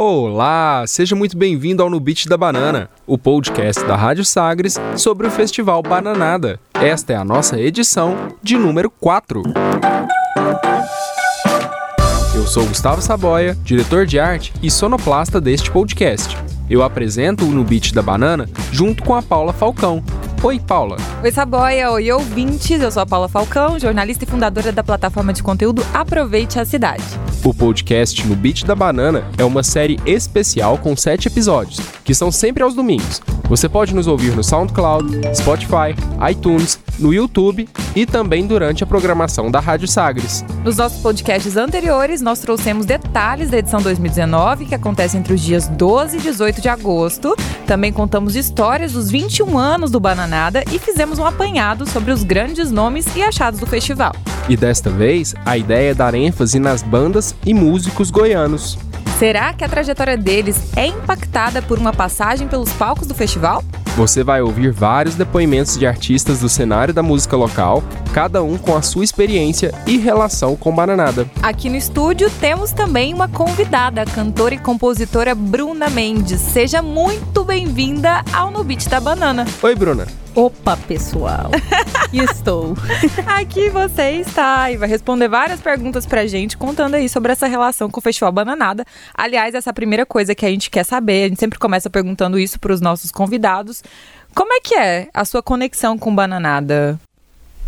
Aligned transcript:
Olá, 0.00 0.84
seja 0.86 1.16
muito 1.16 1.36
bem-vindo 1.36 1.82
ao 1.82 1.90
No 1.90 1.98
Beat 1.98 2.28
da 2.28 2.36
Banana, 2.36 2.88
o 3.04 3.18
podcast 3.18 3.84
da 3.84 3.96
Rádio 3.96 4.24
Sagres 4.24 4.76
sobre 4.96 5.26
o 5.26 5.30
Festival 5.30 5.82
Bananada. 5.82 6.60
Esta 6.72 7.14
é 7.14 7.16
a 7.16 7.24
nossa 7.24 7.58
edição 7.58 8.16
de 8.40 8.56
número 8.56 8.90
4. 8.90 9.42
Eu 12.32 12.46
sou 12.46 12.64
Gustavo 12.64 13.02
Saboia, 13.02 13.58
diretor 13.64 14.06
de 14.06 14.20
arte 14.20 14.52
e 14.62 14.70
sonoplasta 14.70 15.40
deste 15.40 15.68
podcast. 15.68 16.36
Eu 16.70 16.84
apresento 16.84 17.44
o 17.44 17.50
No 17.50 17.64
Beat 17.64 17.92
da 17.92 18.00
Banana 18.00 18.48
junto 18.70 19.02
com 19.02 19.16
a 19.16 19.22
Paula 19.22 19.52
Falcão. 19.52 20.04
Oi, 20.40 20.60
Paula. 20.60 20.96
Oi, 21.20 21.32
Saboia. 21.32 21.90
Oi, 21.90 22.12
ouvintes. 22.12 22.80
Eu 22.80 22.92
sou 22.92 23.02
a 23.02 23.06
Paula 23.06 23.28
Falcão, 23.28 23.76
jornalista 23.76 24.22
e 24.22 24.26
fundadora 24.26 24.70
da 24.70 24.84
plataforma 24.84 25.32
de 25.32 25.42
conteúdo 25.42 25.84
Aproveite 25.92 26.60
a 26.60 26.64
Cidade. 26.64 27.02
O 27.44 27.52
podcast 27.52 28.24
No 28.24 28.36
Beat 28.36 28.64
da 28.64 28.74
Banana 28.74 29.24
é 29.36 29.44
uma 29.44 29.64
série 29.64 29.98
especial 30.06 30.78
com 30.78 30.96
sete 30.96 31.26
episódios, 31.26 31.80
que 32.04 32.14
são 32.14 32.30
sempre 32.30 32.62
aos 32.62 32.74
domingos. 32.74 33.20
Você 33.48 33.68
pode 33.68 33.94
nos 33.94 34.06
ouvir 34.06 34.36
no 34.36 34.44
SoundCloud, 34.44 35.22
Spotify, 35.34 35.96
iTunes, 36.30 36.78
no 36.98 37.14
YouTube 37.14 37.68
e 37.96 38.04
também 38.04 38.46
durante 38.46 38.84
a 38.84 38.86
programação 38.86 39.50
da 39.50 39.60
Rádio 39.60 39.88
Sagres. 39.88 40.44
Nos 40.64 40.76
nossos 40.76 41.00
podcasts 41.00 41.56
anteriores, 41.56 42.20
nós 42.20 42.40
trouxemos 42.40 42.84
detalhes 42.84 43.50
da 43.50 43.58
edição 43.58 43.80
2019, 43.80 44.66
que 44.66 44.74
acontece 44.74 45.16
entre 45.16 45.32
os 45.32 45.40
dias 45.40 45.68
12 45.68 46.18
e 46.18 46.20
18 46.20 46.60
de 46.60 46.68
agosto. 46.68 47.34
Também 47.66 47.92
contamos 47.92 48.36
histórias 48.36 48.92
dos 48.92 49.10
21 49.10 49.56
anos 49.56 49.90
do 49.90 50.00
E 50.70 50.78
fizemos 50.78 51.18
um 51.18 51.24
apanhado 51.24 51.88
sobre 51.88 52.12
os 52.12 52.22
grandes 52.22 52.70
nomes 52.70 53.06
e 53.16 53.22
achados 53.22 53.60
do 53.60 53.66
festival. 53.66 54.14
E 54.48 54.56
desta 54.56 54.90
vez, 54.90 55.34
a 55.44 55.56
ideia 55.56 55.90
é 55.90 55.94
dar 55.94 56.14
ênfase 56.14 56.58
nas 56.58 56.82
bandas 56.82 57.34
e 57.44 57.52
músicos 57.52 58.10
goianos. 58.10 58.78
Será 59.18 59.52
que 59.52 59.64
a 59.64 59.68
trajetória 59.68 60.16
deles 60.16 60.76
é 60.76 60.86
impactada 60.86 61.60
por 61.60 61.78
uma 61.78 61.92
passagem 61.92 62.46
pelos 62.46 62.72
palcos 62.72 63.08
do 63.08 63.14
festival? 63.14 63.64
Você 63.98 64.22
vai 64.22 64.40
ouvir 64.40 64.70
vários 64.70 65.16
depoimentos 65.16 65.76
de 65.76 65.84
artistas 65.84 66.38
do 66.38 66.48
cenário 66.48 66.94
da 66.94 67.02
música 67.02 67.36
local, 67.36 67.82
cada 68.14 68.40
um 68.44 68.56
com 68.56 68.76
a 68.76 68.80
sua 68.80 69.02
experiência 69.02 69.74
e 69.88 69.98
relação 69.98 70.54
com 70.54 70.72
Bananada. 70.72 71.28
Aqui 71.42 71.68
no 71.68 71.74
estúdio 71.74 72.30
temos 72.38 72.70
também 72.70 73.12
uma 73.12 73.26
convidada, 73.26 74.02
a 74.02 74.06
cantora 74.06 74.54
e 74.54 74.58
compositora 74.58 75.34
Bruna 75.34 75.90
Mendes. 75.90 76.40
Seja 76.40 76.80
muito 76.80 77.42
bem-vinda 77.42 78.24
ao 78.32 78.52
No 78.52 78.62
Beat 78.62 78.88
da 78.88 79.00
Banana. 79.00 79.44
Oi, 79.60 79.74
Bruna. 79.74 80.06
Opa, 80.38 80.76
pessoal. 80.76 81.50
Estou. 82.14 82.76
Aqui 83.26 83.70
você 83.70 84.20
está 84.20 84.70
e 84.70 84.76
vai 84.76 84.88
responder 84.88 85.26
várias 85.26 85.60
perguntas 85.60 86.06
pra 86.06 86.28
gente, 86.28 86.56
contando 86.56 86.94
aí 86.94 87.08
sobre 87.08 87.32
essa 87.32 87.48
relação 87.48 87.90
com 87.90 87.98
o 87.98 88.00
Festival 88.00 88.30
Bananada. 88.30 88.84
Aliás, 89.12 89.52
essa 89.56 89.70
é 89.70 89.72
a 89.72 89.74
primeira 89.74 90.06
coisa 90.06 90.36
que 90.36 90.46
a 90.46 90.48
gente 90.48 90.70
quer 90.70 90.84
saber. 90.84 91.24
A 91.24 91.28
gente 91.28 91.40
sempre 91.40 91.58
começa 91.58 91.90
perguntando 91.90 92.38
isso 92.38 92.60
para 92.60 92.72
os 92.72 92.80
nossos 92.80 93.10
convidados. 93.10 93.82
Como 94.32 94.52
é 94.52 94.60
que 94.60 94.76
é 94.76 95.08
a 95.12 95.24
sua 95.24 95.42
conexão 95.42 95.98
com 95.98 96.14
Bananada? 96.14 97.00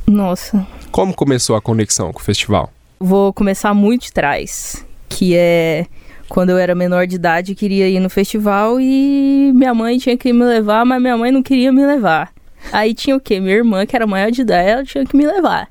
Nossa. 0.07 0.65
Como 0.93 1.13
começou 1.13 1.57
a 1.57 1.61
conexão 1.61 2.13
com 2.13 2.21
o 2.21 2.23
festival? 2.23 2.73
Vou 3.01 3.33
começar 3.33 3.75
muito 3.75 4.03
de 4.03 4.13
trás, 4.13 4.87
que 5.09 5.35
é 5.37 5.87
quando 6.29 6.51
eu 6.51 6.59
era 6.59 6.77
menor 6.77 7.09
de 7.09 7.17
idade, 7.17 7.57
queria 7.57 7.89
ir 7.89 7.99
no 7.99 8.09
festival 8.09 8.81
e 8.81 9.51
minha 9.57 9.75
mãe 9.75 9.99
tinha 9.99 10.17
que 10.17 10.33
me 10.33 10.45
levar, 10.45 10.87
mas 10.87 11.03
minha 11.03 11.17
mãe 11.17 11.33
não 11.33 11.43
queria 11.43 11.73
me 11.73 11.85
levar. 11.85 12.33
Aí 12.73 12.95
tinha 12.95 13.17
o 13.17 13.21
quê? 13.21 13.41
Minha 13.41 13.57
irmã, 13.57 13.87
que 13.87 13.97
era 13.97 14.07
maior 14.07 14.31
de 14.31 14.43
idade, 14.43 14.69
ela 14.69 14.85
tinha 14.85 15.05
que 15.05 15.17
me 15.17 15.27
levar. 15.27 15.71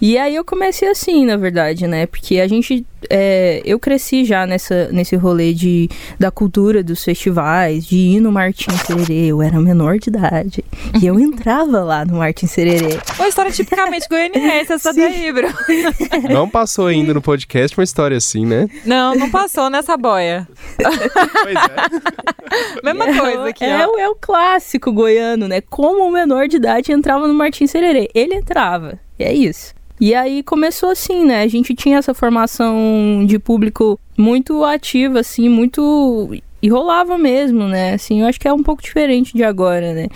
E 0.00 0.16
aí 0.16 0.34
eu 0.34 0.44
comecei 0.44 0.88
assim, 0.88 1.26
na 1.26 1.36
verdade, 1.36 1.86
né? 1.86 2.06
Porque 2.06 2.40
a 2.40 2.48
gente. 2.48 2.86
É, 3.08 3.62
eu 3.64 3.78
cresci 3.78 4.24
já 4.26 4.46
nessa, 4.46 4.88
nesse 4.92 5.16
rolê 5.16 5.54
de, 5.54 5.88
da 6.18 6.30
cultura 6.30 6.82
dos 6.82 7.02
festivais, 7.02 7.86
de 7.86 7.96
ir 7.96 8.20
no 8.20 8.30
Martin 8.30 8.70
Sererê. 8.72 9.26
Eu 9.26 9.40
era 9.42 9.58
menor 9.58 9.98
de 9.98 10.10
idade. 10.10 10.64
E 11.00 11.06
eu 11.06 11.18
entrava 11.18 11.80
lá 11.82 12.04
no 12.04 12.18
Martin 12.18 12.46
Sererê. 12.46 12.98
Uma 13.18 13.28
história 13.28 13.50
tipicamente 13.50 14.06
goianiense, 14.08 14.72
essa 14.74 14.92
daí, 14.92 15.32
Bruno. 15.32 15.54
Não 16.30 16.48
passou 16.48 16.86
ainda 16.88 17.14
no 17.14 17.22
podcast 17.22 17.76
uma 17.78 17.84
história 17.84 18.16
assim, 18.16 18.44
né? 18.44 18.68
Não, 18.84 19.14
não 19.14 19.30
passou 19.30 19.70
nessa 19.70 19.96
boia. 19.96 20.46
Pois 20.76 21.56
é. 21.56 22.82
Mesma 22.84 23.06
coisa 23.18 23.48
aqui, 23.48 23.64
é, 23.64 23.86
ó. 23.86 23.90
o- 23.94 23.98
é 23.98 24.08
o 24.08 24.14
clássico 24.14 24.92
goiano, 24.92 25.48
né? 25.48 25.60
Como 25.62 26.04
o 26.06 26.10
menor 26.12 26.48
de 26.48 26.56
idade 26.56 26.92
entrava 26.92 27.26
no 27.26 27.34
Martin 27.34 27.66
Sererê. 27.66 28.08
Ele 28.14 28.34
entrava. 28.34 28.98
E 29.18 29.24
é 29.24 29.32
isso. 29.32 29.74
E 30.00 30.14
aí 30.14 30.42
começou 30.42 30.90
assim, 30.90 31.24
né? 31.24 31.42
A 31.42 31.46
gente 31.46 31.74
tinha 31.74 31.98
essa 31.98 32.14
formação 32.14 33.22
de 33.26 33.38
público 33.38 34.00
muito 34.16 34.64
ativa, 34.64 35.20
assim, 35.20 35.48
muito. 35.48 36.30
E 36.62 36.68
rolava 36.68 37.18
mesmo, 37.18 37.64
né? 37.68 37.94
Assim, 37.94 38.22
eu 38.22 38.26
acho 38.26 38.40
que 38.40 38.48
é 38.48 38.52
um 38.52 38.62
pouco 38.62 38.82
diferente 38.82 39.34
de 39.34 39.44
agora, 39.44 39.92
né? 39.92 40.06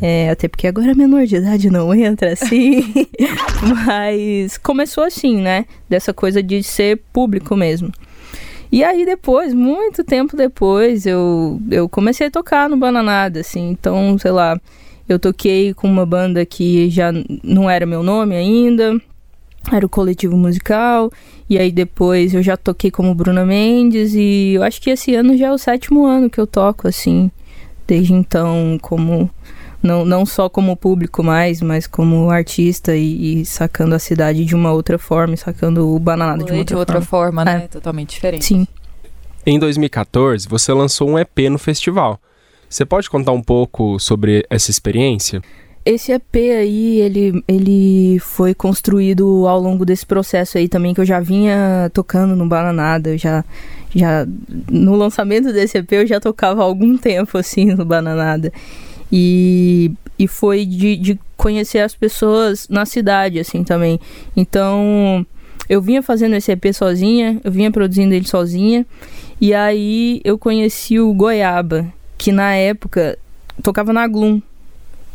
É, 0.00 0.30
até 0.30 0.48
porque 0.48 0.66
agora 0.66 0.94
menor 0.94 1.26
de 1.26 1.36
idade 1.36 1.70
não 1.70 1.94
entra 1.94 2.32
assim. 2.32 2.92
Mas 3.86 4.58
começou 4.58 5.04
assim, 5.04 5.36
né? 5.36 5.64
Dessa 5.88 6.12
coisa 6.12 6.42
de 6.42 6.62
ser 6.62 7.00
público 7.12 7.54
mesmo. 7.54 7.92
E 8.72 8.82
aí 8.82 9.04
depois, 9.04 9.52
muito 9.52 10.02
tempo 10.02 10.36
depois, 10.36 11.06
eu, 11.06 11.60
eu 11.70 11.88
comecei 11.88 12.28
a 12.28 12.30
tocar 12.30 12.68
no 12.68 12.76
Bananada, 12.76 13.40
assim. 13.40 13.70
Então, 13.70 14.16
sei 14.18 14.30
lá, 14.30 14.58
eu 15.08 15.18
toquei 15.18 15.74
com 15.74 15.88
uma 15.88 16.06
banda 16.06 16.46
que 16.46 16.88
já 16.88 17.12
não 17.42 17.68
era 17.68 17.84
meu 17.84 18.02
nome 18.02 18.34
ainda. 18.34 19.00
Era 19.70 19.84
o 19.84 19.88
coletivo 19.88 20.36
musical. 20.36 21.10
E 21.48 21.58
aí 21.58 21.72
depois 21.72 22.32
eu 22.34 22.42
já 22.42 22.56
toquei 22.56 22.90
como 22.90 23.14
Bruna 23.14 23.44
Mendes. 23.44 24.14
E 24.14 24.54
eu 24.54 24.62
acho 24.62 24.80
que 24.80 24.90
esse 24.90 25.14
ano 25.14 25.36
já 25.36 25.48
é 25.48 25.52
o 25.52 25.58
sétimo 25.58 26.06
ano 26.06 26.30
que 26.30 26.40
eu 26.40 26.46
toco, 26.46 26.88
assim. 26.88 27.30
Desde 27.86 28.12
então, 28.12 28.78
como. 28.80 29.30
Não, 29.82 30.04
não 30.04 30.26
só 30.26 30.46
como 30.50 30.76
público 30.76 31.22
mais, 31.22 31.62
mas 31.62 31.86
como 31.86 32.30
artista 32.30 32.94
e, 32.94 33.40
e 33.40 33.46
sacando 33.46 33.94
a 33.94 33.98
cidade 33.98 34.44
de 34.44 34.54
uma 34.54 34.70
outra 34.72 34.98
forma, 34.98 35.32
e 35.32 35.38
sacando 35.38 35.88
o 35.88 35.98
bananada 35.98 36.44
de 36.44 36.52
uma 36.52 36.56
de 36.56 36.74
outra, 36.74 36.76
outra 36.76 37.00
forma, 37.00 37.42
né? 37.42 37.62
É. 37.64 37.68
Totalmente 37.68 38.10
diferente. 38.10 38.44
Sim. 38.44 38.66
Em 39.46 39.58
2014, 39.58 40.46
você 40.46 40.70
lançou 40.74 41.08
um 41.08 41.18
EP 41.18 41.48
no 41.50 41.58
festival. 41.58 42.20
Você 42.68 42.84
pode 42.84 43.08
contar 43.08 43.32
um 43.32 43.42
pouco 43.42 43.98
sobre 43.98 44.44
essa 44.50 44.70
experiência? 44.70 45.42
Esse 45.84 46.12
EP 46.12 46.34
aí, 46.34 47.00
ele, 47.00 47.42
ele 47.48 48.18
foi 48.18 48.54
construído 48.54 49.48
ao 49.48 49.58
longo 49.58 49.84
desse 49.86 50.04
processo 50.04 50.58
aí 50.58 50.68
também, 50.68 50.92
que 50.92 51.00
eu 51.00 51.06
já 51.06 51.20
vinha 51.20 51.90
tocando 51.94 52.36
no 52.36 52.46
Bananada, 52.46 53.10
eu 53.10 53.18
já, 53.18 53.42
já, 53.94 54.26
no 54.70 54.94
lançamento 54.94 55.52
desse 55.52 55.78
EP 55.78 55.90
eu 55.92 56.06
já 56.06 56.20
tocava 56.20 56.60
há 56.60 56.64
algum 56.64 56.98
tempo, 56.98 57.38
assim, 57.38 57.72
no 57.72 57.84
Bananada. 57.84 58.52
E, 59.10 59.92
e 60.18 60.28
foi 60.28 60.66
de, 60.66 60.96
de 60.96 61.20
conhecer 61.34 61.78
as 61.78 61.94
pessoas 61.94 62.68
na 62.68 62.84
cidade, 62.84 63.40
assim, 63.40 63.64
também. 63.64 63.98
Então, 64.36 65.26
eu 65.66 65.80
vinha 65.80 66.02
fazendo 66.02 66.34
esse 66.34 66.52
EP 66.52 66.74
sozinha, 66.74 67.40
eu 67.42 67.50
vinha 67.50 67.70
produzindo 67.70 68.12
ele 68.12 68.28
sozinha, 68.28 68.84
e 69.40 69.54
aí 69.54 70.20
eu 70.24 70.38
conheci 70.38 71.00
o 71.00 71.14
Goiaba, 71.14 71.86
que 72.18 72.32
na 72.32 72.54
época 72.54 73.18
tocava 73.62 73.94
na 73.94 74.06
Gloom, 74.06 74.42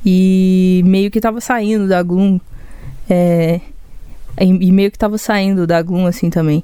e 0.05 0.83
meio 0.85 1.09
que 1.09 1.19
tava 1.19 1.41
saindo 1.41 1.87
da 1.87 2.03
Gloom. 2.03 2.39
É, 3.09 3.59
e 4.39 4.71
meio 4.71 4.91
que 4.91 4.97
tava 4.97 5.17
saindo 5.17 5.65
da 5.65 5.81
Gloom 5.81 6.05
assim 6.05 6.29
também. 6.29 6.63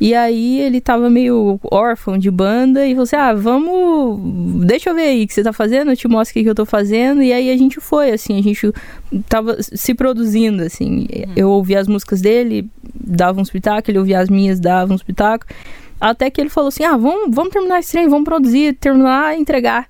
E 0.00 0.14
aí 0.14 0.60
ele 0.60 0.80
tava 0.80 1.10
meio 1.10 1.58
órfão 1.72 2.16
de 2.16 2.30
banda 2.30 2.86
e 2.86 2.90
falou 2.90 3.02
assim: 3.02 3.16
Ah, 3.16 3.34
vamos. 3.34 4.64
Deixa 4.64 4.90
eu 4.90 4.94
ver 4.94 5.08
aí 5.08 5.24
o 5.24 5.26
que 5.26 5.34
você 5.34 5.42
tá 5.42 5.52
fazendo, 5.52 5.90
eu 5.90 5.96
te 5.96 6.06
mostro 6.06 6.30
o 6.30 6.34
que, 6.34 6.44
que 6.44 6.48
eu 6.48 6.54
tô 6.54 6.64
fazendo. 6.64 7.20
E 7.20 7.32
aí 7.32 7.50
a 7.50 7.56
gente 7.56 7.80
foi, 7.80 8.12
assim, 8.12 8.38
a 8.38 8.42
gente 8.42 8.72
tava 9.28 9.60
se 9.60 9.94
produzindo, 9.94 10.62
assim. 10.62 11.08
Eu 11.34 11.50
ouvia 11.50 11.80
as 11.80 11.88
músicas 11.88 12.20
dele, 12.20 12.68
dava 12.94 13.40
uns 13.40 13.50
pitacos, 13.50 13.88
ele 13.88 13.98
ouvia 13.98 14.20
as 14.20 14.28
minhas, 14.28 14.60
dava 14.60 14.94
uns 14.94 15.02
pitacos. 15.02 15.48
Até 16.00 16.30
que 16.30 16.40
ele 16.40 16.50
falou 16.50 16.68
assim: 16.68 16.84
Ah, 16.84 16.96
vamos, 16.96 17.34
vamos 17.34 17.52
terminar 17.52 17.80
esse 17.80 17.90
trem, 17.90 18.08
vamos 18.08 18.24
produzir, 18.24 18.74
terminar 18.74 19.36
e 19.36 19.40
entregar. 19.40 19.88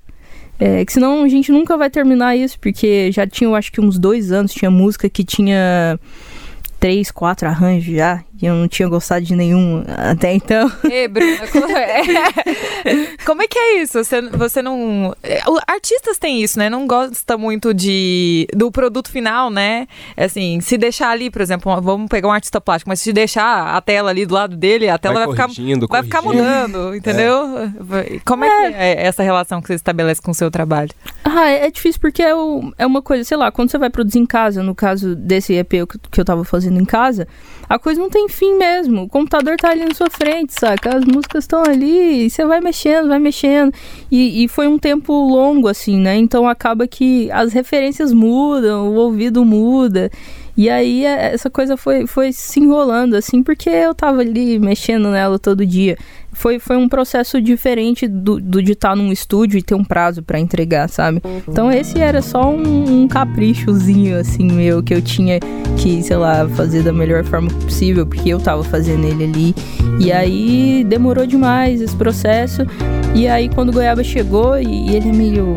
É, 0.59 0.85
que 0.85 0.93
senão 0.93 1.23
a 1.23 1.29
gente 1.29 1.53
nunca 1.53 1.77
vai 1.77 1.89
terminar 1.89 2.37
isso, 2.37 2.59
porque 2.59 3.13
já 3.13 3.27
tinha, 3.27 3.49
eu 3.49 3.55
acho 3.55 3.71
que 3.71 3.81
uns 3.81 3.99
dois 3.99 4.33
anos, 4.33 4.53
tinha 4.53 4.71
música 4.71 5.09
que 5.09 5.23
tinha 5.23 5.99
três, 6.81 7.11
quatro 7.11 7.47
arranjos 7.47 7.95
já, 7.95 8.25
e 8.41 8.47
eu 8.47 8.55
não 8.55 8.69
tinha 8.69 8.89
gostado 8.89 9.25
de 9.25 9.35
nenhum 9.35 9.85
até 10.11 10.33
então. 10.33 10.71
Ei, 10.91 11.09
Bruna, 11.09 11.47
como 11.51 11.77
é? 11.77 12.03
como 13.25 13.43
é 13.43 13.47
que 13.47 13.59
é 13.59 13.83
isso? 13.83 14.03
Você, 14.03 14.23
você 14.23 14.63
não. 14.63 15.15
é, 15.23 15.41
Artistas 15.67 16.19
têm 16.19 16.43
isso, 16.43 16.59
né? 16.59 16.69
Não 16.71 16.87
gosta 16.87 17.37
muito 17.37 17.73
de 17.75 18.47
do 18.55 18.71
produto 18.71 19.11
final, 19.11 19.51
né? 19.51 19.87
Assim, 20.17 20.61
se 20.61 20.77
deixar 20.79 21.11
ali, 21.11 21.31
por 21.31 21.43
exemplo, 21.43 21.81
vamos 21.81 22.09
pegar 22.09 22.29
um 22.29 22.33
artista 22.33 22.61
plástico, 22.61 22.89
mas 22.91 23.01
se 23.01 23.13
deixar 23.13 23.75
a 23.77 23.81
tela 23.81 24.11
ali 24.11 24.25
do 24.27 24.35
lado 24.35 24.57
dele, 24.57 24.89
a 24.89 24.99
tela 24.99 25.15
vai, 25.27 25.29
ficar. 25.31 25.43
corrigindo, 25.45 25.87
Vai 25.89 26.03
ficar 26.03 26.23
mudando, 26.23 26.95
entendeu? 26.95 27.71
Como 28.25 28.45
é, 28.45 28.49
que 28.71 28.75
é 28.77 29.07
essa 29.07 29.23
relação 29.23 29.61
que 29.61 29.69
você 29.69 29.75
estabelece 29.75 30.21
com 30.23 30.31
o 30.31 30.35
seu 30.35 30.51
trabalho? 30.51 30.91
Ah, 31.25 31.49
é 31.51 31.67
é 31.67 31.71
difícil 31.71 32.01
porque 32.01 32.23
é, 32.23 32.35
o- 32.35 32.73
é 32.79 32.87
uma 32.87 33.03
coisa, 33.03 33.25
sei 33.25 33.37
lá, 33.37 33.51
quando 33.51 33.71
você 33.71 33.79
vai 33.79 33.91
produzir 33.91 34.19
em 34.19 34.27
casa, 34.27 34.63
no 34.63 34.75
caso 34.75 35.15
desse 35.15 35.53
EP 35.55 35.69
que 35.87 35.99
que 36.11 36.21
eu 36.21 36.25
tava 36.25 36.45
fazendo 36.45 36.81
em 36.81 36.85
casa, 36.85 37.27
a 37.69 37.79
coisa 37.79 38.01
não 38.01 38.09
tem 38.09 38.28
sem 38.29 38.29
fim 38.29 38.59
mesmo. 38.59 39.03
O 39.03 39.09
computador 39.09 39.57
tá 39.57 39.71
ali 39.71 39.85
na 39.85 39.95
sua 39.95 40.11
frente, 40.11 40.53
saca? 40.53 40.97
As 40.97 41.05
músicas 41.05 41.45
estão 41.45 41.63
ali 41.63 42.27
e 42.27 42.31
você 42.31 42.45
vai 42.45 42.61
mexendo, 42.61 43.09
vai 43.09 43.19
mexendo. 43.19 43.73
E, 44.11 44.45
e, 44.45 44.49
foi 44.49 44.69
um 44.69 44.79
tempo 44.79 45.13
longo, 45.13 45.67
assim, 45.67 45.99
né? 45.99 46.17
Então 46.17 46.47
acaba 46.49 46.87
que 46.87 47.31
as 47.33 47.53
referências 47.53 48.13
mudam, 48.13 48.89
o 48.89 48.95
ouvido 48.95 49.45
muda. 49.45 50.11
E 50.57 50.69
aí 50.69 51.05
é, 51.05 51.33
essa 51.33 51.49
coisa 51.49 51.77
foi, 51.77 52.07
foi 52.07 52.33
se 52.33 52.61
enrolando, 52.61 53.15
assim, 53.15 53.43
porque 53.43 53.71
eu 53.71 53.95
tava 53.95 54.21
ali 54.21 54.59
mexendo 54.59 55.09
nela 55.11 55.39
todo 55.39 55.65
dia. 55.65 55.97
Foi, 56.39 56.61
foi 56.61 56.77
um 56.77 56.89
processo 56.89 57.43
diferente 57.43 58.07
do, 58.07 58.39
do 58.39 58.63
de 58.63 58.71
estar 58.71 58.95
num 58.95 59.11
estúdio 59.11 59.59
e 59.59 59.63
ter 59.63 59.75
um 59.75 59.83
prazo 59.83 60.23
para 60.23 60.39
entregar, 60.39 60.89
sabe? 60.89 61.21
Então 61.49 61.69
esse 61.69 61.99
era 61.99 62.23
só 62.23 62.49
um, 62.49 63.03
um, 63.03 63.09
caprichozinho, 63.09 64.17
assim, 64.17 64.45
meu, 64.45 64.81
que 64.81 64.95
eu 64.95 65.03
tinha 65.03 65.41
que, 65.77 66.01
sei 66.01 66.17
lá, 66.17 66.49
fazer 66.51 66.85
da 66.85 66.93
melhor 66.93 67.25
forma 67.25 67.51
possível, 67.51 68.07
porque 68.07 68.29
eu 68.29 68.39
tava 68.39 68.63
fazendo 68.63 69.05
ele 69.05 69.25
ali. 69.25 69.55
E 69.99 70.13
aí 70.13 70.85
demorou 70.85 71.27
demais 71.27 71.81
esse 71.81 71.97
processo. 71.97 72.63
E 73.17 73.27
aí 73.27 73.49
quando 73.49 73.71
o 73.71 73.73
Goiaba 73.73 74.05
chegou, 74.05 74.57
e, 74.57 74.91
e 74.91 74.95
ele 74.95 75.09
é 75.09 75.13
meio 75.13 75.57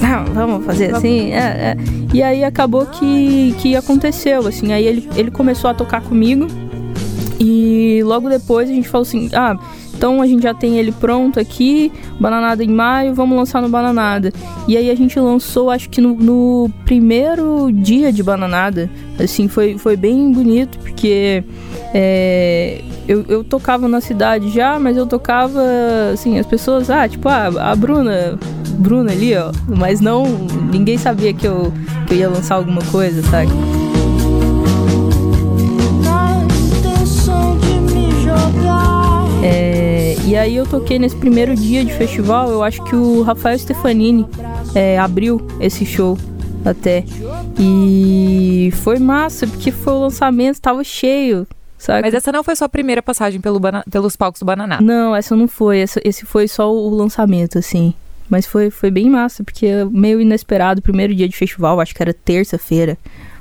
não, 0.00 0.24
vamos 0.32 0.64
fazer 0.64 0.94
assim. 0.94 1.32
É, 1.32 1.36
é. 1.36 1.76
E 2.14 2.22
aí 2.22 2.42
acabou 2.42 2.86
que, 2.86 3.54
que 3.58 3.76
aconteceu, 3.76 4.46
assim. 4.46 4.72
Aí 4.72 4.86
ele, 4.86 5.08
ele 5.14 5.30
começou 5.30 5.68
a 5.68 5.74
tocar 5.74 6.00
comigo. 6.00 6.46
E 7.38 8.00
logo 8.04 8.28
depois 8.28 8.70
a 8.70 8.72
gente 8.72 8.88
falou 8.88 9.02
assim: 9.02 9.28
ah, 9.32 9.56
então 10.02 10.20
a 10.20 10.26
gente 10.26 10.42
já 10.42 10.52
tem 10.52 10.78
ele 10.78 10.90
pronto 10.90 11.38
aqui, 11.38 11.92
Bananada 12.18 12.64
em 12.64 12.68
maio, 12.68 13.14
vamos 13.14 13.36
lançar 13.36 13.62
no 13.62 13.68
Bananada. 13.68 14.32
E 14.66 14.76
aí 14.76 14.90
a 14.90 14.96
gente 14.96 15.16
lançou, 15.20 15.70
acho 15.70 15.88
que 15.88 16.00
no, 16.00 16.16
no 16.16 16.68
primeiro 16.84 17.70
dia 17.70 18.12
de 18.12 18.20
Bananada. 18.20 18.90
Assim, 19.16 19.46
foi, 19.46 19.78
foi 19.78 19.96
bem 19.96 20.32
bonito, 20.32 20.76
porque 20.80 21.44
é, 21.94 22.80
eu, 23.06 23.24
eu 23.28 23.44
tocava 23.44 23.86
na 23.86 24.00
cidade 24.00 24.50
já, 24.50 24.76
mas 24.76 24.96
eu 24.96 25.06
tocava, 25.06 25.62
assim, 26.12 26.36
as 26.36 26.46
pessoas, 26.46 26.90
ah, 26.90 27.08
tipo, 27.08 27.28
ah, 27.28 27.70
a 27.70 27.76
Bruna, 27.76 28.36
Bruna 28.78 29.12
ali, 29.12 29.36
ó. 29.36 29.52
Mas 29.68 30.00
não, 30.00 30.24
ninguém 30.72 30.98
sabia 30.98 31.32
que 31.32 31.46
eu, 31.46 31.72
que 32.08 32.14
eu 32.14 32.18
ia 32.18 32.28
lançar 32.28 32.56
alguma 32.56 32.82
coisa, 32.90 33.22
sabe? 33.22 33.52
E 40.32 40.36
aí 40.36 40.56
eu 40.56 40.66
toquei 40.66 40.98
nesse 40.98 41.14
primeiro 41.14 41.54
dia 41.54 41.84
de 41.84 41.92
festival, 41.92 42.50
eu 42.50 42.62
acho 42.62 42.82
que 42.84 42.96
o 42.96 43.20
Rafael 43.20 43.58
Stefanini 43.58 44.26
é, 44.74 44.98
abriu 44.98 45.46
esse 45.60 45.84
show 45.84 46.16
até. 46.64 47.04
E 47.58 48.72
foi 48.76 48.98
massa, 48.98 49.46
porque 49.46 49.70
foi 49.70 49.92
o 49.92 50.00
lançamento, 50.00 50.58
tava 50.58 50.82
cheio. 50.82 51.46
Saca? 51.76 52.00
Mas 52.00 52.14
essa 52.14 52.32
não 52.32 52.42
foi 52.42 52.56
sua 52.56 52.66
primeira 52.66 53.02
passagem 53.02 53.42
pelo 53.42 53.60
pelos 53.90 54.16
palcos 54.16 54.40
do 54.40 54.46
Bananá? 54.46 54.80
Não, 54.80 55.14
essa 55.14 55.36
não 55.36 55.46
foi. 55.46 55.80
Essa, 55.80 56.00
esse 56.02 56.24
foi 56.24 56.48
só 56.48 56.74
o 56.74 56.88
lançamento, 56.88 57.58
assim. 57.58 57.92
Mas 58.30 58.46
foi, 58.46 58.70
foi 58.70 58.90
bem 58.90 59.10
massa, 59.10 59.44
porque 59.44 59.66
é 59.66 59.84
meio 59.84 60.18
inesperado. 60.18 60.80
Primeiro 60.80 61.14
dia 61.14 61.28
de 61.28 61.36
festival, 61.36 61.78
acho 61.78 61.94
que 61.94 62.02
era 62.02 62.14
terça-feira, 62.14 62.96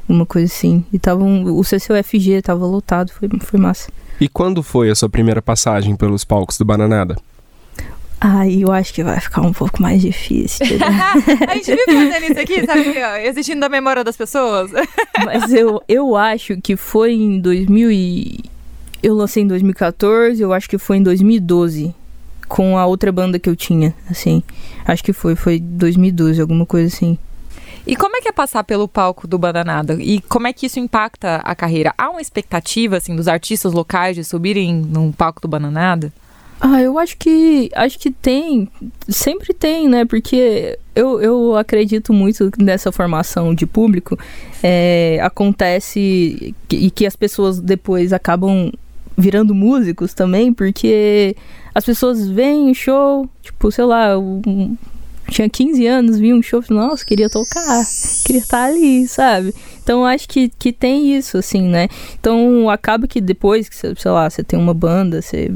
uma 0.10 0.26
coisa 0.26 0.54
assim. 0.54 0.84
E 0.92 1.00
tava 1.00 1.24
um, 1.24 1.58
o 1.58 1.64
CCUFG 1.64 2.42
tava 2.42 2.66
lotado, 2.66 3.14
foi, 3.14 3.30
foi 3.40 3.62
massa. 3.62 3.90
E 4.22 4.30
quando 4.30 4.62
foi 4.62 4.92
a 4.92 4.94
sua 4.94 5.10
primeira 5.10 5.42
passagem 5.42 5.96
pelos 5.96 6.24
palcos 6.24 6.56
do 6.56 6.64
Bananada? 6.64 7.18
Ai, 8.20 8.64
eu 8.64 8.72
acho 8.72 8.94
que 8.94 9.04
vai 9.04 9.20
ficar 9.20 9.42
um 9.42 9.52
pouco 9.52 9.82
mais 9.82 10.00
difícil. 10.00 10.78
Né? 10.78 10.86
a 11.50 11.56
gente 11.56 11.72
vive 11.72 11.86
fazendo 11.88 12.32
isso 12.32 12.40
aqui, 12.40 12.64
sabe? 12.68 13.26
Existindo 13.26 13.62
da 13.62 13.68
memória 13.68 14.04
das 14.04 14.16
pessoas. 14.16 14.70
Mas 15.26 15.52
eu, 15.52 15.82
eu 15.88 16.16
acho 16.16 16.62
que 16.62 16.76
foi 16.76 17.14
em 17.14 17.40
2000 17.40 17.92
e... 17.92 18.40
Eu 19.02 19.16
lancei 19.16 19.42
em 19.42 19.48
2014, 19.48 20.40
eu 20.40 20.54
acho 20.54 20.70
que 20.70 20.78
foi 20.78 20.98
em 20.98 21.04
2012 21.04 21.96
com 22.48 22.78
a 22.78 22.86
outra 22.86 23.12
banda 23.12 23.40
que 23.40 23.50
eu 23.50 23.56
tinha, 23.56 23.96
assim. 24.08 24.44
Acho 24.86 25.04
que 25.04 25.14
foi, 25.14 25.36
foi 25.36 25.60
2012, 25.60 26.40
alguma 26.40 26.68
coisa 26.68 26.96
assim. 26.96 27.18
E 27.86 27.96
como 27.96 28.16
é 28.16 28.22
que 28.22 28.28
é 28.28 28.32
passar 28.32 28.64
pelo 28.64 28.88
palco 28.88 29.28
do 29.28 29.38
Bandanada? 29.38 29.96
E 30.00 30.22
como 30.22 30.48
é 30.48 30.54
que 30.54 30.66
isso 30.66 30.80
impacta 30.80 31.38
a 31.38 31.56
carreira? 31.56 31.94
Há 31.98 32.10
uma 32.10 32.22
expectativa, 32.22 32.98
assim, 32.98 33.16
dos 33.16 33.28
artistas 33.28 33.74
locais 33.74 34.16
de 34.16 34.24
subirem 34.24 34.74
num 34.74 35.12
palco 35.12 35.42
do 35.42 35.48
Bandanada? 35.48 36.12
Ah, 36.64 36.80
eu 36.80 37.00
acho 37.00 37.18
que 37.18 37.72
acho 37.74 37.98
que 37.98 38.12
tem, 38.12 38.70
sempre 39.10 39.52
tem, 39.52 39.90
né? 39.90 40.06
Porque 40.06 40.78
eu, 40.96 41.20
eu 41.20 41.58
acredito 41.58 42.14
muito 42.14 42.52
nessa 42.60 42.92
formação 42.92 43.56
de 43.56 43.66
público. 43.66 44.18
É, 44.62 45.20
acontece 45.24 46.54
e 46.70 46.92
que 46.92 47.08
as 47.08 47.16
pessoas 47.16 47.60
depois 47.60 48.14
acabam 48.14 48.72
virando 49.18 49.56
músicos 49.56 50.14
também, 50.14 50.54
porque 50.54 51.36
as 51.74 51.84
pessoas 51.84 52.28
o 52.70 52.76
show, 52.76 53.28
tipo, 53.42 53.72
sei 53.72 53.86
lá, 53.86 54.10
tinha 55.32 55.50
15 55.50 55.88
anos, 55.88 56.20
vi 56.20 56.34
um 56.34 56.42
show, 56.42 56.62
nossa, 56.70 57.06
queria 57.06 57.30
tocar, 57.30 57.84
queria 58.26 58.42
estar 58.42 58.66
ali, 58.66 59.08
sabe? 59.08 59.54
Então 59.82 60.06
acho 60.06 60.28
que, 60.28 60.50
que 60.50 60.72
tem 60.72 61.16
isso, 61.16 61.38
assim, 61.38 61.64
né? 61.64 61.88
Então 62.20 62.70
acaba 62.70 63.08
que 63.08 63.20
depois 63.20 63.68
que, 63.68 63.76
sei 63.76 64.12
lá, 64.12 64.30
você 64.30 64.44
tem 64.44 64.60
uma 64.60 64.74
banda, 64.74 65.22
você 65.22 65.52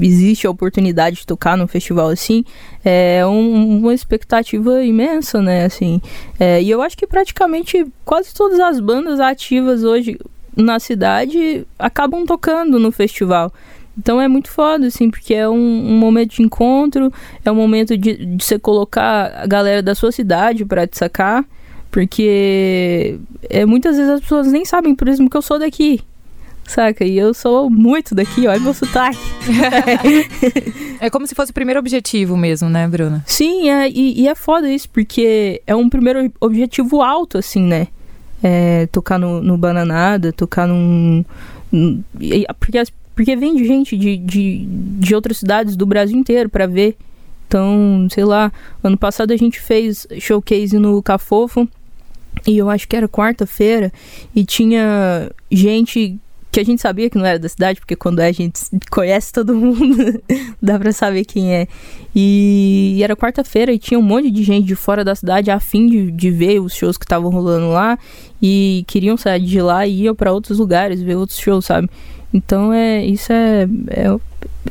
existe 0.00 0.46
a 0.46 0.50
oportunidade 0.50 1.16
de 1.16 1.26
tocar 1.26 1.56
num 1.56 1.66
festival 1.66 2.08
assim, 2.08 2.44
é 2.84 3.24
um, 3.26 3.78
uma 3.78 3.94
expectativa 3.94 4.82
imensa, 4.82 5.40
né? 5.40 5.64
Assim, 5.64 6.00
é, 6.38 6.62
e 6.62 6.70
eu 6.70 6.82
acho 6.82 6.96
que 6.96 7.06
praticamente 7.06 7.86
quase 8.04 8.34
todas 8.34 8.58
as 8.60 8.80
bandas 8.80 9.20
ativas 9.20 9.84
hoje 9.84 10.18
na 10.56 10.78
cidade 10.78 11.66
acabam 11.78 12.26
tocando 12.26 12.78
no 12.78 12.92
festival. 12.92 13.52
Então 13.96 14.20
é 14.20 14.26
muito 14.26 14.50
foda, 14.50 14.86
assim, 14.86 15.10
porque 15.10 15.34
é 15.34 15.48
um, 15.48 15.54
um 15.54 15.98
momento 15.98 16.36
de 16.36 16.42
encontro, 16.42 17.12
é 17.44 17.52
um 17.52 17.54
momento 17.54 17.96
de, 17.96 18.36
de 18.36 18.44
você 18.44 18.58
colocar 18.58 19.32
a 19.42 19.46
galera 19.46 19.82
da 19.82 19.94
sua 19.94 20.10
cidade 20.10 20.64
para 20.64 20.86
te 20.86 20.96
sacar, 20.96 21.44
porque 21.90 23.18
é, 23.50 23.66
muitas 23.66 23.96
vezes 23.96 24.10
as 24.10 24.20
pessoas 24.20 24.50
nem 24.50 24.64
sabem, 24.64 24.94
por 24.94 25.08
exemplo, 25.08 25.30
que 25.30 25.36
eu 25.36 25.42
sou 25.42 25.58
daqui, 25.58 26.00
saca? 26.66 27.04
E 27.04 27.18
eu 27.18 27.34
sou 27.34 27.68
muito 27.68 28.14
daqui, 28.14 28.46
olha 28.46 28.58
meu 28.58 28.72
sotaque. 28.72 29.18
é 30.98 31.10
como 31.10 31.26
se 31.26 31.34
fosse 31.34 31.50
o 31.50 31.54
primeiro 31.54 31.78
objetivo 31.78 32.34
mesmo, 32.34 32.70
né, 32.70 32.88
Bruna? 32.88 33.22
Sim, 33.26 33.68
é, 33.68 33.90
e, 33.90 34.22
e 34.22 34.28
é 34.28 34.34
foda 34.34 34.70
isso, 34.70 34.88
porque 34.88 35.60
é 35.66 35.76
um 35.76 35.90
primeiro 35.90 36.32
objetivo 36.40 37.02
alto, 37.02 37.36
assim, 37.36 37.62
né? 37.62 37.88
É, 38.42 38.86
tocar 38.86 39.18
no, 39.18 39.42
no 39.42 39.56
Bananada, 39.58 40.32
tocar 40.32 40.66
num. 40.66 41.24
num 41.70 42.02
porque 42.58 42.78
as 42.78 42.90
porque 43.22 43.36
vem 43.36 43.54
de 43.54 43.64
gente 43.64 43.96
de, 43.96 44.16
de, 44.16 44.66
de 44.66 45.14
outras 45.14 45.36
cidades 45.36 45.76
do 45.76 45.86
Brasil 45.86 46.18
inteiro 46.18 46.48
para 46.48 46.66
ver. 46.66 46.96
Então, 47.46 48.08
sei 48.10 48.24
lá, 48.24 48.52
ano 48.82 48.98
passado 48.98 49.32
a 49.32 49.36
gente 49.36 49.60
fez 49.60 50.08
showcase 50.18 50.76
no 50.76 51.00
Cafofo. 51.00 51.68
E 52.44 52.58
eu 52.58 52.68
acho 52.68 52.88
que 52.88 52.96
era 52.96 53.08
quarta-feira. 53.08 53.92
E 54.34 54.44
tinha 54.44 55.30
gente 55.52 56.18
que 56.52 56.60
a 56.60 56.64
gente 56.64 56.82
sabia 56.82 57.08
que 57.08 57.16
não 57.16 57.24
era 57.24 57.38
da 57.38 57.48
cidade, 57.48 57.80
porque 57.80 57.96
quando 57.96 58.20
a 58.20 58.30
gente 58.30 58.60
conhece 58.90 59.32
todo 59.32 59.54
mundo, 59.54 60.22
dá 60.60 60.78
pra 60.78 60.92
saber 60.92 61.24
quem 61.24 61.54
é. 61.54 61.66
E, 62.14 62.96
e 62.98 63.02
era 63.02 63.16
quarta-feira 63.16 63.72
e 63.72 63.78
tinha 63.78 63.98
um 63.98 64.02
monte 64.02 64.30
de 64.30 64.42
gente 64.44 64.66
de 64.66 64.76
fora 64.76 65.02
da 65.02 65.14
cidade 65.14 65.50
a 65.50 65.58
fim 65.58 65.86
de, 65.86 66.10
de 66.10 66.30
ver 66.30 66.60
os 66.60 66.74
shows 66.74 66.98
que 66.98 67.06
estavam 67.06 67.30
rolando 67.30 67.70
lá. 67.70 67.98
E 68.40 68.84
queriam 68.86 69.16
sair 69.16 69.40
de 69.40 69.62
lá 69.62 69.86
e 69.86 70.02
iam 70.02 70.14
para 70.14 70.30
outros 70.30 70.58
lugares 70.58 71.00
ver 71.00 71.16
outros 71.16 71.38
shows, 71.38 71.64
sabe? 71.64 71.88
Então 72.34 72.70
é 72.70 73.02
isso 73.02 73.32
é, 73.32 73.66
é, 73.88 74.18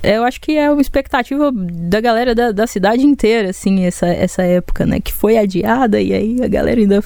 é, 0.03 0.17
eu 0.17 0.23
acho 0.23 0.39
que 0.39 0.57
é 0.57 0.69
uma 0.69 0.81
expectativa 0.81 1.51
da 1.51 1.99
galera 1.99 2.35
da, 2.35 2.51
da 2.51 2.67
cidade 2.67 3.03
inteira, 3.03 3.49
assim, 3.49 3.85
essa, 3.85 4.05
essa 4.07 4.43
época, 4.43 4.85
né? 4.85 4.99
Que 4.99 5.11
foi 5.11 5.35
adiada 5.35 5.99
e 5.99 6.13
aí 6.13 6.37
a 6.43 6.47
galera 6.47 6.79
ainda 6.79 7.03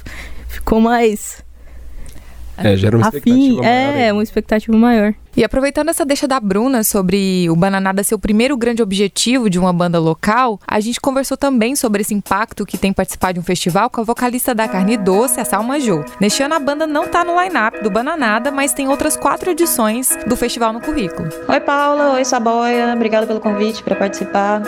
ficou 0.50 0.82
mais 0.82 1.44
é, 2.57 2.75
gera 2.75 2.97
uma 2.97 3.07
expectativa 3.07 3.62
maior. 3.62 3.97
É, 3.97 4.13
uma 4.13 4.24
expectativa 4.24 4.77
maior. 4.77 5.13
E 5.38 5.43
aproveitando 5.43 5.89
essa 5.89 6.05
deixa 6.05 6.27
da 6.27 6.39
Bruna 6.39 6.81
sobre 6.83 7.50
o 7.50 7.55
Bananada 7.57 8.01
ser 8.03 8.15
o 8.15 8.19
primeiro 8.19 8.55
grande 8.55 8.81
objetivo 8.81 9.50
de 9.50 9.59
uma 9.59 9.74
banda 9.74 10.00
local, 10.00 10.59
a 10.65 10.79
gente 10.79 11.01
conversou 11.01 11.35
também 11.35 11.75
sobre 11.75 12.01
esse 12.01 12.13
impacto 12.13 12.65
que 12.65 12.77
tem 12.77 12.93
participar 12.93 13.33
de 13.33 13.39
um 13.39 13.43
festival 13.43 13.89
com 13.89 14.00
a 14.00 14.03
vocalista 14.05 14.55
da 14.55 14.67
Carne 14.67 14.95
Doce, 14.95 15.41
a 15.41 15.45
Salma 15.45 15.77
Jo. 15.79 16.05
Neste 16.21 16.41
ano 16.41 16.55
a 16.55 16.59
banda 16.59 16.88
não 16.88 17.07
tá 17.07 17.25
no 17.25 17.39
line-up 17.41 17.83
do 17.83 17.91
Bananada, 17.91 18.50
mas 18.50 18.71
tem 18.71 18.88
outras 18.88 19.17
quatro 19.17 19.51
edições 19.51 20.17
do 20.25 20.38
festival 20.38 20.71
no 20.71 20.79
currículo. 20.79 21.27
Oi 21.50 21.59
Paula, 21.59 22.13
oi 22.13 22.24
Saboia, 22.24 22.93
obrigada 22.95 23.27
pelo 23.27 23.41
convite 23.41 23.83
para 23.83 23.95
participar. 23.95 24.62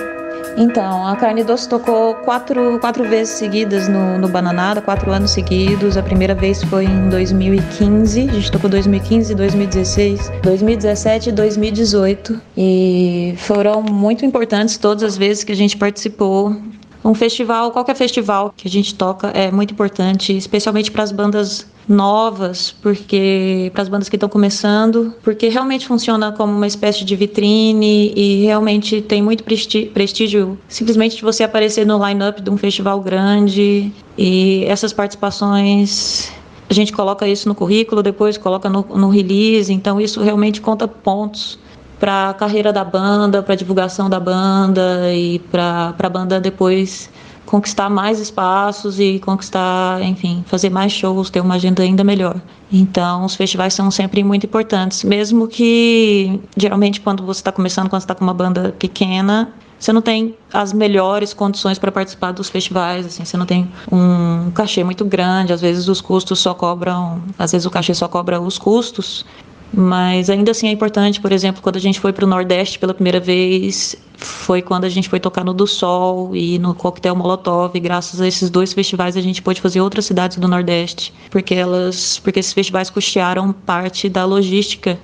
Então, 0.58 1.06
a 1.06 1.16
Carne 1.16 1.44
Doce 1.44 1.70
tocou 1.70 2.16
quatro, 2.16 2.80
quatro 2.80 3.04
vezes 3.08 3.36
seguidas 3.36 3.88
no, 3.88 4.18
no 4.18 4.28
Bananada, 4.28 4.82
quatro 4.82 5.12
anos 5.12 5.30
seguidos. 5.30 5.96
A 5.98 6.02
primeira 6.02 6.34
vez 6.34 6.64
foi 6.64 6.86
em 6.86 7.10
2015, 7.10 8.22
a 8.22 8.34
gente 8.34 8.52
tocou 8.52 8.68
2015, 8.68 9.36
2016, 9.36 10.32
2017 10.42 11.30
e 11.30 11.32
2018. 11.32 12.42
E 12.58 13.36
foram 13.38 13.84
muito 13.84 14.26
importantes 14.26 14.78
todas 14.78 15.04
as 15.04 15.16
vezes 15.16 15.44
que 15.44 15.52
a 15.52 15.56
gente 15.56 15.78
participou 15.78 16.56
Um 17.04 17.14
festival, 17.14 17.72
qualquer 17.72 17.96
festival 17.96 18.54
que 18.56 18.68
a 18.68 18.72
gente 18.72 18.94
toca 18.96 19.28
é 19.30 19.52
muito 19.52 19.72
importante, 19.72 20.36
especialmente 20.36 20.92
para 20.92 21.04
as 21.04 21.12
bandas 21.12 21.68
novas, 21.88 22.76
porque 22.82 23.72
para 23.74 23.82
as 23.82 23.88
bandas 23.88 24.10
que 24.10 24.18
estão 24.18 24.28
começando, 24.28 25.14
porque 25.24 25.48
realmente 25.48 25.88
funciona 25.88 26.32
como 26.34 26.54
uma 26.54 26.68
espécie 26.68 27.06
de 27.06 27.16
vitrine 27.16 28.12
e 28.14 28.44
realmente 28.44 29.02
tem 29.02 29.22
muito 29.22 29.44
prestígio 29.44 30.58
simplesmente 30.68 31.16
de 31.16 31.22
você 31.22 31.44
aparecer 31.44 31.86
no 31.86 32.06
line-up 32.06 32.42
de 32.42 32.50
um 32.50 32.58
festival 32.58 33.00
grande 33.00 33.92
e 34.18 34.66
essas 34.66 34.92
participações 34.92 36.30
a 36.70 36.74
gente 36.74 36.92
coloca 36.92 37.26
isso 37.26 37.48
no 37.48 37.56
currículo, 37.56 38.04
depois 38.04 38.38
coloca 38.38 38.70
no, 38.70 38.82
no 38.82 39.10
release, 39.10 39.72
então 39.72 40.02
isso 40.02 40.22
realmente 40.22 40.60
conta 40.60 40.86
pontos 40.86 41.58
para 42.00 42.30
a 42.30 42.34
carreira 42.34 42.72
da 42.72 42.84
banda, 42.84 43.42
para 43.42 43.54
a 43.54 43.58
divulgação 43.58 44.10
da 44.10 44.20
banda 44.20 45.14
e 45.14 45.40
para 45.40 45.94
a 45.98 46.10
banda 46.10 46.40
depois 46.40 47.10
conquistar 47.46 47.90
mais 47.90 48.20
espaços 48.20 49.00
e 49.00 49.20
conquistar, 49.20 50.02
enfim, 50.04 50.44
fazer 50.48 50.70
mais 50.70 50.92
shows, 50.92 51.30
ter 51.30 51.40
uma 51.40 51.56
agenda 51.56 51.82
ainda 51.82 52.04
melhor. 52.04 52.40
Então, 52.72 53.24
os 53.26 53.36
festivais 53.36 53.74
são 53.74 53.90
sempre 53.90 54.24
muito 54.24 54.46
importantes, 54.46 55.04
mesmo 55.04 55.48
que 55.48 56.40
geralmente 56.58 57.00
quando 57.00 57.24
você 57.24 57.40
está 57.40 57.52
começando, 57.52 57.90
quando 57.90 58.02
está 58.02 58.14
com 58.14 58.24
uma 58.24 58.34
banda 58.34 58.76
pequena, 58.78 59.54
você 59.80 59.94
não 59.94 60.02
tem 60.02 60.36
as 60.52 60.74
melhores 60.74 61.34
condições 61.34 61.80
para 61.80 61.92
participar 61.92 62.32
dos 62.32 62.50
festivais, 62.50 63.06
assim, 63.06 63.24
você 63.24 63.38
não 63.38 63.46
tem 63.46 63.70
um 63.92 64.52
cachê 64.52 64.84
muito 64.84 65.06
grande, 65.06 65.54
às 65.54 65.62
vezes 65.62 65.88
os 65.88 66.02
custos 66.02 66.40
só 66.40 66.54
cobram, 66.54 67.22
às 67.40 67.54
vezes 67.54 67.66
o 67.66 67.70
cachê 67.70 67.94
só 67.94 68.08
cobra 68.08 68.42
os 68.42 68.58
custos, 68.58 69.26
mas 69.74 70.30
ainda 70.30 70.52
assim 70.52 70.68
é 70.68 70.72
importante, 70.72 71.20
por 71.20 71.32
exemplo, 71.32 71.62
quando 71.62 71.76
a 71.76 71.80
gente 71.80 72.00
foi 72.00 72.14
para 72.14 72.26
o 72.26 72.28
Nordeste 72.28 72.80
pela 72.80 72.94
primeira 72.94 73.20
vez, 73.20 73.96
foi 74.16 74.62
quando 74.62 74.86
a 74.86 74.90
gente 74.90 75.10
foi 75.10 75.20
tocar 75.20 75.44
no 75.44 75.54
Do 75.54 75.68
Sol 75.68 76.36
e 76.36 76.58
no 76.58 76.74
Coquetel 76.74 77.16
Molotov. 77.16 77.76
E 77.76 77.80
graças 77.80 78.20
a 78.22 78.28
esses 78.28 78.50
dois 78.50 78.74
festivais 78.74 79.16
a 79.16 79.22
gente 79.22 79.42
pôde 79.42 79.62
fazer 79.62 79.82
outras 79.82 80.06
cidades 80.06 80.38
do 80.38 80.48
Nordeste, 80.48 81.14
porque 81.30 81.54
elas, 81.54 82.20
porque 82.20 82.40
esses 82.40 82.54
festivais 82.54 82.90
custearam 82.90 83.52
parte 83.52 84.10
da 84.10 84.26
logística 84.26 84.98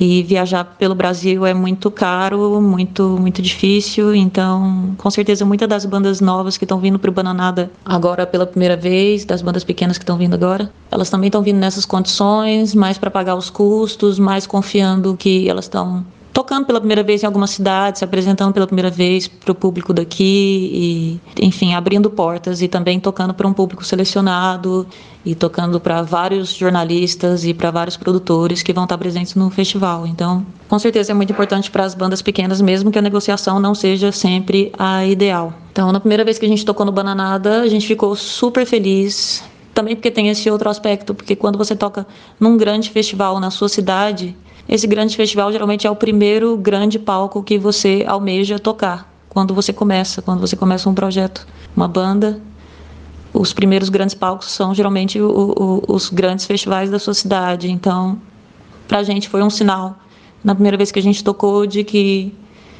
e 0.00 0.22
viajar 0.22 0.64
pelo 0.78 0.94
Brasil 0.94 1.44
é 1.44 1.52
muito 1.52 1.90
caro, 1.90 2.60
muito 2.60 3.16
muito 3.20 3.42
difícil. 3.42 4.14
Então, 4.14 4.94
com 4.96 5.10
certeza, 5.10 5.44
muitas 5.44 5.68
das 5.68 5.84
bandas 5.84 6.20
novas 6.20 6.56
que 6.56 6.64
estão 6.64 6.78
vindo 6.78 6.98
para 6.98 7.10
o 7.10 7.12
Bananada 7.12 7.70
agora 7.84 8.26
pela 8.26 8.46
primeira 8.46 8.76
vez, 8.76 9.24
das 9.24 9.42
bandas 9.42 9.64
pequenas 9.64 9.98
que 9.98 10.04
estão 10.04 10.16
vindo 10.16 10.34
agora, 10.34 10.70
elas 10.90 11.10
também 11.10 11.28
estão 11.28 11.42
vindo 11.42 11.58
nessas 11.58 11.84
condições, 11.84 12.74
mais 12.74 12.98
para 12.98 13.10
pagar 13.10 13.34
os 13.34 13.50
custos, 13.50 14.18
mais 14.18 14.46
confiando 14.46 15.16
que 15.16 15.48
elas 15.48 15.64
estão 15.64 16.04
tocando 16.38 16.66
pela 16.66 16.78
primeira 16.78 17.02
vez 17.02 17.24
em 17.24 17.26
alguma 17.26 17.48
cidade, 17.48 17.98
se 17.98 18.04
apresentando 18.04 18.52
pela 18.52 18.64
primeira 18.64 18.90
vez 18.90 19.26
para 19.26 19.50
o 19.50 19.54
público 19.56 19.92
daqui 19.92 21.18
e, 21.36 21.44
enfim, 21.44 21.74
abrindo 21.74 22.08
portas 22.08 22.62
e 22.62 22.68
também 22.68 23.00
tocando 23.00 23.34
para 23.34 23.48
um 23.48 23.52
público 23.52 23.84
selecionado 23.84 24.86
e 25.26 25.34
tocando 25.34 25.80
para 25.80 26.00
vários 26.02 26.54
jornalistas 26.54 27.44
e 27.44 27.52
para 27.52 27.72
vários 27.72 27.96
produtores 27.96 28.62
que 28.62 28.72
vão 28.72 28.84
estar 28.84 28.96
presentes 28.96 29.34
no 29.34 29.50
festival. 29.50 30.06
Então, 30.06 30.46
com 30.68 30.78
certeza 30.78 31.10
é 31.10 31.14
muito 31.14 31.32
importante 31.32 31.72
para 31.72 31.82
as 31.82 31.92
bandas 31.92 32.22
pequenas, 32.22 32.60
mesmo 32.60 32.92
que 32.92 33.00
a 33.00 33.02
negociação 33.02 33.58
não 33.58 33.74
seja 33.74 34.12
sempre 34.12 34.70
a 34.78 35.04
ideal. 35.04 35.52
Então, 35.72 35.90
na 35.90 35.98
primeira 35.98 36.24
vez 36.24 36.38
que 36.38 36.46
a 36.46 36.48
gente 36.48 36.64
tocou 36.64 36.86
no 36.86 36.92
Bananada, 36.92 37.62
a 37.62 37.66
gente 37.66 37.84
ficou 37.84 38.14
super 38.14 38.64
feliz. 38.64 39.42
Também 39.74 39.96
porque 39.96 40.10
tem 40.10 40.28
esse 40.28 40.48
outro 40.48 40.70
aspecto, 40.70 41.14
porque 41.14 41.34
quando 41.34 41.58
você 41.58 41.74
toca 41.74 42.06
num 42.38 42.56
grande 42.56 42.90
festival 42.90 43.40
na 43.40 43.50
sua 43.50 43.68
cidade, 43.68 44.36
esse 44.68 44.86
grande 44.86 45.16
festival 45.16 45.50
geralmente 45.50 45.86
é 45.86 45.90
o 45.90 45.96
primeiro 45.96 46.56
grande 46.56 46.98
palco 46.98 47.42
que 47.42 47.58
você 47.58 48.04
almeja 48.06 48.58
tocar 48.58 49.10
quando 49.28 49.54
você 49.54 49.72
começa, 49.72 50.20
quando 50.20 50.40
você 50.40 50.56
começa 50.56 50.90
um 50.90 50.94
projeto, 50.94 51.46
uma 51.74 51.88
banda. 51.88 52.40
Os 53.32 53.52
primeiros 53.52 53.88
grandes 53.88 54.14
palcos 54.14 54.50
são 54.50 54.74
geralmente 54.74 55.20
o, 55.20 55.30
o, 55.30 55.94
os 55.94 56.10
grandes 56.10 56.44
festivais 56.44 56.90
da 56.90 56.98
sua 56.98 57.14
cidade. 57.14 57.70
Então, 57.70 58.20
para 58.86 58.98
a 58.98 59.02
gente 59.02 59.28
foi 59.28 59.42
um 59.42 59.50
sinal, 59.50 59.96
na 60.42 60.54
primeira 60.54 60.76
vez 60.76 60.90
que 60.90 60.98
a 60.98 61.02
gente 61.02 61.22
tocou, 61.22 61.66
de 61.66 61.84
que 61.84 62.34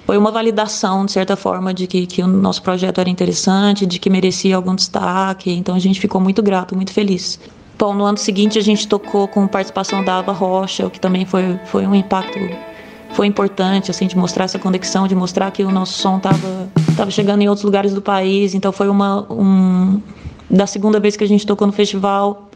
foi 0.04 0.16
uma 0.16 0.30
validação, 0.30 1.06
de 1.06 1.12
certa 1.12 1.36
forma, 1.36 1.72
de 1.72 1.86
que, 1.86 2.06
que 2.06 2.22
o 2.22 2.26
nosso 2.26 2.62
projeto 2.62 2.98
era 2.98 3.10
interessante, 3.10 3.86
de 3.86 3.98
que 3.98 4.10
merecia 4.10 4.56
algum 4.56 4.74
destaque. 4.74 5.50
Então, 5.50 5.74
a 5.74 5.78
gente 5.78 6.00
ficou 6.00 6.20
muito 6.20 6.42
grato, 6.42 6.74
muito 6.74 6.92
feliz. 6.92 7.38
Bom, 7.78 7.94
no 7.94 8.04
ano 8.04 8.18
seguinte 8.18 8.58
a 8.58 8.62
gente 8.62 8.88
tocou 8.88 9.28
com 9.28 9.46
participação 9.46 10.02
da 10.04 10.18
Ava 10.18 10.32
Rocha, 10.32 10.86
o 10.86 10.90
que 10.90 10.98
também 10.98 11.24
foi, 11.24 11.58
foi 11.66 11.86
um 11.86 11.94
impacto 11.94 12.38
foi 13.10 13.26
importante, 13.26 13.90
assim, 13.90 14.06
de 14.06 14.16
mostrar 14.16 14.44
essa 14.44 14.58
conexão, 14.58 15.08
de 15.08 15.14
mostrar 15.14 15.50
que 15.50 15.62
o 15.64 15.70
nosso 15.70 15.94
som 15.94 16.18
estava 16.18 16.68
tava 16.96 17.10
chegando 17.10 17.42
em 17.42 17.48
outros 17.48 17.64
lugares 17.64 17.94
do 17.94 18.02
país. 18.02 18.54
Então 18.54 18.70
foi 18.70 18.88
uma 18.88 19.26
um, 19.32 20.00
da 20.50 20.66
segunda 20.66 21.00
vez 21.00 21.16
que 21.16 21.24
a 21.24 21.28
gente 21.28 21.46
tocou 21.46 21.66
no 21.66 21.72
festival, 21.72 22.48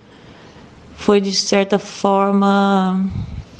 foi 0.95 1.21
de 1.21 1.33
certa 1.33 1.79
forma 1.79 3.05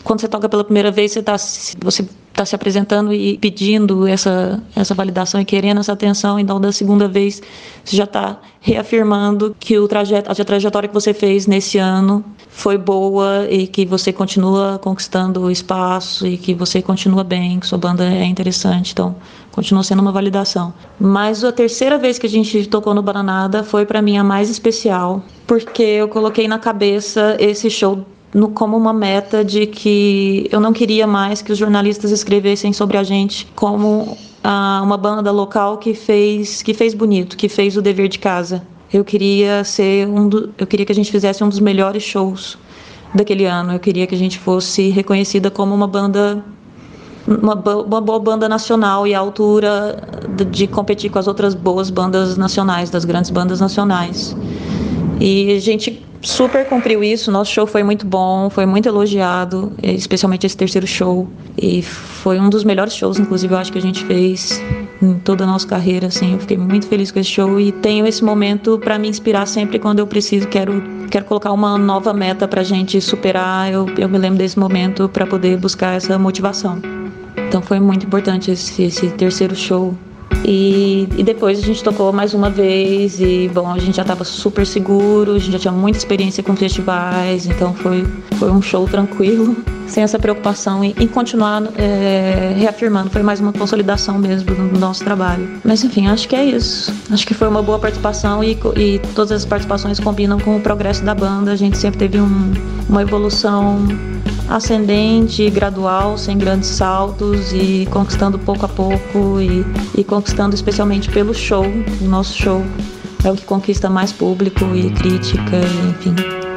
quando 0.05 0.21
você 0.21 0.29
toca 0.29 0.49
pela 0.49 0.65
primeira 0.65 0.91
vez, 0.91 1.13
você 1.13 1.21
está 1.21 1.37
você 1.39 2.07
está 2.33 2.45
se 2.45 2.55
apresentando 2.55 3.13
e 3.13 3.39
pedindo 3.39 4.07
essa, 4.07 4.61
essa 4.75 4.95
validação 4.95 5.41
e 5.41 5.45
querendo 5.45 5.81
essa 5.81 5.93
atenção, 5.93 6.39
então 6.39 6.61
da 6.61 6.73
segunda 6.73 7.07
vez 7.07 7.43
você 7.85 7.97
já 7.97 8.05
está 8.05 8.41
reafirmando 8.61 9.55
que 9.59 9.79
o 9.79 9.87
trajeto, 9.87 10.31
a 10.31 10.35
trajetória 10.35 10.89
que 10.89 10.95
você 10.95 11.13
fez 11.13 11.47
nesse 11.47 11.79
ano 11.79 12.25
foi 12.49 12.79
boa 12.79 13.47
e 13.51 13.67
que 13.67 13.85
você 13.85 14.13
continua 14.13 14.79
conquistando 14.83 15.51
espaço 15.51 16.27
e 16.27 16.37
que 16.37 16.55
você 16.55 16.81
continua 16.81 17.23
bem, 17.23 17.61
que 17.61 17.67
sua 17.67 17.79
banda 17.79 18.05
é 18.05 18.25
interessante, 18.25 18.93
então 18.93 19.15
continua 19.51 19.83
sendo 19.83 20.01
uma 20.01 20.13
validação. 20.13 20.73
Mas 20.99 21.45
a 21.45 21.53
terceira 21.53 21.99
vez 21.99 22.19
que 22.19 22.27
a 22.27 22.31
gente 22.31 22.67
tocou 22.67 22.95
no 22.95 23.03
Bananada 23.03 23.63
foi 23.63 23.85
para 23.85 24.01
mim 24.01 24.17
a 24.17 24.25
mais 24.25 24.49
especial, 24.49 25.23
porque 25.47 25.83
eu 25.83 26.09
coloquei 26.09 26.49
na 26.49 26.59
cabeça 26.59 27.37
esse 27.39 27.69
show 27.69 28.05
no, 28.35 28.49
como 28.49 28.77
uma 28.77 28.93
meta 28.93 29.45
de 29.45 29.67
que 29.67 30.49
eu 30.51 30.61
não 30.61 30.73
queria 30.73 31.07
mais 31.07 31.43
que 31.43 31.53
os 31.53 31.59
jornalistas 31.59 32.11
escrevessem 32.11 32.73
sobre 32.73 32.97
a 32.97 33.03
gente 33.03 33.47
como 33.55 34.17
ah, 34.43 34.81
uma 34.83 34.97
banda 34.97 35.31
local 35.31 35.79
que 35.79 35.95
fez 35.95 36.63
que 36.63 36.75
fez 36.75 36.95
bonito, 36.95 37.37
que 37.37 37.49
fez 37.49 37.77
o 37.77 37.83
dever 37.83 38.09
de 38.09 38.19
casa. 38.19 38.63
Eu 38.93 39.05
queria 39.05 39.65
ser 39.65 40.07
um 40.07 40.29
do, 40.29 40.53
eu 40.59 40.67
queria 40.67 40.85
que 40.85 40.93
a 40.93 40.95
gente 40.95 41.11
fizesse 41.11 41.43
um 41.43 41.49
dos 41.49 41.61
melhores 41.61 42.03
shows 42.03 42.59
daquele 43.15 43.47
ano. 43.47 43.73
Eu 43.73 43.81
queria 43.81 44.07
que 44.07 44.15
a 44.15 44.19
gente 44.19 44.39
fosse 44.39 44.91
reconhecida 44.91 45.51
como 45.51 45.75
uma 45.75 45.87
banda 45.87 46.45
uma, 47.27 47.55
uma 47.55 48.01
boa 48.01 48.19
banda 48.19 48.49
nacional 48.49 49.07
e 49.07 49.15
à 49.15 49.19
altura 49.19 50.03
de, 50.37 50.45
de 50.45 50.67
competir 50.67 51.11
com 51.11 51.19
as 51.19 51.27
outras 51.27 51.55
boas 51.55 51.89
bandas 51.89 52.37
nacionais, 52.37 52.91
das 52.91 53.05
grandes 53.05 53.31
bandas 53.31 53.61
nacionais. 53.61 54.37
E 55.25 55.53
a 55.53 55.61
gente 55.61 56.03
super 56.21 56.67
cumpriu 56.67 57.05
isso. 57.05 57.31
Nosso 57.31 57.53
show 57.53 57.65
foi 57.65 57.85
muito 57.85 58.05
bom, 58.05 58.51
foi 58.51 58.67
muito 58.67 58.89
elogiado, 58.89 59.73
especialmente 59.81 60.45
esse 60.45 60.57
terceiro 60.57 60.85
show. 60.85 61.29
E 61.57 61.81
foi 61.81 62.41
um 62.41 62.51
dos 62.51 62.65
melhores 62.65 62.93
shows, 62.93 63.21
inclusive, 63.21 63.55
eu 63.55 63.59
acho 63.59 63.71
que 63.71 63.79
a 63.79 63.81
gente 63.81 64.05
fez 64.05 64.61
em 65.01 65.15
toda 65.21 65.45
a 65.45 65.47
nossa 65.47 65.65
carreira. 65.65 66.09
Assim, 66.09 66.33
eu 66.33 66.41
fiquei 66.41 66.59
muito 66.59 66.89
feliz 66.89 67.13
com 67.13 67.21
esse 67.21 67.31
show 67.31 67.61
e 67.61 67.71
tenho 67.71 68.05
esse 68.05 68.25
momento 68.25 68.81
para 68.81 68.99
me 68.99 69.09
inspirar 69.09 69.47
sempre 69.47 69.79
quando 69.79 70.01
eu 70.01 70.09
preciso. 70.09 70.49
Quero, 70.49 70.83
quero 71.09 71.25
colocar 71.25 71.53
uma 71.53 71.79
nova 71.79 72.13
meta 72.13 72.49
para 72.49 72.63
a 72.63 72.65
gente 72.65 73.01
superar. 73.01 73.73
Eu, 73.73 73.87
eu 73.97 74.09
me 74.09 74.19
lembro 74.19 74.39
desse 74.39 74.59
momento 74.59 75.09
para 75.09 75.25
poder 75.25 75.57
buscar 75.57 75.95
essa 75.95 76.19
motivação. 76.19 76.83
Então 77.37 77.63
foi 77.63 77.79
muito 77.79 78.07
importante 78.07 78.51
esse, 78.51 78.83
esse 78.83 79.09
terceiro 79.11 79.55
show 79.55 79.95
e, 80.45 81.09
e, 81.17 81.23
depois 81.23 81.59
a 81.59 81.63
gente 81.63 81.83
tocou 81.83 82.13
mais 82.13 82.35
uma 82.35 82.51
vez 82.51 83.21
e, 83.21 83.51
bom, 83.53 83.71
a 83.71 83.79
gente 83.79 83.97
já 83.97 84.03
estava 84.03 84.25
super 84.25 84.67
seguro, 84.67 85.33
a 85.33 85.39
gente 85.39 85.53
já 85.53 85.59
tinha 85.59 85.73
muita 85.73 85.99
experiência 85.99 86.43
com 86.43 86.57
festivais, 86.57 87.47
então 87.47 87.73
foi, 87.75 88.07
foi 88.39 88.51
um 88.51 88.61
show 88.61 88.87
tranquilo, 88.89 89.57
sem 89.87 90.03
essa 90.03 90.19
preocupação 90.19 90.83
em 90.85 91.07
continuar 91.07 91.63
é, 91.77 92.55
reafirmando. 92.57 93.11
Foi 93.11 93.23
mais 93.23 93.41
uma 93.41 93.53
consolidação 93.53 94.19
mesmo 94.19 94.55
do, 94.55 94.69
do, 94.71 94.79
nosso 94.79 95.05
trabalho. 95.05 95.49
Mas, 95.65 95.85
enfim, 95.85 96.07
acho 96.09 96.29
que 96.29 96.35
é 96.35 96.45
isso. 96.45 96.93
Acho 97.11 97.27
que 97.27 97.35
foi 97.35 97.47
uma 97.47 97.63
boa 97.63 97.79
participação 97.79 98.43
e, 98.43 98.59
e 98.77 98.99
todas 99.15 99.33
as 99.33 99.45
participações 99.45 100.01
combinam 100.01 100.41
com 100.41 100.57
o 100.57 100.61
progresso 100.61 101.05
da 101.05 101.15
banda. 101.15 101.53
A 101.53 101.57
gente 101.57 101.77
sempre 101.77 101.99
teve 101.99 102.21
um, 102.21 102.53
uma 102.89 103.03
evolução 103.03 103.87
ascendente, 104.49 105.49
gradual, 105.51 106.19
sem 106.19 106.37
grandes 106.37 106.69
saltos 106.69 107.53
e 107.53 107.87
conquistando 107.91 108.39
pouco 108.39 108.65
a 108.65 108.69
pouco 108.69 109.41
e, 109.41 109.65
e 109.97 110.05
conquistando 110.05 110.55
especialmente 110.55 111.11
pelo 111.11 111.35
show. 111.35 111.65
O 112.01 112.05
nosso 112.05 112.37
show 112.37 112.63
é 113.25 113.31
o 113.31 113.35
que 113.35 113.45
conquista 113.45 113.89
mais 113.89 114.13
público 114.13 114.65
e 114.75 114.91
crítica, 114.91 115.61
enfim. 115.91 116.15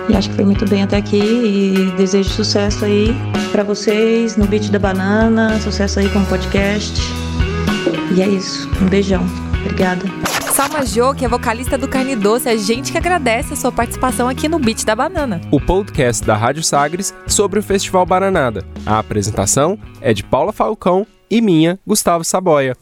E 0.10 0.16
acho 0.16 0.30
que 0.30 0.36
foi 0.36 0.46
muito 0.46 0.68
bem 0.70 0.84
até 0.84 0.98
aqui 0.98 1.18
e 1.18 1.94
desejo 1.98 2.30
sucesso 2.30 2.86
aí 2.86 3.16
para 3.52 3.64
vocês 3.64 4.38
no 4.38 4.46
Beat 4.46 4.70
da 4.70 4.78
Banana, 4.78 5.60
sucesso 5.60 6.00
aí 6.00 6.10
com 6.10 6.20
o 6.20 6.26
podcast. 6.26 7.02
E 8.16 8.22
é 8.22 8.28
isso. 8.28 8.70
Um 8.82 8.88
beijão. 8.88 9.26
Obrigada. 9.62 10.25
Salma 10.56 10.86
Jo, 10.86 11.14
que 11.14 11.26
é 11.26 11.28
vocalista 11.28 11.78
do 11.78 11.86
Carne 11.86 12.16
Doce, 12.16 12.48
a 12.48 12.56
gente 12.56 12.90
que 12.90 12.98
agradece 12.98 13.52
a 13.52 13.58
sua 13.58 13.74
participação 13.74 14.30
aqui 14.30 14.48
no 14.48 14.58
Beat 14.58 14.86
da 14.86 14.96
Banana. 14.96 15.42
O 15.52 15.60
podcast 15.60 16.26
da 16.26 16.34
Rádio 16.34 16.64
Sagres 16.64 17.14
sobre 17.28 17.60
o 17.60 17.62
Festival 17.62 18.06
Bananada. 18.06 18.64
A 18.86 18.98
apresentação 18.98 19.78
é 20.00 20.14
de 20.14 20.24
Paula 20.24 20.54
Falcão 20.54 21.06
e 21.30 21.42
minha, 21.42 21.78
Gustavo 21.86 22.24
Saboia. 22.24 22.78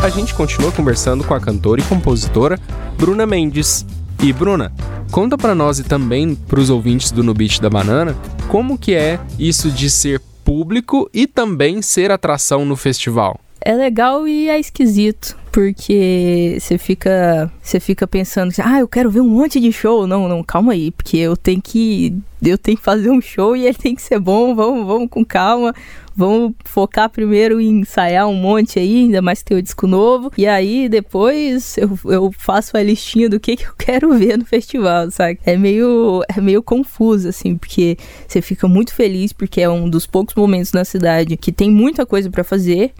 a 0.00 0.08
gente 0.10 0.32
continua 0.32 0.70
conversando 0.70 1.24
com 1.24 1.34
a 1.34 1.40
cantora 1.40 1.80
e 1.80 1.84
compositora 1.84 2.56
Bruna 2.96 3.26
Mendes. 3.26 3.84
E 4.22 4.32
Bruna, 4.32 4.72
conta 5.10 5.36
para 5.36 5.56
nós 5.56 5.80
e 5.80 5.82
também 5.82 6.36
para 6.36 6.60
os 6.60 6.70
ouvintes 6.70 7.10
do 7.10 7.24
No 7.24 7.34
Beat 7.34 7.60
da 7.60 7.68
Banana, 7.68 8.16
como 8.46 8.78
que 8.78 8.94
é 8.94 9.18
isso 9.36 9.72
de 9.72 9.90
ser 9.90 10.20
público 10.44 11.10
e 11.12 11.26
também 11.26 11.82
ser 11.82 12.12
atração 12.12 12.64
no 12.64 12.76
festival? 12.76 13.40
É 13.62 13.74
legal 13.74 14.26
e 14.26 14.48
é 14.48 14.58
esquisito, 14.58 15.36
porque 15.52 16.56
você 16.58 16.78
fica, 16.78 17.52
você 17.62 17.78
fica 17.78 18.06
pensando, 18.06 18.52
ah, 18.64 18.80
eu 18.80 18.88
quero 18.88 19.10
ver 19.10 19.20
um 19.20 19.28
monte 19.28 19.60
de 19.60 19.70
show. 19.70 20.06
Não, 20.06 20.26
não, 20.26 20.42
calma 20.42 20.72
aí, 20.72 20.90
porque 20.90 21.18
eu 21.18 21.36
tenho 21.36 21.60
que 21.60 22.16
eu 22.42 22.56
tenho 22.56 22.78
que 22.78 22.82
fazer 22.82 23.10
um 23.10 23.20
show 23.20 23.54
e 23.54 23.66
ele 23.66 23.76
tem 23.76 23.94
que 23.94 24.00
ser 24.00 24.18
bom. 24.18 24.54
Vamos, 24.54 24.86
vamos 24.86 25.10
com 25.10 25.22
calma. 25.22 25.74
Vamos 26.16 26.54
focar 26.64 27.08
primeiro 27.10 27.60
em 27.60 27.80
ensaiar 27.80 28.26
um 28.26 28.34
monte 28.34 28.78
aí, 28.78 29.04
ainda 29.04 29.22
mais 29.22 29.40
que 29.40 29.46
tem 29.46 29.58
o 29.58 29.62
disco 29.62 29.86
novo. 29.86 30.32
E 30.38 30.46
aí 30.46 30.88
depois 30.88 31.76
eu, 31.76 31.98
eu 32.06 32.32
faço 32.36 32.76
a 32.76 32.82
listinha 32.82 33.28
do 33.28 33.38
que, 33.38 33.56
que 33.56 33.64
eu 33.64 33.72
quero 33.78 34.14
ver 34.14 34.38
no 34.38 34.44
festival, 34.46 35.10
sabe? 35.10 35.38
É 35.44 35.56
meio, 35.56 36.22
é 36.34 36.40
meio 36.40 36.62
confuso, 36.62 37.28
assim, 37.28 37.56
porque 37.56 37.98
você 38.26 38.40
fica 38.40 38.66
muito 38.66 38.94
feliz 38.94 39.32
porque 39.34 39.60
é 39.60 39.68
um 39.68 39.88
dos 39.88 40.06
poucos 40.06 40.34
momentos 40.34 40.72
na 40.72 40.84
cidade 40.84 41.36
que 41.36 41.52
tem 41.52 41.70
muita 41.70 42.06
coisa 42.06 42.30
para 42.30 42.42
fazer 42.42 42.92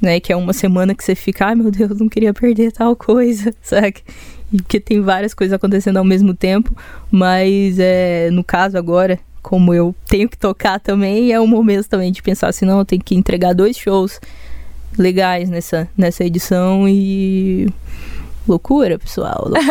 né? 0.00 0.20
Que 0.20 0.32
é 0.32 0.36
uma 0.36 0.52
semana 0.52 0.94
que 0.94 1.04
você 1.04 1.14
fica, 1.14 1.46
ai 1.46 1.54
meu 1.54 1.70
Deus, 1.70 1.98
não 1.98 2.08
queria 2.08 2.32
perder 2.32 2.72
tal 2.72 2.96
coisa, 2.96 3.54
sabe? 3.62 3.96
Porque 4.50 4.80
tem 4.80 5.00
várias 5.00 5.34
coisas 5.34 5.54
acontecendo 5.54 5.98
ao 5.98 6.04
mesmo 6.04 6.34
tempo, 6.34 6.74
mas 7.10 7.78
é, 7.78 8.30
no 8.30 8.42
caso 8.42 8.76
agora, 8.76 9.18
como 9.42 9.72
eu 9.72 9.94
tenho 10.06 10.28
que 10.28 10.36
tocar 10.36 10.80
também, 10.80 11.32
é 11.32 11.38
o 11.38 11.46
momento 11.46 11.88
também 11.88 12.10
de 12.10 12.22
pensar 12.22 12.48
assim, 12.48 12.64
não, 12.64 12.78
eu 12.78 12.84
tenho 12.84 13.02
que 13.02 13.14
entregar 13.14 13.54
dois 13.54 13.76
shows 13.76 14.20
legais 14.98 15.48
nessa, 15.48 15.88
nessa 15.96 16.24
edição 16.24 16.88
e 16.88 17.68
loucura, 18.50 18.98
pessoal. 18.98 19.48
Loucura. 19.48 19.70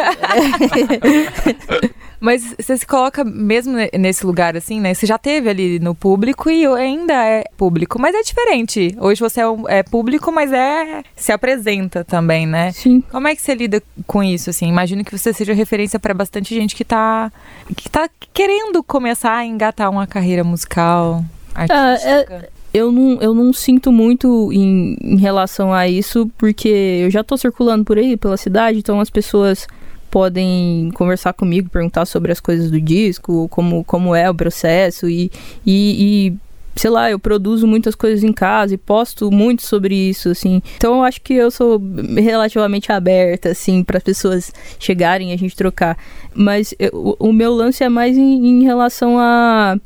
Mas 2.20 2.54
você 2.60 2.78
se 2.78 2.86
coloca 2.86 3.24
mesmo 3.24 3.78
nesse 3.98 4.26
lugar, 4.26 4.58
assim, 4.58 4.80
né? 4.80 4.94
Você 4.94 5.06
já 5.06 5.18
teve 5.18 5.50
ali 5.50 5.80
no 5.80 5.96
público 5.96 6.50
e 6.50 6.66
ainda 6.66 7.14
é 7.14 7.46
público, 7.56 8.00
mas 8.00 8.14
é 8.14 8.22
diferente. 8.22 8.96
Hoje 9.00 9.22
você 9.22 9.40
é, 9.40 9.48
um, 9.48 9.70
é 9.70 9.84
público, 9.84 10.32
mas 10.32 10.52
é 10.52 11.02
se 11.16 11.32
apresenta 11.32 12.04
também, 12.04 12.46
né? 12.46 12.74
Sim. 12.74 13.02
Como 13.10 13.28
é 13.28 13.36
que 13.36 13.42
você 13.42 13.56
lida 13.56 13.82
com 14.06 14.22
isso, 14.22 14.50
assim? 14.50 14.68
Imagino 14.68 15.04
que 15.06 15.18
você 15.18 15.32
seja 15.32 15.54
referência 15.54 15.98
para 15.98 16.14
bastante 16.14 16.54
gente 16.54 16.76
que 16.76 16.84
tá, 16.84 17.32
que 17.76 17.90
tá 17.90 18.10
querendo 18.34 18.84
começar 18.84 19.36
a 19.38 19.46
engatar 19.46 19.90
uma 19.90 20.06
carreira 20.06 20.44
musical, 20.44 21.24
artística. 21.56 22.28
Ah, 22.30 22.36
é, 22.36 22.50
eu 22.74 22.92
não, 22.92 23.22
eu 23.22 23.34
não 23.34 23.52
sinto 23.52 23.92
muito 23.92 24.52
em, 24.54 24.96
em 25.02 25.18
relação 25.18 25.74
a 25.74 25.88
isso, 25.88 26.30
porque 26.38 26.70
eu 27.04 27.10
já 27.10 27.24
tô 27.24 27.36
circulando 27.38 27.84
por 27.84 27.98
aí, 27.98 28.16
pela 28.16 28.38
cidade, 28.38 28.80
então 28.80 29.00
as 29.00 29.10
pessoas 29.10 29.68
podem 30.10 30.92
conversar 30.96 31.34
comigo, 31.34 31.70
perguntar 31.70 32.06
sobre 32.06 32.32
as 32.32 32.40
coisas 32.40 32.72
do 32.72 32.82
disco, 32.82 33.48
como, 33.50 33.84
como 33.84 34.16
é 34.16 34.30
o 34.30 34.36
processo 34.36 35.08
e, 35.08 35.32
e, 35.66 36.30
e 36.30 36.38
sei 36.76 36.90
lá, 36.90 37.12
eu 37.12 37.20
produzo 37.20 37.68
muitas 37.68 37.94
coisas 37.94 38.24
em 38.24 38.32
casa 38.32 38.74
e 38.74 38.78
posto 38.78 39.30
muito 39.30 39.64
sobre 39.64 39.94
isso, 39.94 40.30
assim. 40.30 40.62
Então 40.78 40.98
eu 40.98 41.04
acho 41.04 41.22
que 41.22 41.34
eu 41.34 41.52
sou 41.52 41.82
relativamente 42.18 42.92
aberta, 42.92 43.50
assim, 43.50 43.84
para 43.84 43.98
as 43.98 44.04
pessoas 44.04 44.52
chegarem 44.80 45.32
e 45.32 45.34
a 45.34 45.38
gente 45.38 45.56
trocar. 45.56 45.98
Mas 46.34 46.74
eu, 46.80 47.18
o 47.20 47.34
meu 47.34 47.54
lance 47.54 47.84
é 47.84 47.90
mais 47.90 48.18
em, 48.18 48.48
em 48.48 48.64
relação 48.64 49.20
a. 49.20 49.78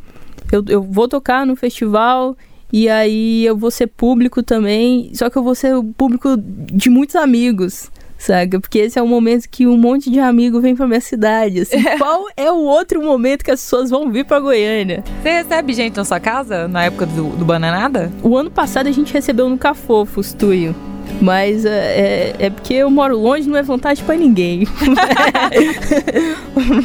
Eu, 0.52 0.64
eu 0.68 0.84
vou 0.84 1.08
tocar 1.08 1.46
no 1.46 1.56
festival 1.56 2.38
e 2.74 2.90
aí 2.90 3.46
eu 3.46 3.56
vou 3.56 3.70
ser 3.70 3.88
público 3.88 4.42
também, 4.42 5.12
só 5.14 5.30
que 5.30 5.38
eu 5.38 5.44
vou 5.44 5.54
ser 5.54 5.76
público 5.96 6.36
de 6.38 6.90
muitos 6.90 7.16
amigos 7.16 7.92
saca? 8.24 8.60
Porque 8.60 8.80
esse 8.80 8.98
é 8.98 9.02
o 9.02 9.08
momento 9.08 9.48
que 9.50 9.68
um 9.68 9.78
monte 9.78 10.10
de 10.10 10.20
amigo 10.20 10.62
vem 10.62 10.76
pra 10.76 10.88
minha 10.88 11.02
cidade, 11.02 11.60
assim. 11.60 11.86
É. 11.86 11.98
Qual 12.00 12.26
é 12.38 12.50
o 12.50 12.64
outro 12.64 13.04
momento 13.04 13.44
que 13.44 13.52
as 13.52 13.62
pessoas 13.62 13.90
vão 13.90 14.10
vir 14.10 14.26
pra 14.26 14.40
Goiânia? 14.40 15.04
Você 15.22 15.30
recebe 15.30 15.74
gente 15.74 15.98
na 15.98 16.06
sua 16.06 16.20
casa, 16.20 16.68
na 16.68 16.86
época 16.86 17.06
do, 17.06 17.30
do 17.30 17.46
Bananada? 17.46 18.12
O 18.24 18.38
ano 18.38 18.50
passado 18.50 18.88
a 18.88 18.92
gente 18.92 19.14
recebeu 19.14 19.50
no 19.50 19.58
Cafofos, 19.58 20.34
Tuyo. 20.34 20.74
Mas 21.22 21.66
é, 21.66 21.70
é, 21.70 22.36
é, 22.40 22.50
porque 22.50 22.74
eu 22.74 22.90
moro 22.90 23.18
longe, 23.18 23.48
não 23.48 23.58
é 23.58 23.64
vantagem 23.64 24.04
para 24.04 24.16
ninguém. 24.16 24.68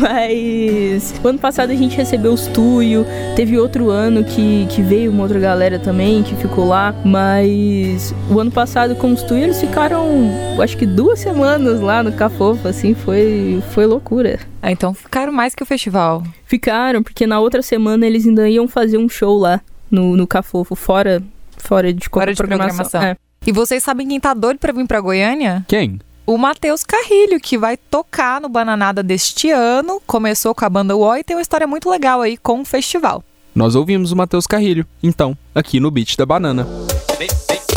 Mas 0.00 1.14
ano 1.24 1.38
passado 1.38 1.70
a 1.70 1.74
gente 1.74 1.96
recebeu 1.96 2.32
os 2.32 2.46
Tuyo, 2.48 3.04
teve 3.34 3.58
outro 3.58 3.90
ano 3.90 4.24
que, 4.24 4.66
que 4.70 4.82
veio 4.82 5.10
uma 5.10 5.22
outra 5.22 5.38
galera 5.38 5.78
também 5.78 6.22
que 6.22 6.34
ficou 6.36 6.66
lá. 6.66 6.94
Mas 7.04 8.14
o 8.30 8.38
ano 8.38 8.50
passado 8.50 8.94
com 8.94 9.12
os 9.12 9.22
Tuyo 9.22 9.44
eles 9.44 9.60
ficaram, 9.60 10.06
acho 10.62 10.76
que 10.76 10.86
duas 10.86 11.18
semanas 11.18 11.80
lá 11.80 12.02
no 12.02 12.12
Cafofa, 12.12 12.68
assim, 12.68 12.94
foi, 12.94 13.62
foi 13.70 13.86
loucura. 13.86 14.38
Ah, 14.62 14.72
então 14.72 14.92
ficaram 14.92 15.32
mais 15.32 15.54
que 15.54 15.62
o 15.62 15.66
festival. 15.66 16.22
Ficaram, 16.44 17.02
porque 17.02 17.26
na 17.26 17.40
outra 17.40 17.62
semana 17.62 18.06
eles 18.06 18.26
ainda 18.26 18.48
iam 18.48 18.66
fazer 18.66 18.98
um 18.98 19.08
show 19.08 19.38
lá 19.38 19.60
no, 19.90 20.16
no 20.16 20.26
Cafofo, 20.26 20.74
fora, 20.74 21.22
fora 21.56 21.92
de 21.92 22.08
qualquer 22.08 22.36
programação. 22.36 22.84
programação. 22.84 23.02
É. 23.02 23.27
E 23.48 23.52
vocês 23.52 23.82
sabem 23.82 24.06
quem 24.06 24.20
tá 24.20 24.34
doido 24.34 24.58
pra 24.58 24.74
vir 24.74 24.86
pra 24.86 25.00
Goiânia? 25.00 25.64
Quem? 25.66 25.98
O 26.26 26.36
Matheus 26.36 26.84
Carrilho, 26.84 27.40
que 27.40 27.56
vai 27.56 27.78
tocar 27.78 28.42
no 28.42 28.48
Bananada 28.50 29.02
deste 29.02 29.50
ano. 29.50 30.02
Começou 30.06 30.54
com 30.54 30.66
a 30.66 30.68
banda 30.68 30.94
UO 30.94 31.16
e 31.16 31.24
tem 31.24 31.34
uma 31.34 31.40
história 31.40 31.66
muito 31.66 31.88
legal 31.88 32.20
aí 32.20 32.36
com 32.36 32.60
o 32.60 32.64
festival. 32.66 33.24
Nós 33.54 33.74
ouvimos 33.74 34.12
o 34.12 34.16
Matheus 34.16 34.46
Carrilho, 34.46 34.84
então, 35.02 35.34
aqui 35.54 35.80
no 35.80 35.90
Beat 35.90 36.14
da 36.18 36.26
Banana. 36.26 36.68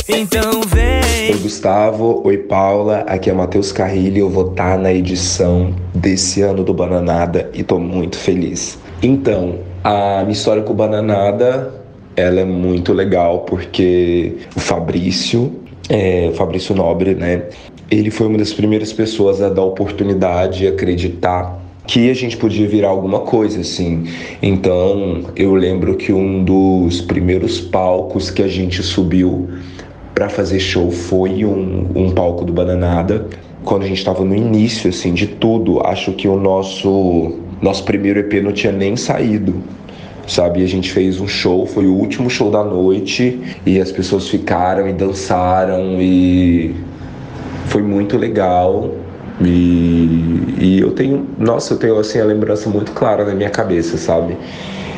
Então 0.09 0.61
vem. 0.67 1.31
Oi 1.31 1.39
Gustavo, 1.41 2.21
oi 2.25 2.37
Paula, 2.37 3.05
aqui 3.07 3.29
é 3.29 3.33
Matheus 3.33 3.71
Carrilho 3.71 4.17
eu 4.17 4.29
vou 4.29 4.51
estar 4.51 4.71
tá 4.71 4.77
na 4.77 4.91
edição 4.91 5.73
desse 5.95 6.41
ano 6.41 6.65
do 6.65 6.73
Bananada 6.73 7.49
e 7.53 7.63
tô 7.63 7.79
muito 7.79 8.17
feliz. 8.17 8.77
Então, 9.01 9.59
a 9.81 10.19
minha 10.23 10.33
história 10.33 10.63
com 10.63 10.73
o 10.73 10.75
Bananada 10.75 11.81
ela 12.15 12.41
é 12.41 12.45
muito 12.45 12.93
legal 12.93 13.41
porque 13.41 14.37
o 14.55 14.59
Fabrício, 14.59 15.60
é, 15.89 16.31
Fabrício 16.35 16.75
Nobre, 16.75 17.15
né? 17.15 17.43
Ele 17.89 18.09
foi 18.09 18.27
uma 18.27 18.37
das 18.37 18.53
primeiras 18.53 18.93
pessoas 18.93 19.41
a 19.41 19.49
dar 19.49 19.63
oportunidade 19.63 20.63
e 20.63 20.67
acreditar 20.67 21.59
que 21.85 22.09
a 22.09 22.13
gente 22.13 22.37
podia 22.37 22.67
virar 22.67 22.89
alguma 22.89 23.19
coisa 23.19 23.61
assim. 23.61 24.05
Então, 24.41 25.25
eu 25.35 25.53
lembro 25.55 25.95
que 25.97 26.13
um 26.13 26.43
dos 26.43 27.01
primeiros 27.01 27.59
palcos 27.59 28.29
que 28.29 28.41
a 28.41 28.47
gente 28.47 28.81
subiu 28.81 29.49
para 30.13 30.29
fazer 30.29 30.59
show 30.59 30.91
foi 30.91 31.43
um, 31.43 31.87
um 31.95 32.11
palco 32.11 32.45
do 32.45 32.53
Bananada. 32.53 33.27
Quando 33.63 33.83
a 33.83 33.87
gente 33.87 33.97
estava 33.97 34.23
no 34.23 34.35
início 34.35 34.89
assim 34.89 35.13
de 35.13 35.27
tudo, 35.27 35.85
acho 35.85 36.13
que 36.13 36.27
o 36.27 36.37
nosso 36.39 37.39
nosso 37.61 37.83
primeiro 37.83 38.19
EP 38.19 38.43
não 38.43 38.51
tinha 38.51 38.73
nem 38.73 38.95
saído 38.95 39.61
sabe? 40.31 40.63
A 40.63 40.67
gente 40.67 40.91
fez 40.91 41.19
um 41.19 41.27
show, 41.27 41.65
foi 41.65 41.85
o 41.85 41.93
último 41.93 42.29
show 42.29 42.49
da 42.49 42.63
noite 42.63 43.57
e 43.65 43.79
as 43.79 43.91
pessoas 43.91 44.29
ficaram 44.29 44.87
e 44.87 44.93
dançaram 44.93 46.01
e 46.01 46.73
foi 47.67 47.81
muito 47.81 48.17
legal. 48.17 48.91
E, 49.41 50.55
e 50.59 50.79
eu 50.79 50.91
tenho, 50.91 51.25
nossa, 51.37 51.73
eu 51.73 51.77
tenho 51.77 51.97
assim 51.97 52.19
a 52.19 52.25
lembrança 52.25 52.69
muito 52.69 52.91
clara 52.91 53.25
na 53.25 53.33
minha 53.33 53.49
cabeça, 53.49 53.97
sabe? 53.97 54.37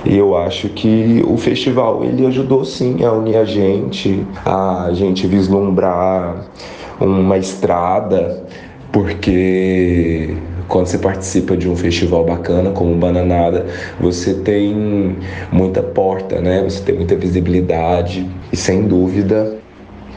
E 0.05 0.17
eu 0.17 0.35
acho 0.35 0.67
que 0.69 1.23
o 1.25 1.37
festival 1.37 2.03
ele 2.03 2.25
ajudou 2.27 2.65
sim 2.65 3.03
a 3.03 3.11
unir 3.13 3.37
a 3.37 3.45
gente, 3.45 4.25
a 4.45 4.89
gente 4.91 5.25
vislumbrar 5.25 6.45
uma 6.99 7.37
estrada, 7.37 8.43
porque 8.91 10.35
quando 10.67 10.87
você 10.87 10.97
participa 10.97 11.55
de 11.55 11.69
um 11.69 11.75
festival 11.75 12.25
bacana 12.25 12.71
como 12.71 12.95
Bananada, 12.95 13.65
você 13.99 14.33
tem 14.33 15.17
muita 15.51 15.81
porta, 15.81 16.39
né? 16.39 16.63
Você 16.63 16.81
tem 16.83 16.95
muita 16.95 17.15
visibilidade 17.15 18.29
e 18.51 18.57
sem 18.57 18.87
dúvida 18.87 19.57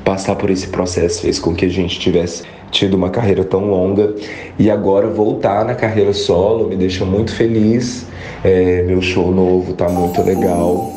passar 0.04 0.36
por 0.36 0.50
esse 0.50 0.68
processo 0.68 1.22
fez 1.22 1.38
com 1.38 1.52
que 1.54 1.64
a 1.64 1.68
gente 1.68 1.98
tivesse 1.98 2.44
tido 2.70 2.94
uma 2.94 3.10
carreira 3.10 3.42
tão 3.44 3.70
longa 3.70 4.14
e 4.58 4.70
agora 4.70 5.08
voltar 5.08 5.64
na 5.64 5.74
carreira 5.74 6.12
solo 6.12 6.68
me 6.68 6.76
deixa 6.76 7.04
muito 7.04 7.34
feliz. 7.34 8.06
É, 8.44 8.82
meu 8.82 9.02
show 9.02 9.34
novo 9.34 9.72
tá 9.72 9.88
muito 9.88 10.22
legal. 10.22 10.92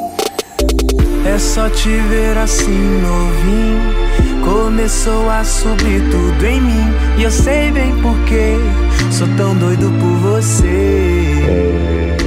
É 1.26 1.38
só 1.38 1.70
te 1.70 1.90
ver 1.90 2.38
assim 2.38 3.02
novinho 3.02 4.09
Começou 4.52 5.30
a 5.30 5.44
subir 5.44 6.02
tudo 6.10 6.44
em 6.44 6.60
mim 6.60 6.92
E 7.20 7.24
eu 7.24 7.30
sei 7.30 7.70
bem 7.70 7.92
porquê 8.02 8.56
Sou 9.12 9.28
tão 9.38 9.56
doido 9.56 9.92
por 10.00 10.40
você 10.40 10.66
é, 11.48 12.18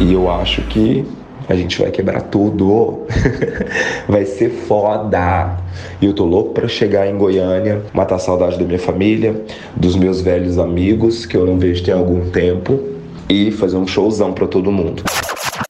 E 0.00 0.12
eu 0.12 0.28
acho 0.28 0.62
que 0.62 1.06
a 1.48 1.54
gente 1.54 1.78
vai 1.78 1.90
quebrar 1.90 2.22
tudo. 2.22 3.02
vai 4.08 4.24
ser 4.24 4.48
foda. 4.66 5.58
E 6.00 6.06
eu 6.06 6.14
tô 6.14 6.24
louco 6.24 6.54
pra 6.54 6.66
chegar 6.66 7.06
em 7.06 7.18
Goiânia, 7.18 7.82
matar 7.92 8.14
a 8.14 8.18
saudade 8.18 8.58
da 8.58 8.64
minha 8.64 8.78
família, 8.78 9.44
dos 9.76 9.94
meus 9.94 10.22
velhos 10.22 10.58
amigos 10.58 11.26
que 11.26 11.36
eu 11.36 11.44
não 11.44 11.58
vejo 11.58 11.84
tem 11.84 11.92
algum 11.92 12.30
tempo 12.30 12.80
e 13.28 13.50
fazer 13.50 13.76
um 13.76 13.86
showzão 13.86 14.32
pra 14.32 14.46
todo 14.46 14.72
mundo. 14.72 15.02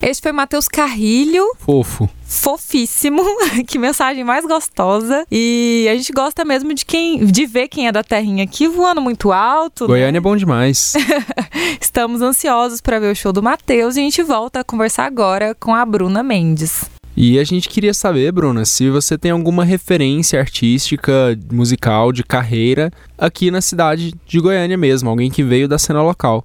Esse 0.05 0.21
foi 0.21 0.33
Matheus 0.33 0.69
Carrilho. 0.69 1.43
Fofo. 1.61 2.11
Fofíssimo, 2.27 3.23
que 3.67 3.79
mensagem 3.79 4.23
mais 4.23 4.45
gostosa. 4.45 5.25
E 5.33 5.89
a 5.91 5.95
gente 5.95 6.13
gosta 6.13 6.45
mesmo 6.45 6.75
de 6.75 6.85
quem 6.85 7.25
de 7.25 7.47
ver 7.47 7.69
quem 7.69 7.89
é 7.89 7.93
da 7.93 8.05
terrinha 8.05 8.45
aqui 8.45 8.69
voando 8.69 9.01
muito 9.01 9.33
alto. 9.33 9.87
Goiânia 9.87 10.13
né? 10.13 10.19
é 10.19 10.21
bom 10.21 10.37
demais. 10.37 10.93
Estamos 11.81 12.21
ansiosos 12.21 12.83
para 12.83 13.01
ver 13.01 13.13
o 13.13 13.17
show 13.17 13.33
do 13.33 13.43
Matheus 13.43 13.97
e 13.97 14.01
a 14.01 14.03
gente 14.03 14.23
volta 14.23 14.61
a 14.61 14.65
conversar 14.65 15.07
agora 15.07 15.55
com 15.55 15.75
a 15.75 15.83
Bruna 15.87 16.23
Mendes. 16.23 16.85
E 17.17 17.39
a 17.39 17.45
gente 17.45 17.69
queria 17.69 17.95
saber, 17.95 18.31
Bruna, 18.31 18.67
se 18.67 18.91
você 18.91 19.17
tem 19.17 19.31
alguma 19.31 19.65
referência 19.65 20.39
artística, 20.39 21.39
musical, 21.51 22.13
de 22.13 22.23
carreira 22.25 22.91
aqui 23.17 23.51
na 23.51 23.63
cidade 23.63 24.13
de 24.27 24.41
Goiânia 24.41 24.77
mesmo, 24.77 25.09
alguém 25.09 25.31
que 25.31 25.43
veio 25.43 25.67
da 25.67 25.79
cena 25.79 26.03
local. 26.03 26.45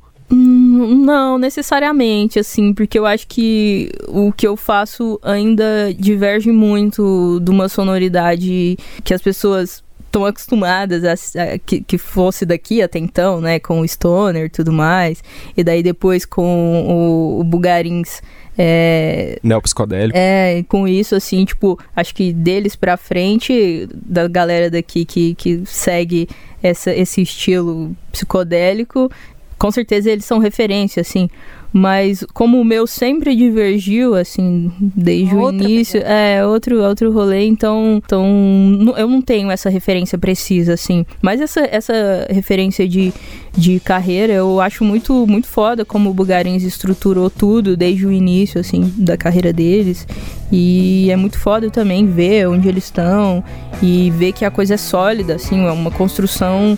Não, 0.88 1.38
necessariamente, 1.38 2.40
assim, 2.40 2.74
porque 2.74 2.98
eu 2.98 3.06
acho 3.06 3.28
que 3.28 3.92
o 4.08 4.32
que 4.32 4.48
eu 4.48 4.56
faço 4.56 5.20
ainda 5.22 5.94
diverge 5.98 6.52
muito 6.52 7.40
de 7.42 7.52
uma 7.52 7.68
sonoridade 7.68 8.78
que 9.04 9.14
as 9.14 9.22
pessoas 9.22 9.84
estão 10.06 10.26
acostumadas 10.26 11.04
a, 11.06 11.44
a 11.44 11.58
que, 11.60 11.82
que, 11.82 11.98
fosse 11.98 12.46
daqui 12.46 12.82
até 12.82 12.98
então, 12.98 13.40
né, 13.40 13.60
com 13.60 13.82
o 13.82 13.88
Stoner 13.88 14.46
e 14.46 14.50
tudo 14.50 14.72
mais, 14.72 15.24
e 15.56 15.64
daí 15.64 15.84
depois 15.84 16.26
com 16.26 16.86
o, 16.88 17.40
o 17.40 17.44
Bugarins 17.44 18.22
é, 18.62 19.40
Neopsicodélico. 19.42 20.18
É, 20.18 20.66
com 20.68 20.86
isso, 20.86 21.16
assim, 21.16 21.46
tipo, 21.46 21.80
acho 21.96 22.14
que 22.14 22.34
deles 22.34 22.76
pra 22.76 22.98
frente, 22.98 23.88
da 23.94 24.28
galera 24.28 24.70
daqui 24.70 25.06
que, 25.06 25.34
que 25.36 25.62
segue 25.66 26.28
essa, 26.62 26.94
esse 26.94 27.22
estilo 27.22 27.96
psicodélico, 28.12 29.10
com 29.60 29.70
certeza 29.70 30.10
eles 30.10 30.26
são 30.26 30.40
referência, 30.40 31.02
assim. 31.02 31.30
Mas 31.72 32.26
como 32.34 32.60
o 32.60 32.66
meu 32.66 32.88
sempre 32.88 33.36
divergiu, 33.36 34.16
assim, 34.16 34.72
desde 34.80 35.36
Outra 35.36 35.68
o 35.68 35.70
início, 35.70 36.02
é 36.04 36.44
outro, 36.44 36.82
outro 36.82 37.12
rolê, 37.12 37.46
então, 37.46 38.02
então 38.04 38.26
eu 38.98 39.08
não 39.08 39.22
tenho 39.22 39.52
essa 39.52 39.70
referência 39.70 40.18
precisa, 40.18 40.74
assim. 40.74 41.06
Mas 41.22 41.40
essa, 41.40 41.60
essa 41.60 41.94
referência 42.28 42.88
de, 42.88 43.14
de 43.56 43.80
carreira 43.80 44.34
eu 44.34 44.60
acho 44.60 44.84
muito, 44.84 45.28
muito 45.28 45.48
foda 45.48 45.86
como 45.86 46.10
o 46.10 46.14
Bugarins 46.14 46.64
estruturou 46.64 47.30
tudo 47.30 47.78
desde 47.78 48.08
o 48.08 48.12
início, 48.12 48.60
assim, 48.60 48.92
da 48.98 49.16
carreira 49.16 49.54
deles. 49.54 50.08
E 50.52 51.12
é 51.12 51.16
muito 51.16 51.38
foda 51.38 51.70
também 51.70 52.08
ver 52.08 52.48
onde 52.48 52.68
eles 52.68 52.86
estão 52.86 53.44
e 53.80 54.10
ver 54.18 54.32
que 54.32 54.44
a 54.44 54.50
coisa 54.50 54.74
é 54.74 54.78
sólida, 54.78 55.36
assim, 55.36 55.68
é 55.68 55.72
uma 55.72 55.92
construção 55.92 56.76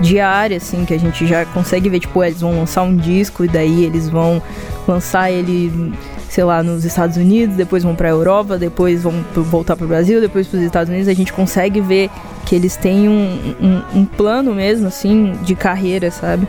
diária, 0.00 0.56
assim, 0.56 0.84
que 0.84 0.94
a 0.94 0.98
gente 0.98 1.26
já 1.26 1.44
consegue 1.46 1.88
ver, 1.88 2.00
tipo, 2.00 2.22
eles 2.22 2.40
vão 2.40 2.56
lançar 2.56 2.82
um 2.82 2.96
disco 2.96 3.44
e 3.44 3.48
daí 3.48 3.84
eles 3.84 4.08
vão 4.08 4.42
lançar 4.86 5.30
ele, 5.30 5.92
sei 6.28 6.44
lá, 6.44 6.62
nos 6.62 6.84
Estados 6.84 7.16
Unidos, 7.16 7.56
depois 7.56 7.82
vão 7.82 7.94
pra 7.94 8.08
Europa, 8.08 8.56
depois 8.56 9.02
vão 9.02 9.24
voltar 9.34 9.76
pro 9.76 9.86
Brasil, 9.86 10.20
depois 10.20 10.46
pros 10.46 10.62
Estados 10.62 10.88
Unidos, 10.88 11.08
a 11.08 11.14
gente 11.14 11.32
consegue 11.32 11.80
ver 11.80 12.10
que 12.46 12.54
eles 12.54 12.76
têm 12.76 13.08
um, 13.08 13.54
um, 13.60 14.00
um 14.00 14.04
plano 14.04 14.54
mesmo, 14.54 14.86
assim, 14.86 15.32
de 15.42 15.54
carreira, 15.54 16.10
sabe? 16.10 16.48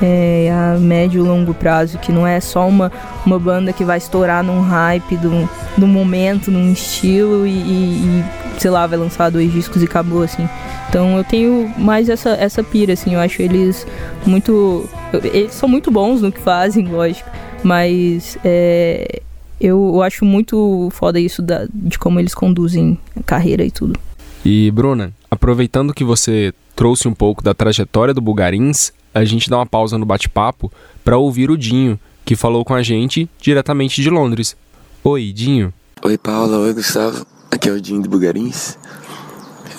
É, 0.00 0.48
a 0.52 0.78
médio 0.78 1.24
e 1.24 1.28
longo 1.28 1.52
prazo, 1.52 1.98
que 1.98 2.12
não 2.12 2.24
é 2.24 2.38
só 2.38 2.68
uma, 2.68 2.92
uma 3.26 3.38
banda 3.38 3.72
que 3.72 3.84
vai 3.84 3.98
estourar 3.98 4.44
num 4.44 4.60
hype 4.60 5.16
do, 5.16 5.48
do 5.76 5.86
momento, 5.88 6.52
num 6.52 6.72
estilo 6.72 7.44
e, 7.44 7.50
e, 7.50 8.22
e, 8.54 8.60
sei 8.60 8.70
lá, 8.70 8.86
vai 8.86 8.96
lançar 8.96 9.28
dois 9.28 9.52
discos 9.52 9.82
e 9.82 9.86
acabou, 9.86 10.22
assim. 10.22 10.48
Então 10.88 11.18
eu 11.18 11.24
tenho 11.24 11.72
mais 11.76 12.08
essa, 12.08 12.30
essa 12.30 12.62
pira, 12.64 12.94
assim, 12.94 13.14
eu 13.14 13.20
acho 13.20 13.42
eles 13.42 13.86
muito. 14.24 14.88
Eles 15.24 15.52
são 15.52 15.68
muito 15.68 15.90
bons 15.90 16.22
no 16.22 16.32
que 16.32 16.40
fazem, 16.40 16.86
lógico, 16.88 17.28
mas 17.62 18.38
é, 18.44 19.20
eu, 19.60 19.92
eu, 19.94 20.02
acho 20.02 20.24
muito 20.24 20.88
foda 20.92 21.20
isso 21.20 21.42
da, 21.42 21.66
de 21.72 21.98
como 21.98 22.18
eles 22.18 22.34
conduzem 22.34 22.98
a 23.18 23.22
carreira 23.22 23.64
e 23.64 23.70
tudo. 23.70 23.98
E 24.44 24.70
Bruna, 24.70 25.12
aproveitando 25.30 25.92
que 25.92 26.04
você 26.04 26.54
trouxe 26.74 27.08
um 27.08 27.14
pouco 27.14 27.42
da 27.42 27.52
trajetória 27.52 28.14
do 28.14 28.20
Bugarins, 28.20 28.92
a 29.14 29.24
gente 29.24 29.48
dá 29.48 29.58
uma 29.58 29.66
pausa 29.66 29.98
no 29.98 30.06
bate-papo 30.06 30.70
para 31.04 31.18
ouvir 31.18 31.50
o 31.50 31.56
Dinho, 31.56 31.98
que 32.24 32.36
falou 32.36 32.64
com 32.64 32.74
a 32.74 32.82
gente 32.82 33.28
diretamente 33.40 34.02
de 34.02 34.10
Londres. 34.10 34.56
Oi, 35.02 35.32
Dinho. 35.32 35.72
Oi, 36.02 36.18
Paula. 36.18 36.58
Oi, 36.58 36.74
Gustavo. 36.74 37.26
Aqui 37.50 37.68
é 37.68 37.72
o 37.72 37.80
Dinho 37.80 38.02
do 38.02 38.08
Bugarins. 38.08 38.78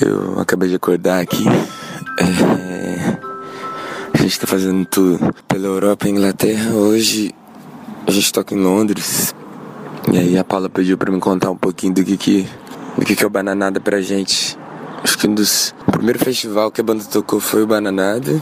Eu 0.01 0.39
acabei 0.39 0.69
de 0.69 0.75
acordar 0.75 1.21
aqui. 1.21 1.45
É... 2.19 3.17
A 4.13 4.21
gente 4.21 4.39
tá 4.39 4.47
fazendo 4.47 4.85
tudo 4.85 5.33
pela 5.47 5.67
Europa 5.67 6.07
e 6.07 6.11
Inglaterra. 6.11 6.71
Hoje 6.71 7.33
a 8.07 8.11
gente 8.11 8.33
toca 8.33 8.55
em 8.55 8.59
Londres. 8.59 9.35
E 10.11 10.17
aí 10.17 10.37
a 10.37 10.43
Paula 10.43 10.69
pediu 10.69 10.97
pra 10.97 11.11
me 11.11 11.19
contar 11.19 11.51
um 11.51 11.55
pouquinho 11.55 11.93
do 11.93 12.03
que 12.03 12.17
que, 12.17 12.47
do 12.97 13.05
que, 13.05 13.15
que 13.15 13.23
é 13.23 13.27
o 13.27 13.29
Bananada 13.29 13.79
pra 13.79 14.01
gente. 14.01 14.57
Acho 15.03 15.17
que 15.17 15.27
um 15.27 15.35
dos... 15.35 15.73
O 15.87 15.91
primeiro 15.91 16.19
festival 16.19 16.71
que 16.71 16.81
a 16.81 16.83
banda 16.83 17.03
tocou 17.05 17.39
foi 17.39 17.63
o 17.63 17.67
Bananada. 17.67 18.41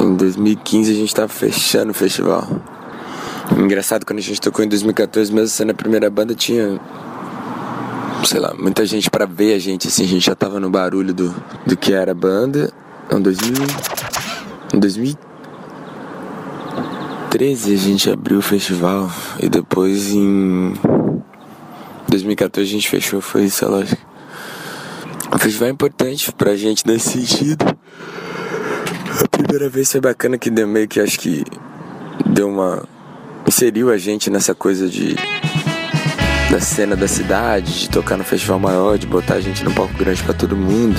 Em 0.00 0.16
2015 0.16 0.90
a 0.90 0.94
gente 0.94 1.14
tava 1.14 1.28
fechando 1.28 1.92
o 1.92 1.94
festival. 1.94 2.44
Engraçado, 3.56 4.04
quando 4.04 4.18
a 4.18 4.22
gente 4.22 4.40
tocou 4.40 4.64
em 4.64 4.68
2014, 4.68 5.32
mesmo 5.32 5.46
sendo 5.48 5.70
a 5.70 5.74
primeira 5.74 6.10
banda, 6.10 6.34
tinha, 6.34 6.80
sei 8.24 8.40
lá, 8.40 8.52
muita 8.52 8.84
gente 8.84 9.08
para 9.08 9.26
ver 9.26 9.54
a 9.54 9.60
gente, 9.60 9.86
assim, 9.86 10.02
a 10.04 10.08
gente 10.08 10.26
já 10.26 10.34
tava 10.34 10.58
no 10.58 10.68
barulho 10.68 11.14
do, 11.14 11.32
do 11.64 11.76
que 11.76 11.92
era 11.92 12.10
a 12.10 12.14
banda. 12.14 12.72
Em 13.12 13.20
2000, 13.20 13.52
em 14.74 14.80
2013 14.80 17.74
a 17.74 17.76
gente 17.76 18.10
abriu 18.10 18.38
o 18.38 18.42
festival 18.42 19.08
e 19.40 19.48
depois 19.48 20.10
em 20.10 20.74
2014 22.08 22.68
a 22.68 22.72
gente 22.72 22.88
fechou, 22.88 23.20
foi 23.20 23.44
isso, 23.44 23.64
é 23.64 23.68
lógico. 23.68 24.02
O 25.32 25.38
festival 25.38 25.68
é 25.68 25.72
importante 25.72 26.32
pra 26.32 26.56
gente 26.56 26.86
nesse 26.86 27.10
sentido. 27.10 27.64
A 29.20 29.28
primeira 29.28 29.68
vez 29.68 29.92
foi 29.92 30.00
bacana 30.00 30.38
que 30.38 30.50
deu 30.50 30.66
meio 30.66 30.88
que 30.88 31.00
acho 31.00 31.18
que 31.18 31.44
deu 32.26 32.48
uma 32.48 32.88
inseriu 33.46 33.90
a 33.90 33.98
gente 33.98 34.30
nessa 34.30 34.54
coisa 34.54 34.88
de 34.88 35.16
da 36.50 36.60
cena 36.60 36.96
da 36.96 37.06
cidade, 37.06 37.80
de 37.80 37.90
tocar 37.90 38.16
no 38.16 38.24
festival 38.24 38.58
maior, 38.58 38.96
de 38.96 39.06
botar 39.06 39.34
a 39.34 39.40
gente 39.40 39.62
no 39.62 39.72
palco 39.72 39.92
grande 39.94 40.22
para 40.22 40.32
todo 40.32 40.56
mundo. 40.56 40.98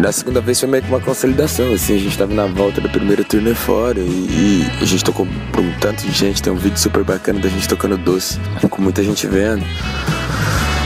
Na 0.00 0.12
segunda 0.12 0.40
vez 0.40 0.60
foi 0.60 0.68
meio 0.68 0.82
que 0.82 0.88
uma 0.88 1.00
consolidação, 1.00 1.72
assim, 1.72 1.96
a 1.96 1.98
gente 1.98 2.16
tava 2.16 2.32
na 2.32 2.46
volta 2.46 2.80
da 2.80 2.88
primeira 2.88 3.24
turnê 3.24 3.52
fora 3.52 3.98
e, 3.98 4.02
e 4.02 4.66
a 4.80 4.84
gente 4.84 5.02
tocou 5.02 5.26
pra 5.50 5.60
um 5.60 5.72
tanto 5.80 6.06
de 6.06 6.12
gente, 6.12 6.40
tem 6.40 6.52
um 6.52 6.56
vídeo 6.56 6.78
super 6.78 7.02
bacana 7.02 7.40
da 7.40 7.48
gente 7.48 7.68
tocando 7.68 7.98
doce, 7.98 8.38
com 8.70 8.80
muita 8.80 9.02
gente 9.02 9.26
vendo. 9.26 9.64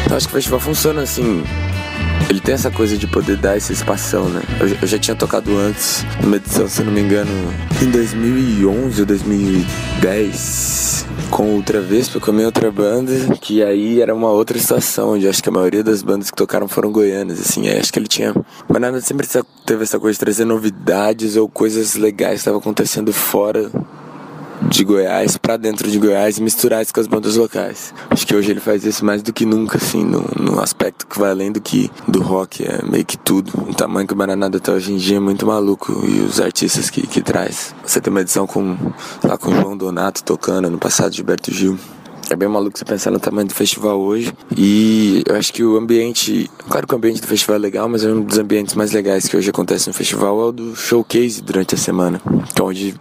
Então 0.05 0.17
acho 0.17 0.27
que 0.27 0.33
o 0.33 0.37
festival 0.37 0.61
funciona 0.61 1.03
assim, 1.03 1.45
ele 2.29 2.41
tem 2.41 2.55
essa 2.55 2.71
coisa 2.71 2.97
de 2.97 3.07
poder 3.07 3.37
dar 3.37 3.57
essa 3.57 3.73
espação, 3.73 4.29
né? 4.29 4.43
Eu, 4.59 4.69
eu, 4.81 4.87
já 4.87 4.99
tinha 4.99 5.15
tocado 5.15 5.57
antes, 5.57 6.05
numa 6.23 6.37
edição, 6.37 6.67
se 6.67 6.81
eu 6.81 6.87
não 6.87 6.93
me 6.93 7.01
engano, 7.01 7.31
em 7.83 7.91
2011 7.91 9.01
ou 9.01 9.07
2010, 9.07 11.07
com 11.31 11.57
outra 11.57 11.81
vez, 11.81 12.09
com 12.09 12.31
a 12.31 12.35
minha 12.35 12.47
outra 12.47 12.71
banda, 12.71 13.13
que 13.41 13.63
aí 13.63 14.01
era 14.01 14.15
uma 14.15 14.31
outra 14.31 14.59
situação, 14.59 15.13
onde 15.13 15.29
acho 15.29 15.43
que 15.43 15.49
a 15.49 15.53
maioria 15.53 15.85
das 15.85 16.03
bandas 16.03 16.31
que 16.31 16.37
tocaram 16.37 16.69
foram 16.69 16.91
goianas, 16.91 17.41
assim, 17.41 17.69
aí 17.69 17.79
acho 17.79 17.93
que 17.93 17.99
ele 17.99 18.09
tinha... 18.09 18.35
Mas 18.67 18.81
nada, 18.81 19.01
sempre 19.01 19.27
teve 19.67 19.83
essa 19.83 19.99
coisa 19.99 20.15
de 20.15 20.21
trazer 20.21 20.45
novidades 20.45 21.37
ou 21.37 21.49
coisas 21.49 21.97
legais 21.97 22.35
que 22.35 22.39
estavam 22.39 22.61
acontecendo 22.61 23.13
fora 23.13 23.71
de 24.69 24.85
Goiás 24.85 25.37
para 25.37 25.57
dentro 25.57 25.91
de 25.91 25.99
Goiás 25.99 26.39
e 26.39 26.43
misturar 26.43 26.83
isso 26.83 26.93
com 26.93 27.01
as 27.01 27.07
bandas 27.07 27.37
locais. 27.37 27.95
Acho 28.11 28.27
que 28.27 28.35
hoje 28.35 28.51
ele 28.51 28.61
faz 28.61 28.85
isso 28.85 29.05
mais 29.05 29.23
do 29.23 29.33
que 29.33 29.45
nunca, 29.45 29.79
assim, 29.79 30.05
no, 30.05 30.25
no 30.39 30.61
aspecto 30.61 31.07
que 31.07 31.19
vai 31.19 31.31
além 31.31 31.53
do 31.53 31.61
que 31.61 31.91
do 32.07 32.23
rock, 32.23 32.65
é 32.65 32.83
meio 32.83 33.05
que 33.05 33.17
tudo. 33.17 33.53
O 33.69 33.75
tamanho 33.75 34.07
que 34.07 34.13
o 34.13 34.17
Bananada 34.17 34.59
tá 34.61 34.73
hoje 34.73 34.93
em 34.93 34.97
dia 34.97 35.17
é 35.17 35.21
muito 35.21 35.47
maluco 35.47 35.93
e 36.07 36.21
os 36.21 36.41
artistas 36.41 36.91
que, 36.91 37.07
que 37.07 37.21
traz. 37.21 37.75
Você 37.85 38.01
tem 38.01 38.11
uma 38.11 38.21
edição 38.21 38.47
com, 38.47 38.77
lá 39.23 39.37
com 39.37 39.51
o 39.51 39.55
João 39.55 39.77
Donato 39.77 40.23
tocando, 40.23 40.71
no 40.71 40.79
passado 40.79 41.15
Gilberto 41.15 41.53
Gil. 41.53 41.79
É 42.33 42.37
bem 42.37 42.49
maluco 42.49 42.79
você 42.79 42.85
pensar 42.87 43.11
no 43.11 43.21
tamanho 43.21 43.47
do 43.47 43.53
festival 43.53 44.01
hoje. 44.01 44.33
E 44.57 45.23
eu 45.29 45.37
acho 45.37 45.53
que 45.53 45.63
o 45.63 45.77
ambiente. 45.77 46.51
Claro 46.67 46.87
que 46.87 46.95
o 46.95 46.97
ambiente 46.97 47.21
do 47.21 47.27
festival 47.27 47.57
é 47.57 47.59
legal, 47.59 47.87
mas 47.91 48.07
é 48.07 48.09
um 48.09 48.23
dos 48.23 48.39
ambientes 48.39 48.75
mais 48.75 48.91
legais 48.91 49.29
que 49.29 49.37
hoje 49.37 49.51
acontece 49.51 49.87
no 49.87 49.93
festival 49.93 50.41
é 50.41 50.45
o 50.47 50.51
do 50.51 50.75
showcase 50.75 51.43
durante 51.43 51.75
a 51.75 51.79
semana. 51.79 52.23
Que 52.55 52.63
é 52.63 52.65
onde, 52.65 52.95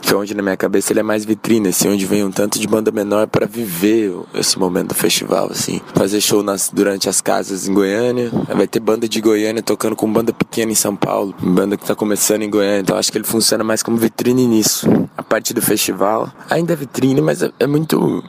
que 0.00 0.10
é 0.10 0.16
onde 0.16 0.34
na 0.34 0.42
minha 0.42 0.56
cabeça 0.56 0.90
ele 0.90 1.00
é 1.00 1.02
mais 1.02 1.26
vitrine, 1.26 1.68
assim, 1.68 1.86
onde 1.90 2.06
vem 2.06 2.24
um 2.24 2.30
tanto 2.30 2.58
de 2.58 2.66
banda 2.66 2.90
menor 2.90 3.26
para 3.26 3.44
viver 3.44 4.10
esse 4.32 4.58
momento 4.58 4.88
do 4.88 4.94
festival, 4.94 5.50
assim. 5.50 5.82
Fazer 5.94 6.22
show 6.22 6.42
nas, 6.42 6.70
durante 6.72 7.10
as 7.10 7.20
casas 7.20 7.68
em 7.68 7.74
Goiânia. 7.74 8.30
Vai 8.56 8.66
ter 8.66 8.80
banda 8.80 9.06
de 9.06 9.20
Goiânia 9.20 9.62
tocando 9.62 9.94
com 9.94 10.10
banda 10.10 10.32
pequena 10.32 10.72
em 10.72 10.74
São 10.74 10.96
Paulo. 10.96 11.34
Banda 11.38 11.76
que 11.76 11.84
tá 11.84 11.94
começando 11.94 12.40
em 12.40 12.48
Goiânia. 12.48 12.80
Então 12.80 12.96
acho 12.96 13.12
que 13.12 13.18
ele 13.18 13.26
funciona 13.26 13.62
mais 13.62 13.82
como 13.82 13.98
vitrine 13.98 14.46
nisso. 14.46 14.88
A 15.14 15.22
parte 15.22 15.52
do 15.52 15.60
festival 15.60 16.32
ainda 16.48 16.72
é 16.72 16.76
vitrine, 16.76 17.20
mas 17.20 17.42
é, 17.42 17.52
é 17.60 17.66
muito 17.66 18.24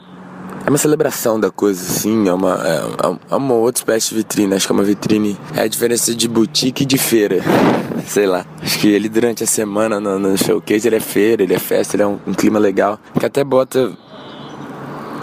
uma 0.70 0.78
celebração 0.78 1.40
da 1.40 1.50
coisa, 1.50 1.82
assim, 1.82 2.28
é 2.28 2.32
uma, 2.32 2.54
é, 2.64 3.12
é 3.32 3.34
uma 3.34 3.54
outra 3.54 3.80
espécie 3.80 4.10
de 4.10 4.14
vitrine. 4.14 4.54
Acho 4.54 4.68
que 4.68 4.72
é 4.72 4.74
uma 4.74 4.84
vitrine. 4.84 5.36
É 5.56 5.62
a 5.62 5.66
diferença 5.66 6.14
de 6.14 6.28
boutique 6.28 6.84
e 6.84 6.86
de 6.86 6.96
feira. 6.96 7.40
Sei 8.06 8.24
lá. 8.24 8.46
Acho 8.62 8.78
que 8.78 8.86
ele 8.86 9.08
durante 9.08 9.42
a 9.42 9.48
semana 9.48 9.98
no, 9.98 10.16
no 10.16 10.38
showcase 10.38 10.86
ele 10.86 10.94
é 10.94 11.00
feira, 11.00 11.42
ele 11.42 11.54
é 11.54 11.58
festa, 11.58 11.96
ele 11.96 12.04
é 12.04 12.06
um, 12.06 12.20
um 12.24 12.32
clima 12.32 12.60
legal. 12.60 13.00
Que 13.18 13.26
até 13.26 13.42
bota 13.42 13.92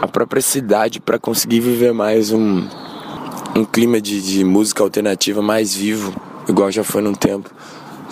a 0.01 0.07
própria 0.07 0.41
cidade 0.41 0.99
para 0.99 1.17
conseguir 1.17 1.61
viver 1.61 1.93
mais 1.93 2.33
um, 2.33 2.67
um 3.55 3.63
clima 3.63 4.01
de, 4.01 4.21
de 4.21 4.43
música 4.43 4.83
alternativa 4.83 5.41
mais 5.41 5.73
vivo, 5.73 6.13
igual 6.49 6.69
já 6.69 6.83
foi 6.83 7.01
num 7.01 7.13
tempo. 7.13 7.49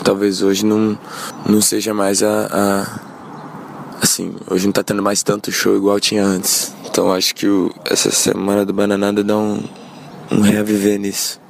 Talvez 0.05 0.41
hoje 0.41 0.65
não, 0.65 0.97
não 1.45 1.59
seja 1.59 1.93
mais 1.93 2.23
a, 2.23 2.47
a 2.49 2.99
assim, 4.01 4.33
hoje 4.49 4.65
não 4.65 4.71
tá 4.71 4.83
tendo 4.83 5.03
mais 5.03 5.21
tanto 5.21 5.51
show 5.51 5.75
igual 5.75 5.99
tinha 5.99 6.23
antes. 6.23 6.74
Então 6.95 7.11
acho 7.11 7.35
que 7.35 7.45
o, 7.45 7.75
essa 7.83 8.09
semana 8.09 8.65
do 8.65 8.71
Bananada 8.71 9.21
dá 9.21 9.37
um, 9.37 9.61
um 10.31 10.39
reaviver 10.39 10.97
nisso. 10.97 11.41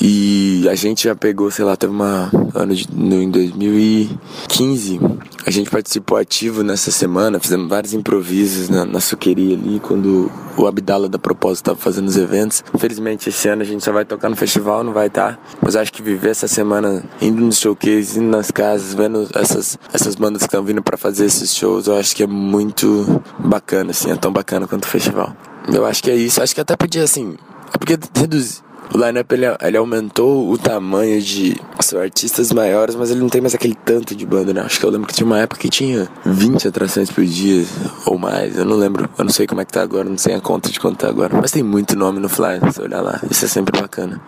E 0.00 0.66
a 0.70 0.74
gente 0.74 1.04
já 1.04 1.14
pegou, 1.14 1.50
sei 1.50 1.64
lá, 1.64 1.76
teve 1.76 1.92
uma 1.92 2.30
ano 2.54 2.74
de, 2.74 2.88
no, 2.92 3.22
em 3.22 3.30
2015, 3.30 5.00
a 5.44 5.50
gente 5.50 5.70
participou 5.70 6.16
ativo 6.16 6.62
nessa 6.62 6.90
semana, 6.90 7.38
fizemos 7.38 7.68
vários 7.68 7.92
improvisos 7.92 8.68
na, 8.68 8.84
na 8.84 9.00
suqueria 9.00 9.54
ali, 9.54 9.80
quando 9.80 10.30
o 10.56 10.66
Abdala 10.66 11.08
da 11.08 11.18
Propósito 11.18 11.64
estava 11.64 11.78
fazendo 11.78 12.08
os 12.08 12.16
eventos. 12.16 12.64
Infelizmente, 12.74 13.28
esse 13.28 13.48
ano 13.48 13.62
a 13.62 13.64
gente 13.64 13.84
só 13.84 13.92
vai 13.92 14.04
tocar 14.04 14.28
no 14.28 14.36
festival, 14.36 14.82
não 14.82 14.92
vai 14.92 15.08
estar. 15.08 15.36
Tá. 15.36 15.38
Mas 15.60 15.76
acho 15.76 15.92
que 15.92 16.02
viver 16.02 16.30
essa 16.30 16.48
semana 16.48 17.04
indo 17.20 17.42
nos 17.42 17.58
showcases, 17.58 18.16
indo 18.16 18.30
nas 18.30 18.50
casas, 18.50 18.94
vendo 18.94 19.28
essas, 19.34 19.78
essas 19.92 20.14
bandas 20.14 20.42
que 20.42 20.48
estão 20.48 20.64
vindo 20.64 20.82
para 20.82 20.96
fazer 20.96 21.26
esses 21.26 21.54
shows, 21.54 21.86
eu 21.86 21.96
acho 21.96 22.16
que 22.16 22.22
é 22.22 22.26
muito 22.26 23.22
bacana, 23.38 23.90
assim, 23.90 24.10
é 24.10 24.16
tão 24.16 24.32
bacana 24.32 24.66
quanto 24.66 24.84
o 24.84 24.88
festival. 24.88 25.36
Eu 25.72 25.84
acho 25.84 26.02
que 26.02 26.10
é 26.10 26.16
isso, 26.16 26.42
acho 26.42 26.54
que 26.54 26.60
até 26.60 26.76
podia, 26.76 27.04
assim, 27.04 27.36
é 27.72 27.78
porque 27.78 27.98
reduzir 28.14 28.62
o 28.94 28.98
lineup 28.98 29.32
ele, 29.32 29.46
ele 29.60 29.76
aumentou 29.76 30.50
o 30.50 30.58
tamanho 30.58 31.20
de 31.20 31.56
são 31.80 32.00
artistas 32.00 32.52
maiores, 32.52 32.94
mas 32.94 33.10
ele 33.10 33.20
não 33.20 33.28
tem 33.28 33.40
mais 33.40 33.54
aquele 33.54 33.74
tanto 33.74 34.14
de 34.14 34.24
banda, 34.24 34.52
né? 34.52 34.60
Acho 34.60 34.78
que 34.78 34.86
eu 34.86 34.90
lembro 34.90 35.06
que 35.06 35.14
tinha 35.14 35.26
uma 35.26 35.38
época 35.38 35.60
que 35.60 35.68
tinha 35.68 36.08
20 36.24 36.68
atrações 36.68 37.10
por 37.10 37.24
dia 37.24 37.64
ou 38.06 38.18
mais. 38.18 38.56
Eu 38.56 38.64
não 38.64 38.76
lembro, 38.76 39.08
eu 39.18 39.24
não 39.24 39.32
sei 39.32 39.46
como 39.46 39.60
é 39.60 39.64
que 39.64 39.72
tá 39.72 39.82
agora, 39.82 40.08
não 40.08 40.18
sei 40.18 40.34
a 40.34 40.40
conta 40.40 40.70
de 40.70 40.78
contar 40.78 41.08
agora. 41.08 41.36
Mas 41.40 41.50
tem 41.50 41.62
muito 41.62 41.96
nome 41.96 42.20
no 42.20 42.28
flyer, 42.28 42.72
se 42.72 42.80
olhar 42.80 43.00
lá. 43.00 43.20
Isso 43.30 43.44
é 43.44 43.48
sempre 43.48 43.80
bacana. 43.80 44.20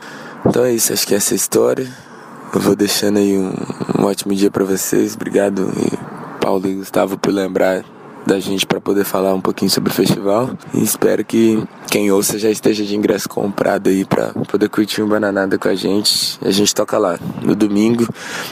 Então 0.46 0.64
é 0.64 0.72
isso, 0.72 0.92
acho 0.92 1.06
que 1.06 1.14
essa 1.14 1.32
é 1.32 1.34
a 1.34 1.36
história. 1.36 1.88
Eu 2.54 2.60
vou 2.60 2.74
deixando 2.74 3.18
aí 3.18 3.36
um, 3.36 3.52
um 3.98 4.04
ótimo 4.04 4.34
dia 4.34 4.50
para 4.50 4.64
vocês. 4.64 5.14
Obrigado, 5.14 5.70
Paulo 6.40 6.66
e 6.66 6.74
Gustavo, 6.74 7.18
por 7.18 7.32
lembrar 7.32 7.84
da 8.26 8.40
gente 8.40 8.66
para 8.66 8.80
poder 8.80 9.04
falar 9.04 9.34
um 9.34 9.40
pouquinho 9.40 9.70
sobre 9.70 9.90
o 9.90 9.94
festival. 9.94 10.50
E 10.72 10.82
espero 10.82 11.24
que 11.24 11.62
quem 11.90 12.10
ouça 12.10 12.38
já 12.38 12.50
esteja 12.50 12.84
de 12.84 12.96
ingresso 12.96 13.28
comprado 13.28 13.88
aí 13.88 14.04
para 14.04 14.28
poder 14.48 14.68
curtir 14.68 15.02
um 15.02 15.08
bananada 15.08 15.58
com 15.58 15.68
a 15.68 15.74
gente. 15.74 16.38
A 16.42 16.50
gente 16.50 16.74
toca 16.74 16.98
lá 16.98 17.18
no 17.42 17.54
domingo, 17.54 18.06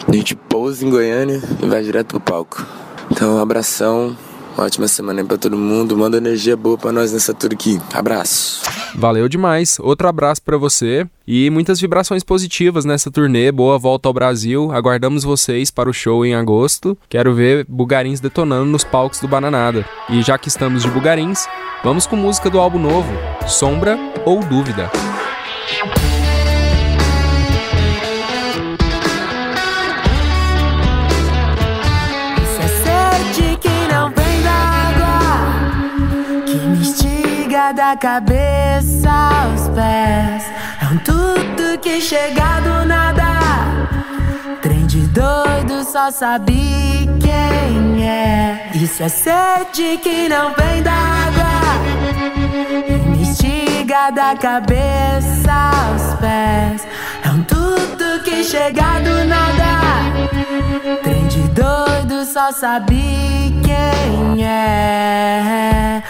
a 0.07 0.13
gente 0.13 0.35
pousa 0.35 0.85
em 0.85 0.91
Goiânia 0.91 1.43
e 1.63 1.67
vai 1.67 1.83
direto 1.83 2.09
pro 2.09 2.21
palco. 2.21 2.65
Então, 3.11 3.37
um 3.37 3.41
abração. 3.41 4.17
Uma 4.57 4.67
ótima 4.67 4.87
semana 4.87 5.21
aí 5.21 5.27
pra 5.27 5.38
todo 5.38 5.57
mundo. 5.57 5.97
Manda 5.97 6.17
energia 6.17 6.57
boa 6.57 6.77
pra 6.77 6.93
nós 6.93 7.12
nessa 7.12 7.33
tour 7.33 7.51
aqui. 7.53 7.81
Abraço. 7.93 8.62
Valeu 8.95 9.29
demais. 9.29 9.79
Outro 9.81 10.09
abraço 10.09 10.43
para 10.43 10.57
você 10.57 11.07
e 11.27 11.49
muitas 11.51 11.81
vibrações 11.81 12.23
positivas 12.23 12.85
nessa 12.85 13.11
turnê. 13.11 13.51
Boa 13.51 13.79
volta 13.79 14.09
ao 14.09 14.12
Brasil. 14.12 14.71
Aguardamos 14.73 15.25
vocês 15.25 15.71
para 15.71 15.88
o 15.88 15.93
show 15.93 16.25
em 16.25 16.35
agosto. 16.35 16.97
Quero 17.09 17.35
ver 17.35 17.65
Bugarins 17.69 18.21
detonando 18.21 18.67
nos 18.67 18.85
palcos 18.85 19.21
do 19.21 19.29
Bananada. 19.29 19.85
E 20.11 20.23
já 20.23 20.37
que 20.37 20.49
estamos 20.49 20.83
de 20.83 20.91
Bugarins, 20.91 21.47
vamos 21.83 22.07
com 22.07 22.17
música 22.17 22.51
do 22.51 22.59
álbum 22.59 22.79
novo, 22.79 23.12
Sombra 23.47 23.99
ou 24.25 24.41
Dúvida. 24.41 24.91
Da 37.73 37.97
cabeça 37.97 39.09
aos 39.09 39.69
pés. 39.71 40.45
É 40.81 40.87
um 40.93 40.99
tudo 40.99 41.79
que 41.81 42.01
chega 42.01 42.61
do 42.61 42.85
nada. 42.87 43.23
Trem 44.61 44.87
de 44.87 45.01
doido, 45.09 45.83
só 45.85 46.11
sabe 46.11 47.09
quem 47.21 48.07
é. 48.07 48.71
Isso 48.75 49.03
é 49.03 49.09
sede 49.09 49.99
que 50.03 50.29
não 50.29 50.53
vem 50.55 50.83
da 50.83 50.93
água. 50.93 51.53
Investiga 52.89 54.11
da 54.11 54.37
cabeça 54.37 55.53
aos 55.53 56.15
pés. 56.21 56.87
É 57.25 57.31
um 57.31 57.43
tudo 57.45 58.23
que 58.25 58.45
chega 58.45 59.01
do 59.01 59.25
nada. 59.25 59.73
Trem 61.03 61.27
de 61.29 61.43
doido, 61.49 62.25
só 62.27 62.53
sabe 62.53 63.55
quem 63.65 64.45
é. 64.45 66.03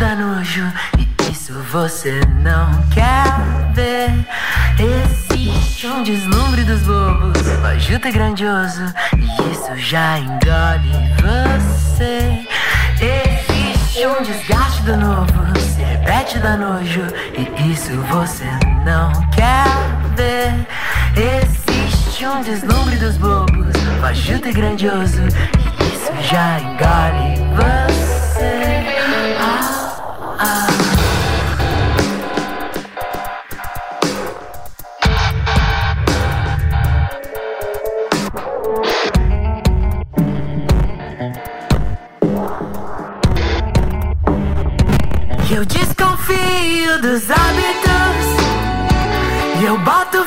Dá 0.00 0.14
nojo 0.16 0.62
e 0.98 1.30
isso 1.30 1.52
você 1.70 2.20
não 2.42 2.70
quer 2.88 3.24
ver. 3.74 4.10
Existe 4.78 5.86
um 5.86 6.02
deslumbre 6.02 6.64
dos 6.64 6.80
bobos, 6.80 7.38
fajuto 7.60 8.08
e 8.08 8.12
grandioso, 8.12 8.82
e 9.16 9.52
isso 9.52 9.76
já 9.76 10.18
engole 10.18 10.90
você. 11.20 12.46
Existe 12.98 14.06
um 14.06 14.22
desgaste 14.22 14.82
do 14.82 14.96
novo, 14.96 15.58
se 15.58 15.82
repete 15.82 16.38
dá 16.38 16.56
nojo, 16.56 17.02
e 17.36 17.70
isso 17.70 17.92
você 18.10 18.46
não 18.86 19.12
quer 19.30 19.64
ver. 20.16 20.66
Existe 21.14 22.26
um 22.26 22.42
deslumbre 22.42 22.96
dos 22.96 23.18
bobos, 23.18 23.74
fajuto 24.00 24.48
e 24.48 24.52
grandioso, 24.52 25.22
e 25.22 25.68
isso 25.68 25.69
já 26.30 26.60
engole 26.60 27.34
você. 27.56 28.84
Ah. 30.38 30.68
Eu 45.50 45.64
desconfio 45.64 47.02
dos 47.02 47.28
hábitos 47.28 47.90
e 49.60 49.64
eu 49.64 49.76
boto 49.78 50.24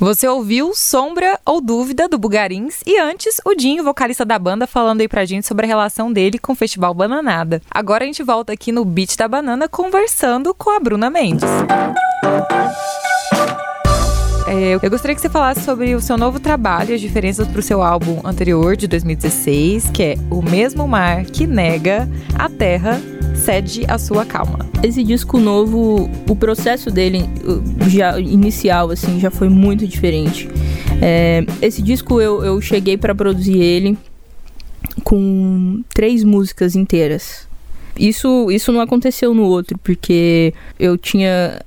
Você 0.00 0.26
ouviu 0.26 0.72
Sombra 0.74 1.38
ou 1.44 1.60
Dúvida 1.60 2.08
do 2.08 2.18
Bugarins 2.18 2.80
e 2.86 2.98
antes 2.98 3.38
o 3.44 3.54
Dinho, 3.54 3.84
vocalista 3.84 4.24
da 4.24 4.38
banda, 4.38 4.66
falando 4.66 5.02
aí 5.02 5.08
pra 5.08 5.26
gente 5.26 5.46
sobre 5.46 5.66
a 5.66 5.68
relação 5.68 6.10
dele 6.10 6.38
com 6.38 6.52
o 6.52 6.56
Festival 6.56 6.94
Bananada. 6.94 7.60
Agora 7.70 8.04
a 8.04 8.06
gente 8.06 8.22
volta 8.22 8.50
aqui 8.50 8.72
no 8.72 8.82
Beat 8.82 9.14
da 9.18 9.28
Banana 9.28 9.68
conversando 9.68 10.54
com 10.54 10.70
a 10.70 10.80
Bruna 10.80 11.10
Mendes. 11.10 11.50
É, 14.48 14.78
eu 14.82 14.90
gostaria 14.90 15.14
que 15.14 15.20
você 15.20 15.28
falasse 15.28 15.60
sobre 15.60 15.94
o 15.94 16.00
seu 16.00 16.16
novo 16.16 16.40
trabalho 16.40 16.92
e 16.92 16.94
as 16.94 17.00
diferenças 17.02 17.46
para 17.46 17.60
o 17.60 17.62
seu 17.62 17.82
álbum 17.82 18.22
anterior, 18.24 18.76
de 18.76 18.88
2016, 18.88 19.90
que 19.90 20.02
é 20.02 20.14
O 20.30 20.40
Mesmo 20.40 20.88
Mar 20.88 21.26
que 21.26 21.46
Nega 21.46 22.08
a 22.38 22.48
Terra 22.48 22.98
Cede 23.40 23.84
a 23.88 23.98
Sua 23.98 24.24
Calma. 24.24 24.68
Esse 24.82 25.02
disco 25.02 25.38
novo, 25.38 26.10
o 26.28 26.36
processo 26.36 26.90
dele 26.90 27.24
uh, 27.42 27.88
já 27.88 28.20
inicial 28.20 28.90
assim 28.90 29.18
já 29.18 29.30
foi 29.30 29.48
muito 29.48 29.86
diferente. 29.86 30.48
É, 31.00 31.44
esse 31.62 31.80
disco 31.80 32.20
eu, 32.20 32.44
eu 32.44 32.60
cheguei 32.60 32.98
para 32.98 33.14
produzir 33.14 33.58
ele 33.58 33.96
com 35.02 35.82
três 35.94 36.22
músicas 36.22 36.76
inteiras. 36.76 37.48
Isso, 37.98 38.50
isso 38.50 38.70
não 38.72 38.80
aconteceu 38.80 39.34
no 39.34 39.44
outro, 39.44 39.78
porque 39.78 40.54
eu 40.78 40.96
tinha 40.96 41.60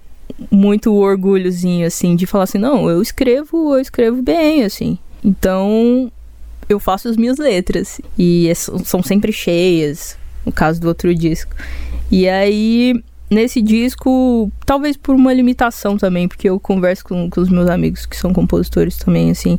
muito 0.49 0.93
orgulhozinho, 0.93 1.85
assim, 1.85 2.15
de 2.15 2.25
falar 2.25 2.45
assim, 2.45 2.57
não, 2.57 2.89
eu 2.89 3.01
escrevo, 3.01 3.75
eu 3.75 3.79
escrevo 3.79 4.21
bem, 4.21 4.63
assim. 4.63 4.97
Então, 5.23 6.11
eu 6.69 6.79
faço 6.79 7.07
as 7.07 7.17
minhas 7.17 7.37
letras. 7.37 7.99
E 8.17 8.47
é- 8.49 8.55
são 8.55 9.03
sempre 9.03 9.31
cheias, 9.31 10.17
no 10.45 10.51
caso 10.51 10.79
do 10.79 10.87
outro 10.87 11.13
disco. 11.13 11.55
E 12.11 12.27
aí, 12.27 13.01
nesse 13.33 13.61
disco, 13.61 14.51
talvez 14.65 14.95
por 14.95 15.15
uma 15.15 15.33
limitação 15.33 15.97
também, 15.97 16.27
porque 16.27 16.47
eu 16.47 16.59
converso 16.59 17.03
com, 17.03 17.29
com 17.29 17.41
os 17.41 17.49
meus 17.49 17.69
amigos 17.69 18.05
que 18.05 18.15
são 18.15 18.31
compositores 18.31 18.97
também, 18.97 19.31
assim, 19.31 19.57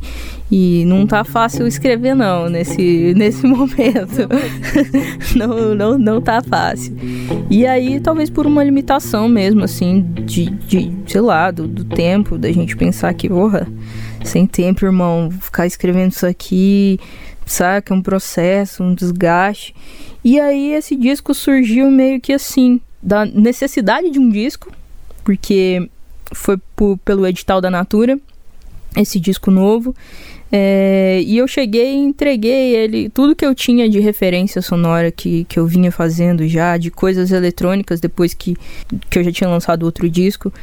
e 0.49 0.83
não 0.85 1.05
tá 1.05 1.23
fácil 1.23 1.67
escrever, 1.67 2.15
não, 2.15 2.49
nesse, 2.49 3.13
nesse 3.17 3.45
momento. 3.45 4.27
não, 5.35 5.75
não, 5.75 5.97
não 5.97 6.21
tá 6.21 6.41
fácil. 6.41 6.95
E 7.49 7.65
aí, 7.67 7.99
talvez 7.99 8.29
por 8.29 8.47
uma 8.47 8.63
limitação 8.63 9.27
mesmo, 9.27 9.63
assim, 9.63 10.01
de, 10.25 10.49
de 10.49 10.91
sei 11.07 11.21
lá, 11.21 11.51
do, 11.51 11.67
do 11.67 11.83
tempo, 11.83 12.37
da 12.37 12.51
gente 12.51 12.75
pensar 12.75 13.13
que, 13.13 13.27
porra, 13.27 13.67
sem 14.23 14.47
tempo, 14.47 14.85
irmão, 14.85 15.29
ficar 15.29 15.67
escrevendo 15.67 16.11
isso 16.11 16.25
aqui, 16.25 16.99
saca? 17.45 17.93
Um 17.93 18.01
processo, 18.01 18.83
um 18.83 18.93
desgaste. 18.93 19.75
E 20.23 20.39
aí, 20.39 20.71
esse 20.73 20.95
disco 20.95 21.33
surgiu 21.33 21.89
meio 21.91 22.19
que 22.19 22.33
assim, 22.33 22.81
da 23.01 23.25
necessidade 23.25 24.09
de 24.09 24.19
um 24.19 24.29
disco, 24.29 24.71
porque 25.23 25.89
foi 26.33 26.57
por- 26.75 26.97
pelo 26.99 27.25
edital 27.27 27.61
da 27.61 27.69
Natura, 27.69 28.19
esse 28.97 29.19
disco 29.19 29.51
novo. 29.51 29.95
É, 30.57 31.21
e 31.25 31.37
eu 31.37 31.49
cheguei 31.49 31.95
e 31.95 31.97
entreguei 31.97 32.73
ele, 32.73 33.09
tudo 33.09 33.35
que 33.35 33.45
eu 33.45 33.53
tinha 33.53 33.89
de 33.89 33.99
referência 33.99 34.61
sonora 34.61 35.11
que, 35.11 35.43
que 35.43 35.59
eu 35.59 35.67
vinha 35.67 35.91
fazendo 35.91 36.47
já, 36.47 36.77
de 36.77 36.89
coisas 36.89 37.33
eletrônicas, 37.33 37.99
depois 37.99 38.33
que, 38.33 38.55
que 39.09 39.19
eu 39.19 39.23
já 39.25 39.33
tinha 39.33 39.49
lançado 39.49 39.83
outro 39.83 40.09
disco. 40.09 40.53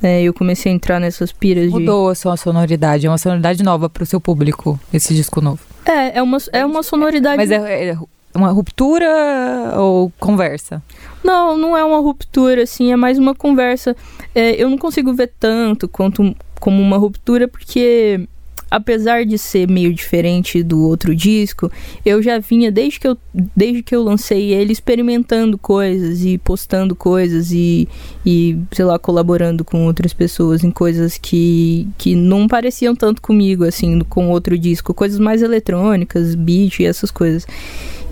é, 0.00 0.22
eu 0.22 0.32
comecei 0.32 0.70
a 0.70 0.74
entrar 0.74 1.00
nessas 1.00 1.32
piras 1.32 1.64
de. 1.64 1.70
Mudou 1.70 2.10
a 2.10 2.14
sua 2.14 2.36
sonoridade, 2.36 3.08
é 3.08 3.10
uma 3.10 3.18
sonoridade 3.18 3.64
nova 3.64 3.90
para 3.90 4.04
o 4.04 4.06
seu 4.06 4.20
público, 4.20 4.78
esse 4.94 5.12
disco 5.12 5.40
novo. 5.40 5.60
É, 5.84 6.18
é 6.18 6.22
uma, 6.22 6.38
é 6.52 6.64
uma 6.64 6.84
sonoridade. 6.84 7.36
Mas 7.36 7.50
é, 7.50 7.88
é 7.88 7.98
uma 8.32 8.52
ruptura 8.52 9.74
ou 9.78 10.12
conversa? 10.20 10.80
Não, 11.24 11.56
não 11.56 11.76
é 11.76 11.84
uma 11.84 11.98
ruptura, 11.98 12.62
assim, 12.62 12.92
é 12.92 12.96
mais 12.96 13.18
uma 13.18 13.34
conversa. 13.34 13.96
É, 14.32 14.52
eu 14.62 14.70
não 14.70 14.78
consigo 14.78 15.12
ver 15.12 15.32
tanto 15.40 15.88
quanto 15.88 16.36
como 16.60 16.80
uma 16.80 16.98
ruptura, 16.98 17.48
porque 17.48 18.28
apesar 18.70 19.26
de 19.26 19.36
ser 19.36 19.68
meio 19.68 19.92
diferente 19.92 20.62
do 20.62 20.82
outro 20.82 21.14
disco, 21.14 21.70
eu 22.04 22.22
já 22.22 22.38
vinha 22.38 22.70
desde 22.70 23.00
que 23.00 23.08
eu, 23.08 23.18
desde 23.34 23.82
que 23.82 23.94
eu 23.94 24.02
lancei 24.02 24.52
ele 24.52 24.72
experimentando 24.72 25.58
coisas 25.58 26.24
e 26.24 26.38
postando 26.38 26.94
coisas 26.94 27.50
e, 27.50 27.88
e 28.24 28.56
sei 28.72 28.84
lá, 28.84 28.98
colaborando 28.98 29.64
com 29.64 29.86
outras 29.86 30.12
pessoas 30.12 30.62
em 30.62 30.70
coisas 30.70 31.18
que, 31.18 31.88
que 31.98 32.14
não 32.14 32.46
pareciam 32.46 32.94
tanto 32.94 33.20
comigo, 33.20 33.64
assim, 33.64 33.98
com 34.00 34.28
outro 34.28 34.56
disco, 34.56 34.94
coisas 34.94 35.18
mais 35.18 35.42
eletrônicas, 35.42 36.34
beat 36.34 36.80
e 36.80 36.84
essas 36.84 37.10
coisas. 37.10 37.46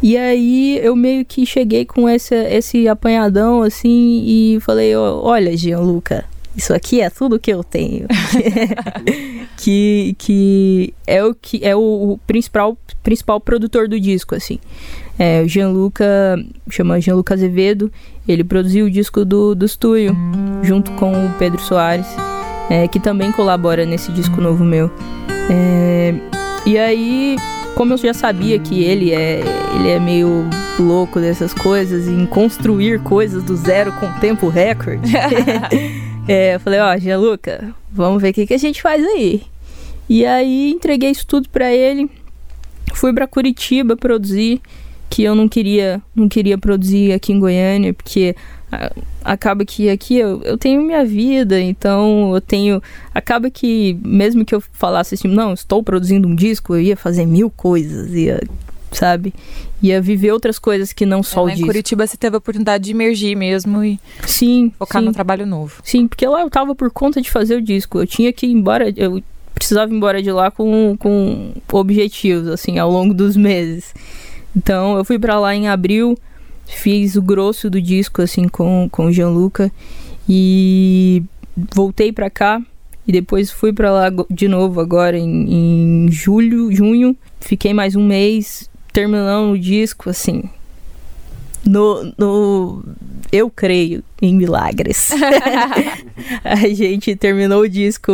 E 0.03 0.16
aí 0.16 0.79
eu 0.79 0.94
meio 0.94 1.25
que 1.25 1.44
cheguei 1.44 1.85
com 1.85 2.09
esse, 2.09 2.35
esse 2.35 2.87
apanhadão 2.87 3.62
assim 3.62 4.23
e 4.27 4.59
falei, 4.61 4.94
olha, 4.94 5.57
Gianluca, 5.57 6.25
isso 6.56 6.74
aqui 6.74 7.00
é 7.00 7.11
tudo 7.11 7.38
que 7.38 7.52
eu 7.52 7.62
tenho. 7.62 8.06
que, 9.56 10.14
que 10.18 10.94
é 11.06 11.24
o 11.24 11.34
que 11.34 11.61
é 11.64 11.74
o, 11.76 12.12
o 12.12 12.18
principal, 12.26 12.76
principal 13.02 13.40
produtor 13.40 13.88
do 13.88 13.98
disco, 13.98 14.34
assim. 14.34 14.58
É, 15.18 15.42
o 15.42 15.48
Gianluca, 15.48 16.04
chama 16.70 17.00
Gianluca 17.00 17.34
Azevedo, 17.34 17.92
ele 18.26 18.44
produziu 18.44 18.87
o 18.87 18.90
disco 18.90 19.24
do, 19.24 19.54
do 19.54 19.66
Stuio, 19.66 20.16
junto 20.62 20.92
com 20.92 21.12
o 21.12 21.30
Pedro 21.38 21.61
Soares, 21.61 22.06
é, 22.70 22.87
que 22.87 23.00
também 23.00 23.32
colabora 23.32 23.84
nesse 23.84 24.12
disco 24.12 24.40
novo 24.40 24.64
meu. 24.64 24.90
É, 25.50 26.14
e 26.64 26.78
aí, 26.78 27.37
como 27.74 27.94
eu 27.94 27.98
já 27.98 28.14
sabia 28.14 28.58
que 28.58 28.82
ele 28.84 29.12
é, 29.12 29.42
ele 29.74 29.88
é 29.88 29.98
meio 29.98 30.44
louco 30.78 31.20
dessas 31.20 31.52
coisas, 31.52 32.06
em 32.06 32.26
construir 32.26 33.00
coisas 33.00 33.42
do 33.42 33.56
zero 33.56 33.92
com 33.92 34.12
tempo 34.20 34.48
recorde, 34.48 35.11
é, 36.28 36.54
eu 36.54 36.60
falei, 36.60 36.80
ó, 36.80 36.96
Gianluca, 36.96 37.74
vamos 37.90 38.20
ver 38.20 38.30
o 38.30 38.34
que, 38.34 38.46
que 38.46 38.54
a 38.54 38.58
gente 38.58 38.82
faz 38.82 39.04
aí. 39.04 39.42
E 40.08 40.24
aí 40.24 40.70
entreguei 40.70 41.10
isso 41.10 41.26
tudo 41.26 41.48
pra 41.48 41.72
ele, 41.72 42.10
fui 42.94 43.12
pra 43.12 43.26
Curitiba 43.26 43.96
produzir, 43.96 44.60
que 45.10 45.22
eu 45.22 45.34
não 45.34 45.48
queria, 45.48 46.00
não 46.14 46.28
queria 46.28 46.56
produzir 46.56 47.12
aqui 47.12 47.32
em 47.32 47.40
Goiânia, 47.40 47.92
porque 47.92 48.34
acaba 49.24 49.64
que 49.64 49.88
aqui 49.88 50.16
eu, 50.16 50.42
eu 50.42 50.58
tenho 50.58 50.82
minha 50.82 51.04
vida, 51.04 51.60
então 51.60 52.34
eu 52.34 52.40
tenho. 52.40 52.82
Acaba 53.14 53.50
que, 53.50 53.98
mesmo 54.04 54.44
que 54.44 54.54
eu 54.54 54.60
falasse 54.60 55.14
assim, 55.14 55.28
não, 55.28 55.54
estou 55.54 55.82
produzindo 55.82 56.28
um 56.28 56.34
disco, 56.34 56.74
eu 56.74 56.80
ia 56.80 56.96
fazer 56.96 57.26
mil 57.26 57.50
coisas, 57.50 58.12
ia, 58.12 58.40
sabe? 58.92 59.35
Ia 59.83 60.00
viver 60.00 60.33
outras 60.33 60.58
coisas 60.58 60.92
que 60.92 61.06
não 61.06 61.23
só 61.23 61.40
É, 61.40 61.42
o 61.42 61.44
lá 61.46 61.50
em 61.50 61.54
disco. 61.54 61.67
Curitiba 61.69 62.06
você 62.06 62.17
teve 62.17 62.37
a 62.37 62.38
oportunidade 62.38 62.85
de 62.85 62.90
emergir 62.90 63.37
mesmo 63.37 63.85
e 63.85 63.98
Sim, 64.27 64.73
focar 64.79 65.00
sim. 65.00 65.06
num 65.06 65.12
trabalho 65.12 65.46
novo. 65.46 65.81
Sim, 65.85 66.08
porque 66.08 66.27
lá 66.27 66.40
eu 66.40 66.50
tava 66.50 66.75
por 66.75 66.90
conta 66.90 67.21
de 67.21 67.31
fazer 67.31 67.56
o 67.56 67.62
disco. 67.62 67.98
Eu 68.00 68.06
tinha 68.06 68.33
que 68.33 68.46
ir 68.46 68.52
embora, 68.52 68.92
eu 68.96 69.23
precisava 69.54 69.92
ir 69.92 69.96
embora 69.96 70.23
de 70.23 70.31
lá 70.33 70.50
com, 70.50 70.96
com 70.98 71.52
objetivos, 71.73 72.48
assim, 72.48 72.79
ao 72.79 72.90
longo 72.90 73.15
dos 73.15 73.37
meses. 73.37 73.94
Então 74.56 74.96
eu 74.96 75.04
fui 75.04 75.19
pra 75.19 75.38
lá 75.38 75.54
em 75.54 75.69
abril, 75.69 76.19
fiz 76.67 77.17
o 77.17 77.23
grosso 77.23 77.69
do 77.71 77.81
disco, 77.81 78.23
assim, 78.23 78.48
com, 78.48 78.88
com 78.90 79.06
o 79.06 79.12
Gianluca. 79.12 79.71
E 80.29 81.23
voltei 81.75 82.12
pra 82.12 82.29
cá 82.29 82.60
e 83.06 83.12
depois 83.12 83.50
fui 83.50 83.73
pra 83.73 83.90
lá 83.90 84.08
de 84.31 84.46
novo 84.48 84.81
agora 84.81 85.17
em, 85.19 86.04
em 86.06 86.10
julho, 86.10 86.71
junho. 86.71 87.17
Fiquei 87.40 87.73
mais 87.73 87.96
um 87.96 88.04
mês 88.06 88.69
terminando 88.92 89.52
o 89.52 89.58
disco, 89.58 90.10
assim. 90.10 90.48
No, 91.64 92.12
no, 92.16 92.84
eu 93.30 93.50
creio 93.50 94.02
em 94.22 94.34
milagres. 94.34 95.10
a 96.42 96.56
gente 96.68 97.14
terminou 97.16 97.62
o 97.62 97.68
disco. 97.68 98.12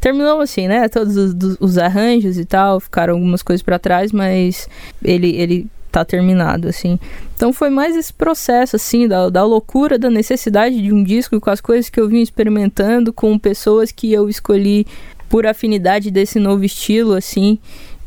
Terminou 0.00 0.40
assim, 0.40 0.68
né? 0.68 0.88
Todos 0.88 1.16
os, 1.16 1.34
os 1.60 1.78
arranjos 1.78 2.38
e 2.38 2.44
tal. 2.44 2.80
Ficaram 2.80 3.14
algumas 3.14 3.42
coisas 3.42 3.62
pra 3.62 3.78
trás, 3.78 4.12
mas 4.12 4.68
ele, 5.02 5.36
ele 5.36 5.66
tá 5.90 6.04
terminado, 6.04 6.68
assim. 6.68 6.98
Então 7.34 7.52
foi 7.52 7.70
mais 7.70 7.96
esse 7.96 8.12
processo, 8.12 8.76
assim, 8.76 9.08
da, 9.08 9.30
da 9.30 9.44
loucura, 9.44 9.98
da 9.98 10.10
necessidade 10.10 10.80
de 10.80 10.92
um 10.92 11.02
disco 11.02 11.40
com 11.40 11.50
as 11.50 11.60
coisas 11.60 11.88
que 11.88 12.00
eu 12.00 12.08
vim 12.08 12.20
experimentando, 12.20 13.12
com 13.12 13.38
pessoas 13.38 13.90
que 13.90 14.12
eu 14.12 14.28
escolhi 14.28 14.86
por 15.28 15.46
afinidade 15.46 16.10
desse 16.10 16.38
novo 16.38 16.64
estilo, 16.64 17.14
assim. 17.14 17.58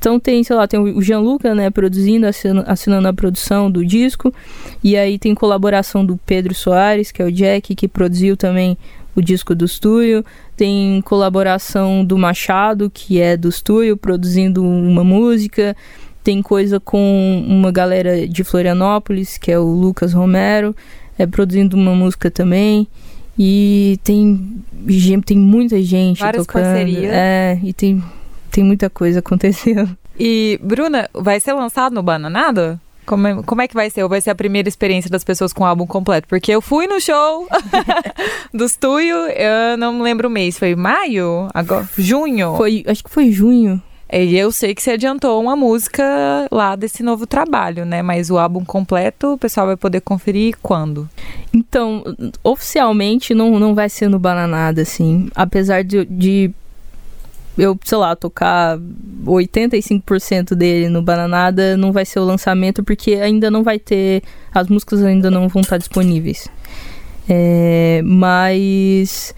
Então 0.02 0.20
tem, 0.20 0.44
sei 0.44 0.56
lá, 0.56 0.68
tem 0.68 0.80
o 0.80 1.00
Gianluca, 1.00 1.54
né, 1.54 1.70
produzindo, 1.70 2.26
assinando, 2.26 2.64
assinando 2.66 3.08
a 3.08 3.14
produção 3.14 3.70
do 3.70 3.86
disco. 3.86 4.34
E 4.84 4.98
aí 4.98 5.20
tem 5.20 5.36
colaboração 5.36 6.04
do 6.04 6.18
Pedro 6.26 6.56
Soares, 6.56 7.12
que 7.12 7.22
é 7.22 7.26
o 7.26 7.32
Jack, 7.32 7.76
que 7.76 7.88
produziu 7.88 8.36
também 8.36 8.76
o 9.16 9.22
disco 9.22 9.54
do 9.54 9.64
Estúdio. 9.64 10.26
Tem 10.58 11.00
colaboração 11.02 12.04
do 12.04 12.18
Machado, 12.18 12.90
que 12.92 13.22
é 13.22 13.38
do 13.38 13.48
Estúdio, 13.48 13.96
produzindo 13.96 14.64
uma 14.64 15.04
música. 15.04 15.78
Tem 16.24 16.42
coisa 16.42 16.80
com 16.80 17.46
uma 17.48 17.72
galera 17.72 18.28
de 18.28 18.44
Florianópolis, 18.44 19.38
que 19.38 19.52
é 19.52 19.60
o 19.60 19.68
Lucas 19.68 20.14
Romero, 20.14 20.76
é 21.16 21.28
produzindo 21.28 21.78
uma 21.78 21.94
música 21.94 22.32
também. 22.32 22.88
E 23.38 24.00
tem, 24.04 24.64
tem 25.24 25.38
muita 25.38 25.80
gente 25.80 26.22
Várias 26.22 26.48
tocando. 26.48 26.64
parcerias. 26.64 27.14
É, 27.14 27.60
e 27.64 27.72
tem, 27.72 28.04
tem 28.52 28.64
muita 28.64 28.90
coisa 28.90 29.20
acontecendo. 29.20 29.98
E, 30.20 30.60
Bruna, 30.62 31.10
vai 31.14 31.40
ser 31.40 31.54
lançado 31.54 31.94
no 31.94 32.04
Bananada? 32.04 32.80
Como 33.06 33.28
é, 33.28 33.44
como 33.44 33.62
é 33.62 33.68
que 33.68 33.74
vai 33.74 33.90
ser? 33.90 34.04
Ou 34.04 34.10
vai 34.10 34.22
ser 34.22 34.30
a 34.30 34.36
primeira 34.36 34.70
experiência 34.70 35.10
das 35.10 35.24
pessoas 35.24 35.52
com 35.52 35.64
o 35.64 35.68
álbum 35.68 35.88
completo? 35.88 36.28
Porque 36.28 36.52
eu 36.52 36.62
fui 36.62 36.86
no 36.86 37.02
show 37.02 37.48
do 38.54 38.68
Stuio, 38.70 39.16
eu 39.16 39.78
não 39.78 39.94
me 39.94 40.04
lembro 40.04 40.28
o 40.28 40.32
mês, 40.32 40.60
foi 40.60 40.76
maio? 40.76 41.50
Agora, 41.54 41.88
junho? 41.98 42.56
Foi, 42.56 42.84
acho 42.88 43.04
que 43.04 43.10
foi 43.10 43.32
junho. 43.32 43.82
E 44.14 44.38
eu 44.38 44.52
sei 44.52 44.76
que 44.76 44.84
você 44.84 44.92
adiantou 44.92 45.42
uma 45.42 45.56
música 45.56 46.04
lá 46.52 46.76
desse 46.76 47.02
novo 47.02 47.26
trabalho, 47.26 47.86
né? 47.86 48.02
Mas 48.02 48.30
o 48.30 48.38
álbum 48.38 48.64
completo 48.66 49.34
o 49.34 49.38
pessoal 49.38 49.68
vai 49.68 49.78
poder 49.78 50.02
conferir 50.02 50.58
quando? 50.62 51.10
Então, 51.54 52.04
oficialmente 52.44 53.34
não, 53.34 53.58
não 53.58 53.74
vai 53.74 53.88
ser 53.88 54.10
no 54.10 54.20
Bananada, 54.20 54.82
assim. 54.82 55.30
Apesar 55.34 55.84
de, 55.84 56.06
de 56.06 56.52
eu, 57.58 57.78
sei 57.84 57.98
lá, 57.98 58.16
tocar 58.16 58.80
85% 59.26 60.56
dele 60.56 60.88
no 60.90 61.02
Bananada, 61.02 61.76
não 61.76 61.92
vai 61.92 62.06
ser 62.06 62.20
o 62.20 62.26
lançamento, 62.26 62.84
porque 62.84 63.16
ainda 63.16 63.52
não 63.52 63.64
vai 63.64 63.78
ter. 63.78 64.24
As 64.54 64.68
músicas 64.68 65.04
ainda 65.04 65.30
não 65.30 65.48
vão 65.48 65.62
estar 65.62 65.78
disponíveis. 65.78 66.48
É, 67.30 68.02
mas. 68.04 69.36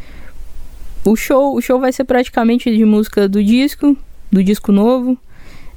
O 1.06 1.16
show, 1.16 1.56
o 1.56 1.62
show 1.62 1.80
vai 1.80 1.92
ser 1.92 2.06
praticamente 2.06 2.76
de 2.76 2.86
música 2.86 3.28
do 3.28 3.44
disco, 3.44 3.98
do 4.32 4.44
disco 4.44 4.72
novo. 4.72 5.18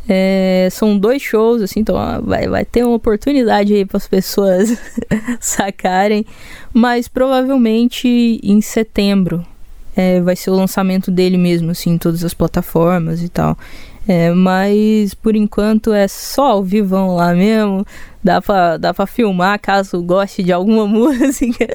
É, 0.09 0.69
são 0.71 0.97
dois 0.97 1.21
shows, 1.21 1.61
assim, 1.61 1.81
então 1.81 1.97
ó, 1.97 2.21
vai, 2.21 2.47
vai 2.47 2.65
ter 2.65 2.85
uma 2.85 2.95
oportunidade 2.95 3.75
aí 3.75 3.85
para 3.85 3.97
as 3.97 4.07
pessoas 4.07 4.79
sacarem. 5.41 6.25
Mas 6.73 7.09
provavelmente 7.09 8.39
em 8.41 8.61
setembro 8.61 9.45
é, 9.97 10.21
vai 10.21 10.37
ser 10.37 10.51
o 10.51 10.55
lançamento 10.55 11.11
dele 11.11 11.39
mesmo, 11.39 11.71
assim, 11.71 11.93
em 11.93 11.99
todas 11.99 12.23
as 12.23 12.35
plataformas 12.35 13.23
e 13.23 13.29
tal. 13.29 13.57
É, 14.07 14.31
mas 14.33 15.15
por 15.15 15.35
enquanto 15.35 15.93
é 15.93 16.07
só 16.07 16.53
ao 16.53 16.63
vivão 16.63 17.17
lá 17.17 17.35
mesmo. 17.35 17.85
Dá 18.23 18.41
pra, 18.41 18.77
dá 18.77 18.95
pra 18.95 19.07
filmar 19.07 19.59
caso 19.59 20.01
goste 20.03 20.43
de 20.43 20.53
alguma 20.53 20.87
música. 20.87 21.67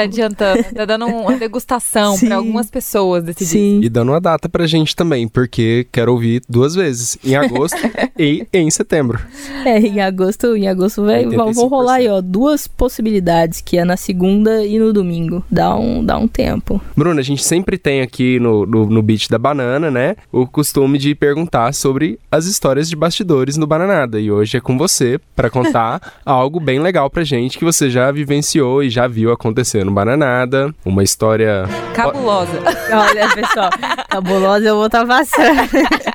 Tá 0.00 0.04
adiantando, 0.04 0.64
tá 0.74 0.84
dando 0.84 1.06
uma 1.06 1.36
degustação 1.36 2.18
para 2.18 2.36
algumas 2.36 2.70
pessoas 2.70 3.22
desse 3.22 3.40
disco. 3.40 3.58
Sim. 3.58 3.80
E 3.82 3.88
dando 3.88 4.12
uma 4.12 4.20
data 4.20 4.48
pra 4.48 4.66
gente 4.66 4.96
também, 4.96 5.28
porque 5.28 5.86
quero 5.92 6.12
ouvir 6.12 6.42
duas 6.48 6.74
vezes, 6.74 7.18
em 7.22 7.36
agosto 7.36 7.76
e 8.18 8.46
em 8.52 8.70
setembro. 8.70 9.20
É, 9.64 9.78
em 9.78 10.00
agosto, 10.00 10.56
em 10.56 10.68
agosto 10.68 11.04
vai, 11.04 11.26
vão, 11.26 11.52
rolar 11.68 11.96
aí, 11.96 12.08
ó, 12.08 12.20
duas 12.20 12.66
possibilidades, 12.66 13.60
que 13.60 13.76
é 13.76 13.84
na 13.84 13.96
segunda 13.96 14.64
e 14.64 14.78
no 14.78 14.92
domingo. 14.92 15.44
Dá 15.50 15.76
um, 15.76 16.04
dá 16.04 16.16
um 16.16 16.26
tempo. 16.26 16.80
Bruna, 16.96 17.20
a 17.20 17.24
gente 17.24 17.44
sempre 17.44 17.76
tem 17.76 18.00
aqui 18.00 18.40
no, 18.40 18.64
no, 18.64 18.86
no 18.86 19.02
Beat 19.02 19.28
da 19.28 19.38
Banana, 19.38 19.90
né, 19.90 20.16
o 20.32 20.46
costume 20.46 20.96
de 20.98 21.14
perguntar 21.14 21.74
sobre 21.74 22.18
as 22.30 22.46
histórias 22.46 22.88
de 22.88 22.96
bastidores 22.96 23.56
no 23.56 23.66
Bananada. 23.66 24.18
E 24.18 24.30
hoje 24.30 24.56
é 24.56 24.60
com 24.60 24.78
você 24.78 25.20
pra 25.36 25.50
contar 25.50 26.14
algo 26.24 26.58
bem 26.58 26.80
legal 26.80 27.10
pra 27.10 27.22
gente 27.22 27.58
que 27.58 27.64
você 27.64 27.90
já 27.90 28.10
vivenciou 28.10 28.82
e 28.82 28.88
já 28.88 29.06
viu 29.06 29.30
acontecer 29.30 29.84
no 29.84 29.89
Bananada. 29.92 30.74
Uma 30.84 31.02
história. 31.02 31.64
Cabulosa. 31.94 32.50
Olha, 32.92 33.28
pessoal, 33.34 33.70
cabulosa 34.10 34.66
eu 34.66 34.76
vou 34.76 34.86
estar 34.86 35.06
passando. 35.06 35.60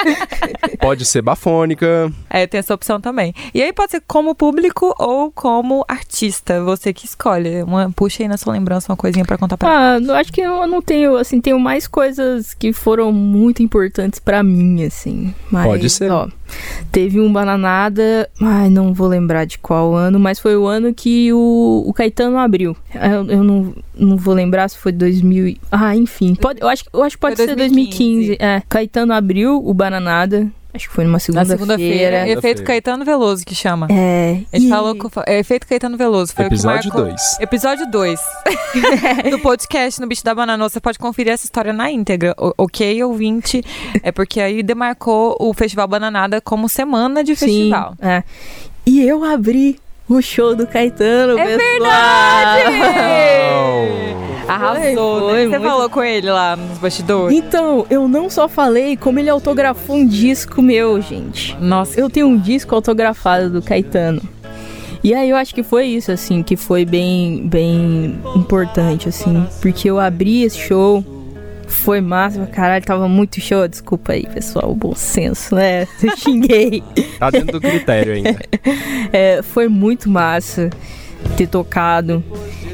Pode 0.80 1.06
ser 1.06 1.22
bafônica. 1.22 2.12
É, 2.30 2.46
tem 2.46 2.60
essa 2.60 2.74
opção 2.74 3.00
também. 3.02 3.34
E 3.54 3.62
aí 3.62 3.72
pode 3.74 3.92
ser 3.92 4.04
como 4.06 4.36
público 4.36 4.94
ou 5.00 5.32
como 5.32 5.84
artista, 5.88 6.64
você 6.64 6.94
que 6.94 7.06
escolhe. 7.06 7.64
Uma, 7.64 7.90
puxa 7.92 8.24
aí 8.24 8.28
na 8.30 8.38
sua 8.38 8.54
lembrança 8.54 8.92
uma 8.92 8.98
coisinha 8.98 9.26
pra 9.26 9.38
contar 9.38 9.58
pra 9.58 9.96
Ah, 9.96 10.00
eu 10.00 10.14
acho 10.14 10.32
que 10.32 10.42
eu 10.42 10.68
não 10.68 10.82
tenho, 10.82 11.16
assim, 11.18 11.40
tenho 11.42 11.60
mais 11.60 11.88
coisas 11.88 12.54
que 12.54 12.72
foram 12.74 13.12
muito 13.12 13.64
importantes 13.64 14.20
pra 14.20 14.44
mim, 14.44 14.84
assim. 14.84 15.34
Mas, 15.50 15.66
Pode 15.66 15.90
ser. 15.90 16.12
Ó, 16.12 16.28
teve 16.92 17.20
um 17.20 17.32
bananada, 17.32 18.30
ai, 18.42 18.70
não 18.70 18.94
vou 18.94 19.08
lembrar 19.08 19.46
de 19.46 19.58
qual 19.58 19.94
ano, 19.96 20.20
mas 20.20 20.40
foi 20.40 20.56
o 20.56 20.66
ano 20.68 20.94
que 20.94 21.32
o, 21.34 21.84
o 21.88 21.94
Caetano 21.94 22.38
abriu. 22.38 22.76
Eu, 22.94 23.30
eu 23.38 23.44
não, 23.44 23.74
não 23.98 24.18
vou 24.18 24.34
lembrar 24.34 24.70
se 24.70 24.78
foi 24.78 24.92
2000. 24.92 25.48
e- 25.48 25.58
Ah, 25.72 25.96
enfim. 25.96 26.36
Pode, 26.36 26.62
eu, 26.62 26.68
acho, 26.68 26.84
eu 26.94 27.02
acho 27.04 27.16
que 27.16 27.22
pode 27.22 27.36
Foi 27.36 27.46
ser 27.48 27.56
2015. 27.56 27.85
2015. 27.90 28.38
É, 28.40 28.62
Caetano 28.68 29.14
abriu 29.14 29.62
o 29.66 29.74
bananada. 29.74 30.48
Acho 30.74 30.90
que 30.90 30.94
foi 30.94 31.06
numa 31.06 31.14
Na 31.14 31.20
segunda-feira. 31.20 31.58
segunda-feira. 31.58 32.18
Efeito 32.18 32.28
Segunda-feira. 32.34 32.64
Caetano 32.66 33.06
Veloso 33.06 33.46
que 33.46 33.56
chama. 33.56 33.88
É. 33.90 34.42
Gente 34.54 34.66
e- 34.66 34.70
falou 34.70 34.94
com. 34.94 35.10
É 35.26 35.40
Efeito 35.40 35.66
Caetano 35.66 35.96
Veloso. 35.98 36.34
Foi 36.36 36.46
Episódio 36.46 36.90
o 36.90 36.92
que 36.92 36.98
marcou. 36.98 37.06
2. 37.06 37.40
Episódio 37.40 37.90
2 37.90 38.20
do 39.32 39.40
podcast 39.40 40.02
no 40.02 40.08
Bicho 40.08 40.22
da 40.26 40.36
Banana. 40.36 40.68
Você 40.68 40.82
pode 40.82 41.00
conferir 41.00 41.32
essa 41.32 41.46
história 41.46 41.72
na 41.72 41.90
íntegra, 41.90 42.36
o- 42.38 42.52
ok, 42.58 43.02
ouvinte? 43.04 43.64
É 44.04 44.12
porque 44.12 44.42
aí 44.42 44.62
demarcou 44.62 45.38
o 45.40 45.54
Festival 45.54 45.88
Bananada 45.88 46.42
como 46.42 46.68
semana 46.68 47.24
de 47.24 47.38
Sim, 47.38 47.46
festival. 47.46 47.94
é. 48.02 48.22
E 48.86 49.02
eu 49.02 49.24
abri 49.24 49.80
o 50.10 50.22
show 50.22 50.54
do 50.58 50.68
Caetano, 50.68 51.40
É 51.40 51.56
pessoal. 51.56 51.90
Arrasou, 54.48 55.20
Foi, 55.22 55.34
né? 55.34 55.40
foi 55.40 55.44
Você 55.50 55.58
muito- 55.60 55.72
falou 55.72 55.90
com 55.90 56.04
ele 56.04 56.30
lá 56.30 56.56
nos 56.56 56.78
bastidores? 56.78 57.36
Então, 57.38 57.86
eu 57.90 58.08
não 58.08 58.30
só 58.30 58.48
falei, 58.48 58.96
como 58.96 59.20
ele 59.20 59.30
autografou 59.30 59.96
um 59.96 60.06
disco 60.08 60.62
meu, 60.62 61.02
gente. 61.02 61.56
Nossa, 61.60 62.00
Eu 62.00 62.10
tenho 62.10 62.28
um 62.28 62.38
disco 62.38 62.74
autografado 62.76 63.50
do 63.50 63.62
Caetano. 63.62 64.22
E 65.04 65.14
aí 65.14 65.30
eu 65.30 65.36
acho 65.38 65.54
que 65.54 65.62
foi 65.64 65.86
isso, 65.86 66.12
assim, 66.12 66.42
que 66.42 66.56
foi 66.56 66.84
bem, 66.86 67.48
bem 67.48 68.18
importante, 68.36 69.08
assim. 69.10 69.46
Porque 69.62 69.90
eu 69.90 70.00
abri 70.00 70.44
esse 70.44 70.58
show, 70.58 71.04
foi 71.68 72.02
massa, 72.02 72.46
caralho, 72.48 72.84
tava 72.84 73.08
muito 73.08 73.40
show. 73.40 73.68
Desculpa 73.68 74.14
aí, 74.14 74.26
pessoal, 74.28 74.72
o 74.72 74.76
bom 74.76 74.96
senso, 74.96 75.54
né? 75.56 75.88
Eu 76.02 76.18
xinguei. 76.18 76.84
Tá 77.20 77.30
dentro 77.30 77.60
do 77.60 77.62
critério 77.62 78.14
ainda. 78.14 78.36
É, 79.14 79.42
foi 79.44 79.68
muito 79.70 80.10
massa 80.10 80.70
ter 81.38 81.48
tocado. 81.48 82.24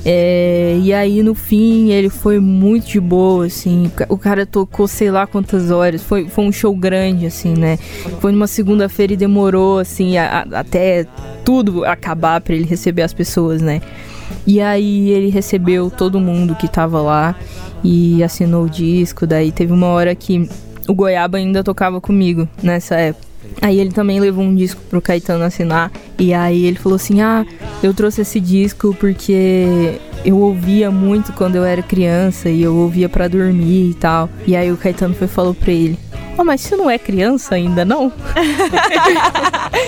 É, 0.04 0.80
e 0.82 0.92
aí 0.94 1.22
no 1.22 1.36
fim 1.36 1.92
ele 1.92 2.10
foi 2.10 2.40
muito 2.40 2.88
de 2.88 3.00
boa, 3.00 3.46
assim. 3.46 3.86
O 3.86 3.90
ca- 3.92 4.06
O 4.10 4.18
cara 4.18 4.46
tocou 4.48 4.88
sei 4.88 5.12
lá 5.12 5.28
quantas 5.28 5.70
horas. 5.70 6.02
Foi, 6.02 6.28
foi 6.28 6.44
um 6.46 6.52
show 6.52 6.76
grande, 6.76 7.26
assim, 7.28 7.54
né? 7.54 7.78
Foi 8.20 8.32
numa 8.32 8.48
segunda-feira 8.48 9.14
e 9.14 9.18
demorou, 9.18 9.78
assim, 9.80 10.18
a- 10.18 10.46
a- 10.52 10.60
até 10.60 11.06
tudo 11.46 11.86
acabar 11.86 12.42
pra 12.42 12.56
ele 12.56 12.66
receber 12.66 13.04
as 13.04 13.14
pessoas, 13.14 13.62
né? 13.62 13.80
E 14.48 14.60
aí 14.60 15.10
ele 15.12 15.30
recebeu 15.30 15.92
todo 15.92 16.20
mundo 16.20 16.56
que 16.56 16.68
tava 16.68 17.00
lá 17.02 17.36
e 17.84 18.24
assinou 18.24 18.66
o 18.66 18.70
disco. 18.70 19.28
Daí 19.28 19.52
teve 19.52 19.72
uma 19.72 19.88
hora 19.88 20.16
que 20.16 20.50
o 20.88 20.94
Goiaba 20.96 21.38
ainda 21.38 21.64
tocava 21.64 22.02
comigo 22.02 22.48
nessa 22.64 22.96
época. 22.96 23.31
Aí 23.62 23.80
ele 23.80 23.92
também 23.92 24.20
levou 24.20 24.44
um 24.44 24.56
disco 24.56 24.82
pro 24.90 25.02
Caetano 25.02 25.44
assinar. 25.44 25.92
E 26.18 26.34
aí 26.34 26.66
ele 26.66 26.78
falou 26.78 26.96
assim: 26.96 27.22
Ah, 27.22 27.46
eu 27.82 27.94
trouxe 27.94 28.22
esse 28.22 28.40
disco 28.40 28.96
porque 29.00 30.00
eu 30.24 30.38
ouvia 30.38 30.92
muito 30.92 31.34
quando 31.34 31.56
eu 31.56 31.64
era 31.64 31.82
criança 31.82 32.50
e 32.50 32.62
eu 32.62 32.76
ouvia 32.76 33.10
pra 33.10 33.28
dormir 33.28 33.90
e 33.90 33.94
tal. 33.94 34.30
E 34.46 34.56
aí 34.56 34.72
o 34.72 34.78
Caetano 34.78 35.14
foi 35.16 35.28
falou 35.28 35.54
pra 35.54 35.72
ele: 35.72 35.98
Oh, 36.38 36.44
mas 36.44 36.62
você 36.62 36.76
não 36.76 36.90
é 36.90 36.98
criança 36.98 37.56
ainda, 37.56 37.84
não? 37.84 38.12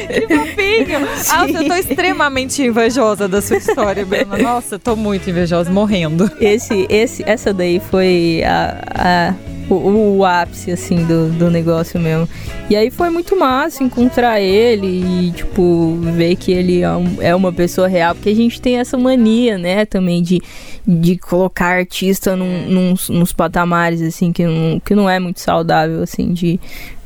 que 0.07 0.27
fofinho. 0.27 0.99
Nossa, 0.99 1.51
eu 1.51 1.67
tô 1.67 1.73
extremamente 1.75 2.61
invejosa 2.61 3.27
da 3.27 3.41
sua 3.41 3.57
história, 3.57 4.05
Bruna. 4.05 4.37
Nossa, 4.37 4.77
tô 4.77 4.95
muito 4.95 5.29
invejosa, 5.29 5.71
morrendo. 5.71 6.29
Esse, 6.39 6.85
esse, 6.89 7.23
essa 7.25 7.53
daí 7.53 7.79
foi 7.79 8.43
a, 8.45 8.83
a 8.95 9.52
o, 9.73 10.17
o, 10.17 10.25
ápice, 10.25 10.71
assim, 10.71 11.05
do, 11.05 11.29
do 11.29 11.49
negócio 11.49 11.99
mesmo. 11.99 12.27
E 12.69 12.75
aí 12.75 12.89
foi 12.89 13.09
muito 13.09 13.37
massa 13.37 13.83
encontrar 13.83 14.39
ele 14.39 14.87
e, 14.87 15.31
tipo, 15.31 15.97
ver 16.01 16.35
que 16.35 16.51
ele 16.51 16.81
é, 16.81 16.91
um, 16.91 17.21
é 17.21 17.35
uma 17.35 17.51
pessoa 17.51 17.87
real, 17.87 18.15
porque 18.15 18.29
a 18.29 18.35
gente 18.35 18.61
tem 18.61 18.79
essa 18.79 18.97
mania, 18.97 19.57
né, 19.57 19.85
também 19.85 20.21
de, 20.21 20.41
de 20.87 21.17
colocar 21.17 21.77
artista 21.77 22.35
num, 22.35 22.67
num, 22.67 22.93
nos 23.09 23.33
patamares, 23.33 24.01
assim, 24.01 24.31
que 24.31 24.45
não, 24.45 24.79
que 24.79 24.95
não 24.95 25.09
é 25.09 25.19
muito 25.19 25.39
saudável, 25.39 26.01
assim, 26.01 26.33
de 26.33 26.59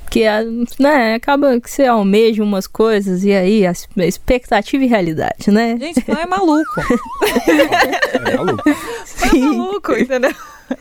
que 0.09 0.23
né, 0.79 1.15
acaba 1.15 1.59
que 1.59 1.69
você 1.69 1.85
almeja 1.85 2.43
umas 2.43 2.65
coisas 2.65 3.23
e 3.23 3.33
aí 3.33 3.65
a 3.67 3.73
expectativa 4.05 4.83
e 4.83 4.87
realidade, 4.87 5.51
né? 5.51 5.77
Gente, 5.77 6.03
não 6.07 6.19
é 6.19 6.25
maluco. 6.25 6.81
é 8.13 8.35
maluco. 8.35 8.63
É 8.69 9.37
maluco, 9.37 9.93
entendeu? 9.93 10.33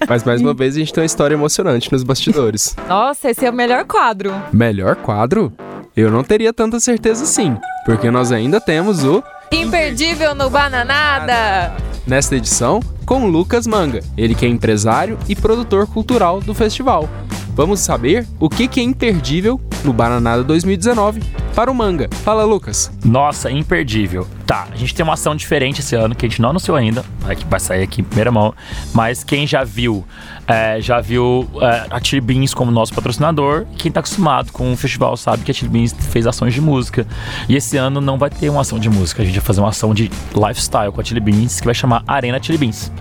Mas 0.08 0.24
mais 0.24 0.40
uma 0.40 0.54
vez 0.54 0.76
a 0.76 0.78
gente 0.78 0.92
tem 0.92 1.02
uma 1.02 1.06
história 1.06 1.34
emocionante 1.34 1.90
nos 1.92 2.02
bastidores. 2.02 2.76
Nossa, 2.88 3.30
esse 3.30 3.44
é 3.46 3.50
o 3.50 3.52
melhor 3.52 3.84
quadro. 3.84 4.32
Melhor 4.52 4.96
quadro? 4.96 5.52
Eu 5.96 6.10
não 6.10 6.22
teria 6.22 6.52
tanta 6.52 6.78
certeza 6.78 7.24
sim, 7.24 7.56
porque 7.84 8.10
nós 8.10 8.30
ainda 8.30 8.60
temos 8.60 9.04
o 9.04 9.22
Imperdível 9.52 10.34
no 10.34 10.50
Bananada. 10.50 11.76
Nesta 12.06 12.36
edição, 12.36 12.80
com 13.04 13.26
Lucas 13.26 13.66
Manga, 13.66 14.00
ele 14.16 14.34
que 14.34 14.44
é 14.44 14.48
empresário 14.48 15.18
e 15.28 15.36
produtor 15.36 15.86
cultural 15.86 16.40
do 16.40 16.52
festival. 16.52 17.08
Vamos 17.54 17.80
saber 17.80 18.26
o 18.40 18.50
que 18.50 18.68
é 18.80 18.82
imperdível 18.82 19.60
no 19.84 19.92
Bananada 19.92 20.42
2019 20.44 21.22
para 21.54 21.70
o 21.70 21.74
manga. 21.74 22.08
Fala, 22.22 22.44
Lucas. 22.44 22.90
Nossa, 23.02 23.50
imperdível. 23.50 24.26
Tá, 24.46 24.68
a 24.70 24.76
gente 24.76 24.94
tem 24.94 25.02
uma 25.02 25.14
ação 25.14 25.34
diferente 25.34 25.80
esse 25.80 25.94
ano 25.94 26.14
que 26.14 26.26
a 26.26 26.28
gente 26.28 26.42
não 26.42 26.50
anunciou 26.50 26.76
ainda, 26.76 27.02
que 27.38 27.46
vai 27.46 27.58
sair 27.58 27.82
aqui 27.82 28.02
em 28.02 28.04
primeira 28.04 28.30
mão. 28.30 28.52
Mas 28.92 29.24
quem 29.24 29.46
já 29.46 29.64
viu, 29.64 30.04
é, 30.46 30.80
já 30.80 31.00
viu 31.00 31.48
é, 31.60 31.86
a 31.90 32.00
Chili 32.02 32.20
Beans 32.20 32.54
como 32.54 32.70
nosso 32.70 32.94
patrocinador. 32.94 33.66
Quem 33.76 33.90
tá 33.90 34.00
acostumado 34.00 34.52
com 34.52 34.72
o 34.72 34.76
festival 34.76 35.16
sabe 35.16 35.42
que 35.42 35.50
a 35.50 35.54
Chili 35.54 35.70
Beans 35.70 35.94
fez 36.10 36.26
ações 36.26 36.54
de 36.54 36.60
música. 36.60 37.06
E 37.48 37.56
esse 37.56 37.76
ano 37.76 38.00
não 38.00 38.18
vai 38.18 38.30
ter 38.30 38.48
uma 38.48 38.60
ação 38.60 38.78
de 38.78 38.88
música, 38.88 39.22
a 39.22 39.24
gente 39.24 39.34
vai 39.34 39.44
fazer 39.44 39.60
uma 39.60 39.70
ação 39.70 39.92
de 39.92 40.10
lifestyle 40.34 40.92
com 40.92 41.00
a 41.00 41.04
Chili 41.04 41.20
Beans 41.20 41.60
que 41.60 41.66
vai 41.66 41.74
chamar 41.74 42.02
Arena 42.06 42.42
Chili 42.42 42.58
Beans. 42.58 42.92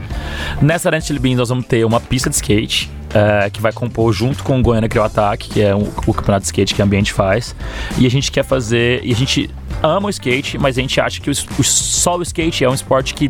Nessa 0.62 0.89
Arena 0.89 1.02
Chili 1.02 1.20
Beans 1.20 1.38
nós 1.38 1.50
vamos 1.50 1.66
ter 1.66 1.86
uma 1.86 2.00
pista 2.00 2.30
de 2.30 2.36
skate 2.36 2.89
é, 3.14 3.50
que 3.50 3.62
vai 3.62 3.72
compor 3.72 4.12
junto 4.12 4.43
com 4.43 4.60
o 4.60 4.62
Goiânia 4.62 4.89
Criou 4.89 5.06
Ataque, 5.06 5.50
que 5.50 5.62
é 5.62 5.74
um, 5.74 5.89
o 6.06 6.14
campeonato 6.14 6.41
de 6.41 6.48
skate 6.48 6.76
que 6.76 6.82
a 6.82 6.86
Ambiente 6.86 7.14
faz. 7.14 7.56
E 7.98 8.06
a 8.06 8.10
gente 8.10 8.30
quer 8.30 8.43
fazer. 8.43 9.02
E 9.06 9.14
a 9.14 9.16
gente 9.16 9.50
ama 9.86 10.08
o 10.08 10.10
skate, 10.10 10.58
mas 10.58 10.78
a 10.78 10.82
gente 10.82 11.00
acha 11.00 11.22
que 11.22 11.30
o, 11.30 11.34
o, 11.34 11.64
só 11.64 12.18
o 12.18 12.22
skate 12.22 12.64
é 12.64 12.70
um 12.70 12.74
esporte 12.74 13.14
que 13.14 13.30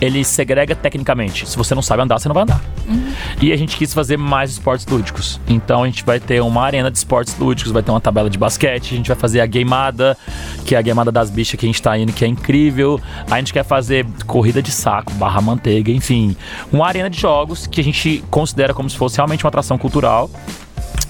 ele 0.00 0.24
segrega 0.24 0.74
tecnicamente. 0.74 1.48
Se 1.48 1.56
você 1.56 1.74
não 1.74 1.82
sabe 1.82 2.02
andar, 2.02 2.18
você 2.18 2.28
não 2.28 2.34
vai 2.34 2.42
andar. 2.42 2.60
Uhum. 2.88 3.12
E 3.40 3.52
a 3.52 3.56
gente 3.56 3.76
quis 3.76 3.94
fazer 3.94 4.16
mais 4.16 4.52
esportes 4.52 4.86
lúdicos. 4.86 5.40
Então 5.48 5.82
a 5.82 5.86
gente 5.86 6.04
vai 6.04 6.20
ter 6.20 6.40
uma 6.40 6.62
arena 6.62 6.90
de 6.90 6.98
esportes 6.98 7.36
lúdicos, 7.38 7.72
vai 7.72 7.82
ter 7.82 7.90
uma 7.90 8.00
tabela 8.00 8.28
de 8.28 8.38
basquete, 8.38 8.94
a 8.94 8.96
gente 8.96 9.08
vai 9.08 9.16
fazer 9.16 9.40
a 9.40 9.46
gameada, 9.46 10.16
que 10.64 10.74
é 10.74 10.78
a 10.78 10.82
gameada 10.82 11.12
das 11.12 11.30
bichas 11.30 11.58
que 11.58 11.66
a 11.66 11.68
gente 11.68 11.80
tá 11.80 11.96
indo, 11.96 12.12
que 12.12 12.24
é 12.24 12.28
incrível. 12.28 13.00
A 13.30 13.38
gente 13.38 13.52
quer 13.52 13.64
fazer 13.64 14.06
corrida 14.26 14.62
de 14.62 14.70
saco, 14.70 15.12
barra 15.14 15.40
manteiga, 15.40 15.90
enfim. 15.90 16.36
Uma 16.72 16.86
arena 16.86 17.08
de 17.08 17.20
jogos 17.20 17.66
que 17.66 17.80
a 17.80 17.84
gente 17.84 18.24
considera 18.30 18.74
como 18.74 18.88
se 18.88 18.96
fosse 18.96 19.16
realmente 19.16 19.44
uma 19.44 19.48
atração 19.48 19.78
cultural 19.78 20.30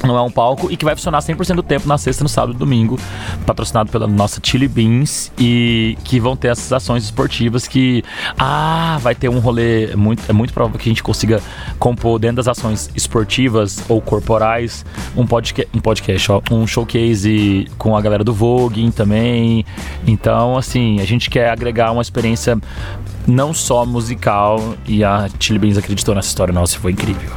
não 0.05 0.17
é 0.17 0.23
um 0.23 0.31
palco 0.31 0.71
e 0.71 0.77
que 0.77 0.85
vai 0.85 0.95
funcionar 0.95 1.21
100% 1.21 1.57
do 1.57 1.63
tempo 1.63 1.87
na 1.87 1.97
sexta, 1.97 2.23
no 2.23 2.29
sábado 2.29 2.55
e 2.55 2.57
domingo, 2.57 2.99
patrocinado 3.47 3.91
pela 3.91 4.07
nossa 4.07 4.41
Chili 4.43 4.69
Beans 4.69 5.33
e 5.39 5.97
que 6.05 6.19
vão 6.19 6.37
ter 6.37 6.49
essas 6.49 6.73
ações 6.73 7.05
esportivas 7.05 7.69
que 7.69 8.03
ah, 8.39 8.99
vai 9.01 9.15
ter 9.15 9.29
um 9.29 9.39
rolê 9.39 9.95
muito 9.97 10.23
é 10.29 10.33
muito 10.33 10.53
provável 10.53 10.79
que 10.79 10.89
a 10.89 10.93
gente 10.93 11.03
consiga 11.03 11.41
compor 11.79 12.19
dentro 12.19 12.37
das 12.37 12.49
ações 12.49 12.91
esportivas 12.95 13.83
ou 13.89 14.01
corporais 14.01 14.85
um 15.17 15.27
podcast, 15.27 15.77
um 15.77 15.81
podcast, 15.81 16.33
ó, 16.33 16.43
um 16.51 16.67
showcase 16.67 17.69
com 17.79 17.97
a 17.97 18.01
galera 18.01 18.25
do 18.25 18.33
Vogue 18.33 18.91
também. 18.91 19.65
Então, 20.07 20.57
assim, 20.57 21.01
a 21.01 21.05
gente 21.05 21.31
quer 21.31 21.51
agregar 21.51 21.93
uma 21.93 22.03
experiência 22.03 22.59
não 23.27 23.55
só 23.55 23.87
musical 23.87 24.75
e 24.87 25.05
a 25.05 25.29
Chili 25.39 25.59
Beans 25.59 25.79
acreditou 25.79 26.15
nessa 26.15 26.29
história 26.29 26.53
nossa, 26.53 26.79
foi 26.79 26.93
incrível. 26.93 27.31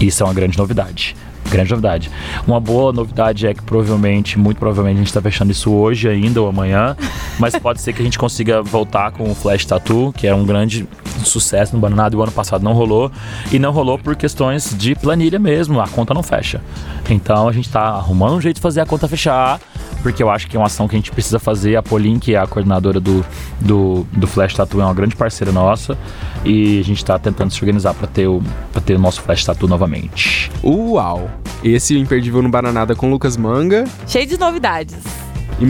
Isso 0.00 0.22
é 0.22 0.26
uma 0.26 0.34
grande 0.34 0.56
novidade. 0.56 1.14
Grande 1.50 1.70
novidade. 1.70 2.10
Uma 2.46 2.60
boa 2.60 2.92
novidade 2.92 3.46
é 3.46 3.52
que 3.52 3.62
provavelmente, 3.62 4.38
muito 4.38 4.58
provavelmente, 4.58 4.96
a 4.96 4.98
gente 4.98 5.08
está 5.08 5.20
fechando 5.20 5.50
isso 5.50 5.72
hoje 5.72 6.08
ainda 6.08 6.40
ou 6.40 6.48
amanhã. 6.48 6.96
Mas 7.38 7.56
pode 7.56 7.80
ser 7.80 7.92
que 7.92 8.00
a 8.00 8.04
gente 8.04 8.18
consiga 8.18 8.62
voltar 8.62 9.10
com 9.10 9.30
o 9.30 9.34
Flash 9.34 9.64
Tattoo, 9.64 10.12
que 10.12 10.26
é 10.26 10.34
um 10.34 10.44
grande 10.44 10.86
sucesso 11.24 11.74
no 11.74 11.80
Bananado 11.80 12.16
e 12.16 12.18
o 12.18 12.22
ano 12.22 12.32
passado 12.32 12.62
não 12.62 12.72
rolou. 12.72 13.10
E 13.50 13.58
não 13.58 13.72
rolou 13.72 13.98
por 13.98 14.14
questões 14.14 14.74
de 14.76 14.94
planilha 14.94 15.38
mesmo, 15.38 15.80
a 15.80 15.88
conta 15.88 16.14
não 16.14 16.22
fecha. 16.22 16.60
Então 17.08 17.48
a 17.48 17.52
gente 17.52 17.66
está 17.66 17.82
arrumando 17.82 18.36
um 18.36 18.40
jeito 18.40 18.56
de 18.56 18.62
fazer 18.62 18.80
a 18.80 18.86
conta 18.86 19.08
fechar, 19.08 19.60
porque 20.02 20.22
eu 20.22 20.30
acho 20.30 20.48
que 20.48 20.56
é 20.56 20.60
uma 20.60 20.66
ação 20.66 20.88
que 20.88 20.96
a 20.96 20.98
gente 20.98 21.10
precisa 21.10 21.38
fazer. 21.38 21.76
A 21.76 21.82
Polin, 21.82 22.18
que 22.18 22.34
é 22.34 22.38
a 22.38 22.46
coordenadora 22.46 22.98
do, 23.00 23.24
do, 23.60 24.06
do 24.12 24.26
Flash 24.26 24.54
Tattoo, 24.54 24.80
é 24.80 24.84
uma 24.84 24.94
grande 24.94 25.16
parceira 25.16 25.52
nossa. 25.52 25.96
E 26.44 26.80
a 26.80 26.84
gente 26.84 26.98
está 26.98 27.18
tentando 27.18 27.52
se 27.52 27.60
organizar 27.60 27.94
para 27.94 28.06
ter, 28.06 28.26
o, 28.26 28.42
ter 28.84 28.94
o 28.94 28.98
nosso 28.98 29.22
Flash 29.22 29.44
Tattoo 29.44 29.68
novamente. 29.68 30.50
Uau! 30.62 31.30
Esse 31.62 31.98
Imperdível 31.98 32.42
no 32.42 32.48
Bananada 32.48 32.94
com 32.94 33.10
Lucas 33.10 33.36
Manga. 33.36 33.84
Cheio 34.06 34.26
de 34.26 34.38
novidades. 34.38 34.96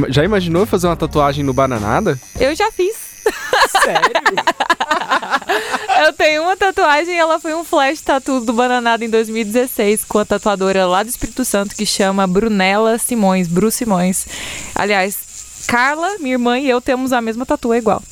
Já 0.08 0.24
imaginou 0.24 0.64
fazer 0.66 0.86
uma 0.86 0.96
tatuagem 0.96 1.44
no 1.44 1.52
Bananada? 1.52 2.18
Eu 2.38 2.54
já 2.54 2.70
fiz. 2.70 3.09
Sério? 3.68 4.10
Eu 6.06 6.12
tenho 6.14 6.42
uma 6.42 6.56
tatuagem, 6.56 7.16
ela 7.18 7.38
foi 7.38 7.54
um 7.54 7.64
flash 7.64 8.00
tattoo 8.00 8.40
do 8.40 8.52
Bananada 8.52 9.04
em 9.04 9.10
2016 9.10 10.04
com 10.04 10.18
a 10.18 10.24
tatuadora 10.24 10.86
lá 10.86 11.02
do 11.02 11.08
Espírito 11.08 11.44
Santo 11.44 11.74
que 11.74 11.84
chama 11.84 12.26
Brunella 12.26 12.96
Simões, 12.98 13.48
Bru 13.48 13.70
Simões. 13.70 14.26
Aliás, 14.74 15.64
Carla, 15.66 16.16
minha 16.18 16.34
irmã 16.34 16.58
e 16.58 16.68
eu 16.68 16.80
temos 16.80 17.12
a 17.12 17.20
mesma 17.20 17.44
tatu 17.44 17.74
igual. 17.74 18.02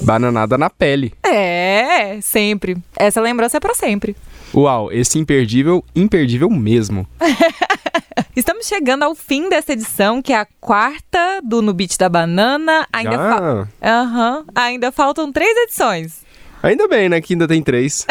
Bananada 0.00 0.56
na 0.56 0.70
pele. 0.70 1.12
É, 1.22 2.18
sempre. 2.22 2.76
Essa 2.96 3.20
lembrança 3.20 3.58
é 3.58 3.60
para 3.60 3.74
sempre. 3.74 4.16
Uau, 4.54 4.90
esse 4.92 5.18
imperdível, 5.18 5.84
imperdível 5.94 6.48
mesmo. 6.48 7.06
Estamos 8.36 8.66
chegando 8.66 9.02
ao 9.02 9.14
fim 9.14 9.48
dessa 9.48 9.72
edição, 9.72 10.20
que 10.20 10.32
é 10.32 10.36
a 10.36 10.46
quarta 10.60 11.40
do 11.42 11.62
No 11.62 11.72
Beat 11.72 11.96
da 11.98 12.08
Banana. 12.08 12.86
Ainda, 12.92 13.16
fa 13.16 13.68
uhum. 13.82 14.44
ainda 14.54 14.92
faltam 14.92 15.32
três 15.32 15.56
edições. 15.64 16.22
Ainda 16.62 16.88
bem, 16.88 17.08
né? 17.08 17.20
Que 17.20 17.34
ainda 17.34 17.46
tem 17.46 17.62
três. 17.62 18.06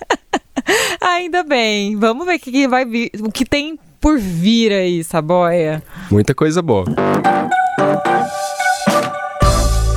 ainda 1.00 1.42
bem. 1.42 1.96
Vamos 1.96 2.26
ver 2.26 2.36
o 2.36 2.38
que, 2.38 2.68
vai 2.68 2.84
vir, 2.84 3.10
o 3.20 3.30
que 3.30 3.44
tem 3.44 3.78
por 4.00 4.18
vir 4.18 4.72
aí, 4.72 5.04
Saboia. 5.04 5.82
Muita 6.10 6.34
coisa 6.34 6.62
boa. 6.62 6.84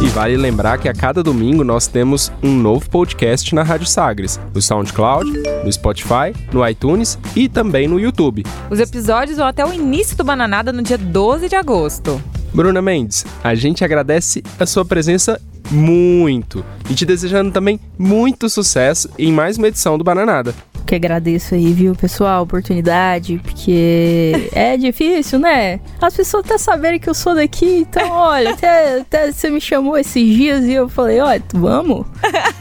E 0.04 0.08
vale 0.08 0.36
lembrar 0.36 0.80
que 0.80 0.90
a 0.90 0.94
cada 0.94 1.22
domingo 1.22 1.64
nós 1.64 1.88
temos 1.88 2.32
um 2.42 2.56
novo 2.56 2.90
podcast 2.90 3.54
na 3.54 3.62
Rádio 3.62 3.86
Sagres, 3.86 4.40
no 4.54 4.62
SoundCloud, 4.62 5.32
no 5.64 5.72
Spotify, 5.72 6.34
no 6.52 6.68
iTunes 6.68 7.20
e 7.36 7.48
também 7.48 7.88
no 7.88 8.00
YouTube. 8.00 8.44
Os 8.70 8.80
episódios 8.80 9.38
vão 9.38 9.46
até 9.46 9.64
o 9.64 9.72
início 9.72 10.18
do 10.18 10.24
Bananada 10.24 10.74
no 10.74 10.82
dia 10.82 10.98
12 10.98 11.48
de 11.48 11.56
agosto. 11.56 12.22
Bruna 12.54 12.82
Mendes, 12.82 13.26
a 13.44 13.54
gente 13.54 13.84
agradece 13.86 14.44
a 14.60 14.66
sua 14.66 14.84
presença 14.84 15.40
muito 15.70 16.66
e 16.90 16.96
te 16.96 17.06
desejando 17.06 17.52
também 17.52 17.80
muito 17.98 18.50
sucesso 18.50 19.10
em 19.18 19.32
mais 19.32 19.58
uma 19.58 19.68
edição 19.68 19.98
do 19.98 20.04
Bananada 20.04 20.54
que 20.86 20.96
agradeço 20.96 21.56
aí, 21.56 21.72
viu, 21.74 21.96
pessoal, 21.96 22.40
a 22.40 22.42
oportunidade, 22.42 23.40
porque 23.44 24.50
é 24.54 24.78
difícil, 24.78 25.40
né? 25.40 25.80
As 26.02 26.16
pessoas 26.16 26.46
até 26.46 26.58
saberem 26.58 27.00
que 27.00 27.10
eu 27.10 27.14
sou 27.14 27.36
daqui, 27.36 27.86
então, 27.90 28.10
olha, 28.12 28.52
até, 28.52 29.00
até 29.00 29.32
você 29.32 29.50
me 29.50 29.62
chamou 29.62 29.98
esses 29.98 30.36
dias 30.36 30.66
e 30.66 30.74
eu 30.74 30.90
falei, 30.90 31.20
olha, 31.20 31.44
vamos. 31.54 32.06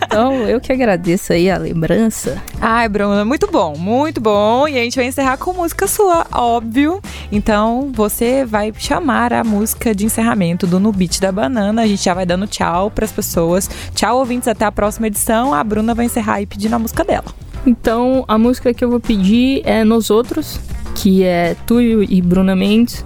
Então, 0.04 0.48
eu 0.48 0.60
que 0.60 0.72
agradeço 0.72 1.32
aí 1.32 1.50
a 1.50 1.56
lembrança. 1.56 2.42
Ai, 2.60 2.88
Bruna, 2.88 3.24
muito 3.24 3.48
bom, 3.50 3.76
muito 3.76 4.20
bom. 4.20 4.66
E 4.66 4.76
a 4.76 4.82
gente 4.82 4.96
vai 4.96 5.06
encerrar 5.06 5.36
com 5.36 5.52
música 5.52 5.86
sua, 5.86 6.26
óbvio. 6.32 7.00
Então, 7.30 7.90
você 7.94 8.44
vai 8.44 8.72
chamar 8.76 9.32
a 9.32 9.44
música 9.44 9.94
de 9.94 10.04
encerramento 10.04 10.66
do 10.66 10.80
No 10.80 10.92
Beat 10.92 11.20
da 11.20 11.30
Banana. 11.30 11.82
A 11.82 11.86
gente 11.86 12.02
já 12.02 12.12
vai 12.12 12.26
dando 12.26 12.46
tchau 12.46 12.90
para 12.90 13.04
as 13.04 13.12
pessoas. 13.12 13.70
Tchau, 13.94 14.18
ouvintes, 14.18 14.48
até 14.48 14.64
a 14.64 14.72
próxima 14.72 15.06
edição. 15.06 15.54
A 15.54 15.62
Bruna 15.62 15.94
vai 15.94 16.06
encerrar 16.06 16.34
aí 16.34 16.46
pedindo 16.46 16.74
a 16.74 16.78
música 16.78 17.04
dela. 17.04 17.32
Então, 17.66 18.24
a 18.26 18.38
música 18.38 18.72
que 18.72 18.84
eu 18.84 18.90
vou 18.90 19.00
pedir 19.00 19.62
é 19.64 19.84
Nos 19.84 20.10
Outros, 20.10 20.58
que 20.94 21.22
é 21.22 21.54
Tuyo 21.66 22.02
e 22.02 22.20
Bruna 22.22 22.56
Mendes. 22.56 23.04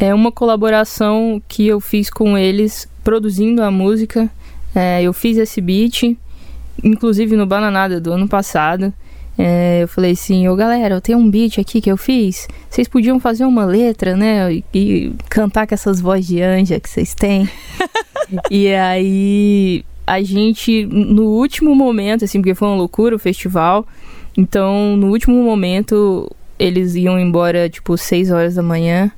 É 0.00 0.14
uma 0.14 0.32
colaboração 0.32 1.40
que 1.46 1.66
eu 1.66 1.80
fiz 1.80 2.10
com 2.10 2.36
eles, 2.36 2.88
produzindo 3.04 3.62
a 3.62 3.70
música. 3.70 4.30
É, 4.74 5.02
eu 5.02 5.12
fiz 5.12 5.36
esse 5.36 5.60
beat, 5.60 6.16
inclusive 6.82 7.36
no 7.36 7.46
Bananada 7.46 8.00
do 8.00 8.12
ano 8.12 8.26
passado. 8.26 8.92
É, 9.38 9.82
eu 9.82 9.88
falei 9.88 10.12
assim, 10.12 10.48
ô 10.48 10.56
galera, 10.56 10.94
eu 10.94 11.00
tenho 11.00 11.18
um 11.18 11.30
beat 11.30 11.58
aqui 11.58 11.80
que 11.80 11.90
eu 11.90 11.96
fiz. 11.96 12.48
Vocês 12.68 12.88
podiam 12.88 13.20
fazer 13.20 13.44
uma 13.44 13.64
letra, 13.64 14.16
né? 14.16 14.52
E, 14.52 14.64
e 14.74 15.12
cantar 15.28 15.66
com 15.66 15.74
essas 15.74 16.00
vozes 16.00 16.26
de 16.26 16.42
anja 16.42 16.80
que 16.80 16.88
vocês 16.88 17.14
têm. 17.14 17.48
e 18.50 18.68
aí 18.74 19.84
a 20.06 20.22
gente, 20.22 20.86
no 20.86 21.24
último 21.24 21.74
momento, 21.74 22.24
assim, 22.24 22.40
porque 22.40 22.54
foi 22.54 22.68
uma 22.68 22.76
loucura 22.76 23.16
o 23.16 23.18
festival. 23.18 23.86
Então, 24.36 24.96
no 24.96 25.08
último 25.08 25.42
momento, 25.42 26.30
eles 26.58 26.94
iam 26.94 27.18
embora, 27.18 27.68
tipo, 27.68 27.96
6 27.96 28.30
horas 28.30 28.54
da 28.54 28.62
manhã. 28.62 29.10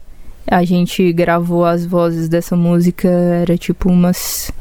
A 0.46 0.64
gente 0.64 1.12
gravou 1.12 1.64
as 1.64 1.86
vozes 1.86 2.28
dessa 2.28 2.54
música, 2.54 3.08
era 3.08 3.56
tipo 3.56 3.88
umas 3.88 4.52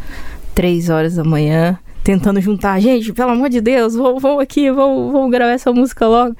3 0.55 0.89
horas 0.89 1.15
da 1.15 1.23
manhã 1.23 1.77
tentando 2.03 2.41
juntar, 2.41 2.79
gente, 2.81 3.13
pelo 3.13 3.31
amor 3.31 3.49
de 3.49 3.61
Deus, 3.61 3.95
vou, 3.95 4.19
vou 4.19 4.39
aqui, 4.39 4.69
vou, 4.69 5.11
vou 5.11 5.29
gravar 5.29 5.51
essa 5.53 5.71
música 5.71 6.05
logo. 6.05 6.35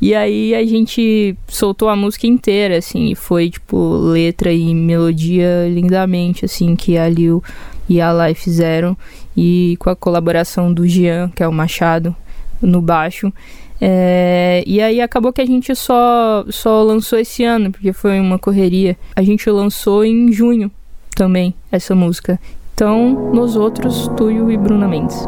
E 0.00 0.14
aí 0.14 0.54
a 0.54 0.64
gente 0.66 1.34
soltou 1.48 1.88
a 1.88 1.96
música 1.96 2.26
inteira, 2.26 2.76
assim, 2.76 3.10
e 3.10 3.14
foi, 3.14 3.48
tipo, 3.48 3.96
letra 3.96 4.52
e 4.52 4.74
melodia 4.74 5.66
lindamente, 5.68 6.44
assim, 6.44 6.76
que 6.76 6.98
a 6.98 7.08
Liu 7.08 7.42
e 7.88 7.98
a 7.98 8.12
Lai 8.12 8.34
fizeram. 8.34 8.96
E 9.36 9.76
com 9.78 9.90
a 9.90 9.96
colaboração 9.96 10.72
do 10.72 10.86
Jean, 10.86 11.30
que 11.34 11.42
é 11.42 11.48
o 11.48 11.52
Machado, 11.52 12.14
no 12.60 12.80
baixo. 12.80 13.32
É, 13.80 14.64
e 14.66 14.80
aí 14.80 15.00
acabou 15.00 15.32
que 15.32 15.40
a 15.40 15.46
gente 15.46 15.74
só, 15.74 16.44
só 16.48 16.82
lançou 16.82 17.18
esse 17.18 17.44
ano, 17.44 17.70
porque 17.70 17.92
foi 17.92 18.18
uma 18.18 18.38
correria. 18.38 18.96
A 19.14 19.22
gente 19.22 19.48
lançou 19.50 20.04
em 20.04 20.32
junho 20.32 20.70
também, 21.14 21.54
essa 21.70 21.94
música. 21.94 22.40
Então, 22.74 23.32
nos 23.32 23.56
outros, 23.56 24.08
Tuyo 24.16 24.50
e 24.50 24.56
Bruna 24.56 24.86
Mendes. 24.86 25.26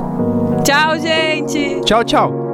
Tchau, 0.64 0.98
gente! 0.98 1.80
Tchau, 1.82 2.04
tchau! 2.04 2.47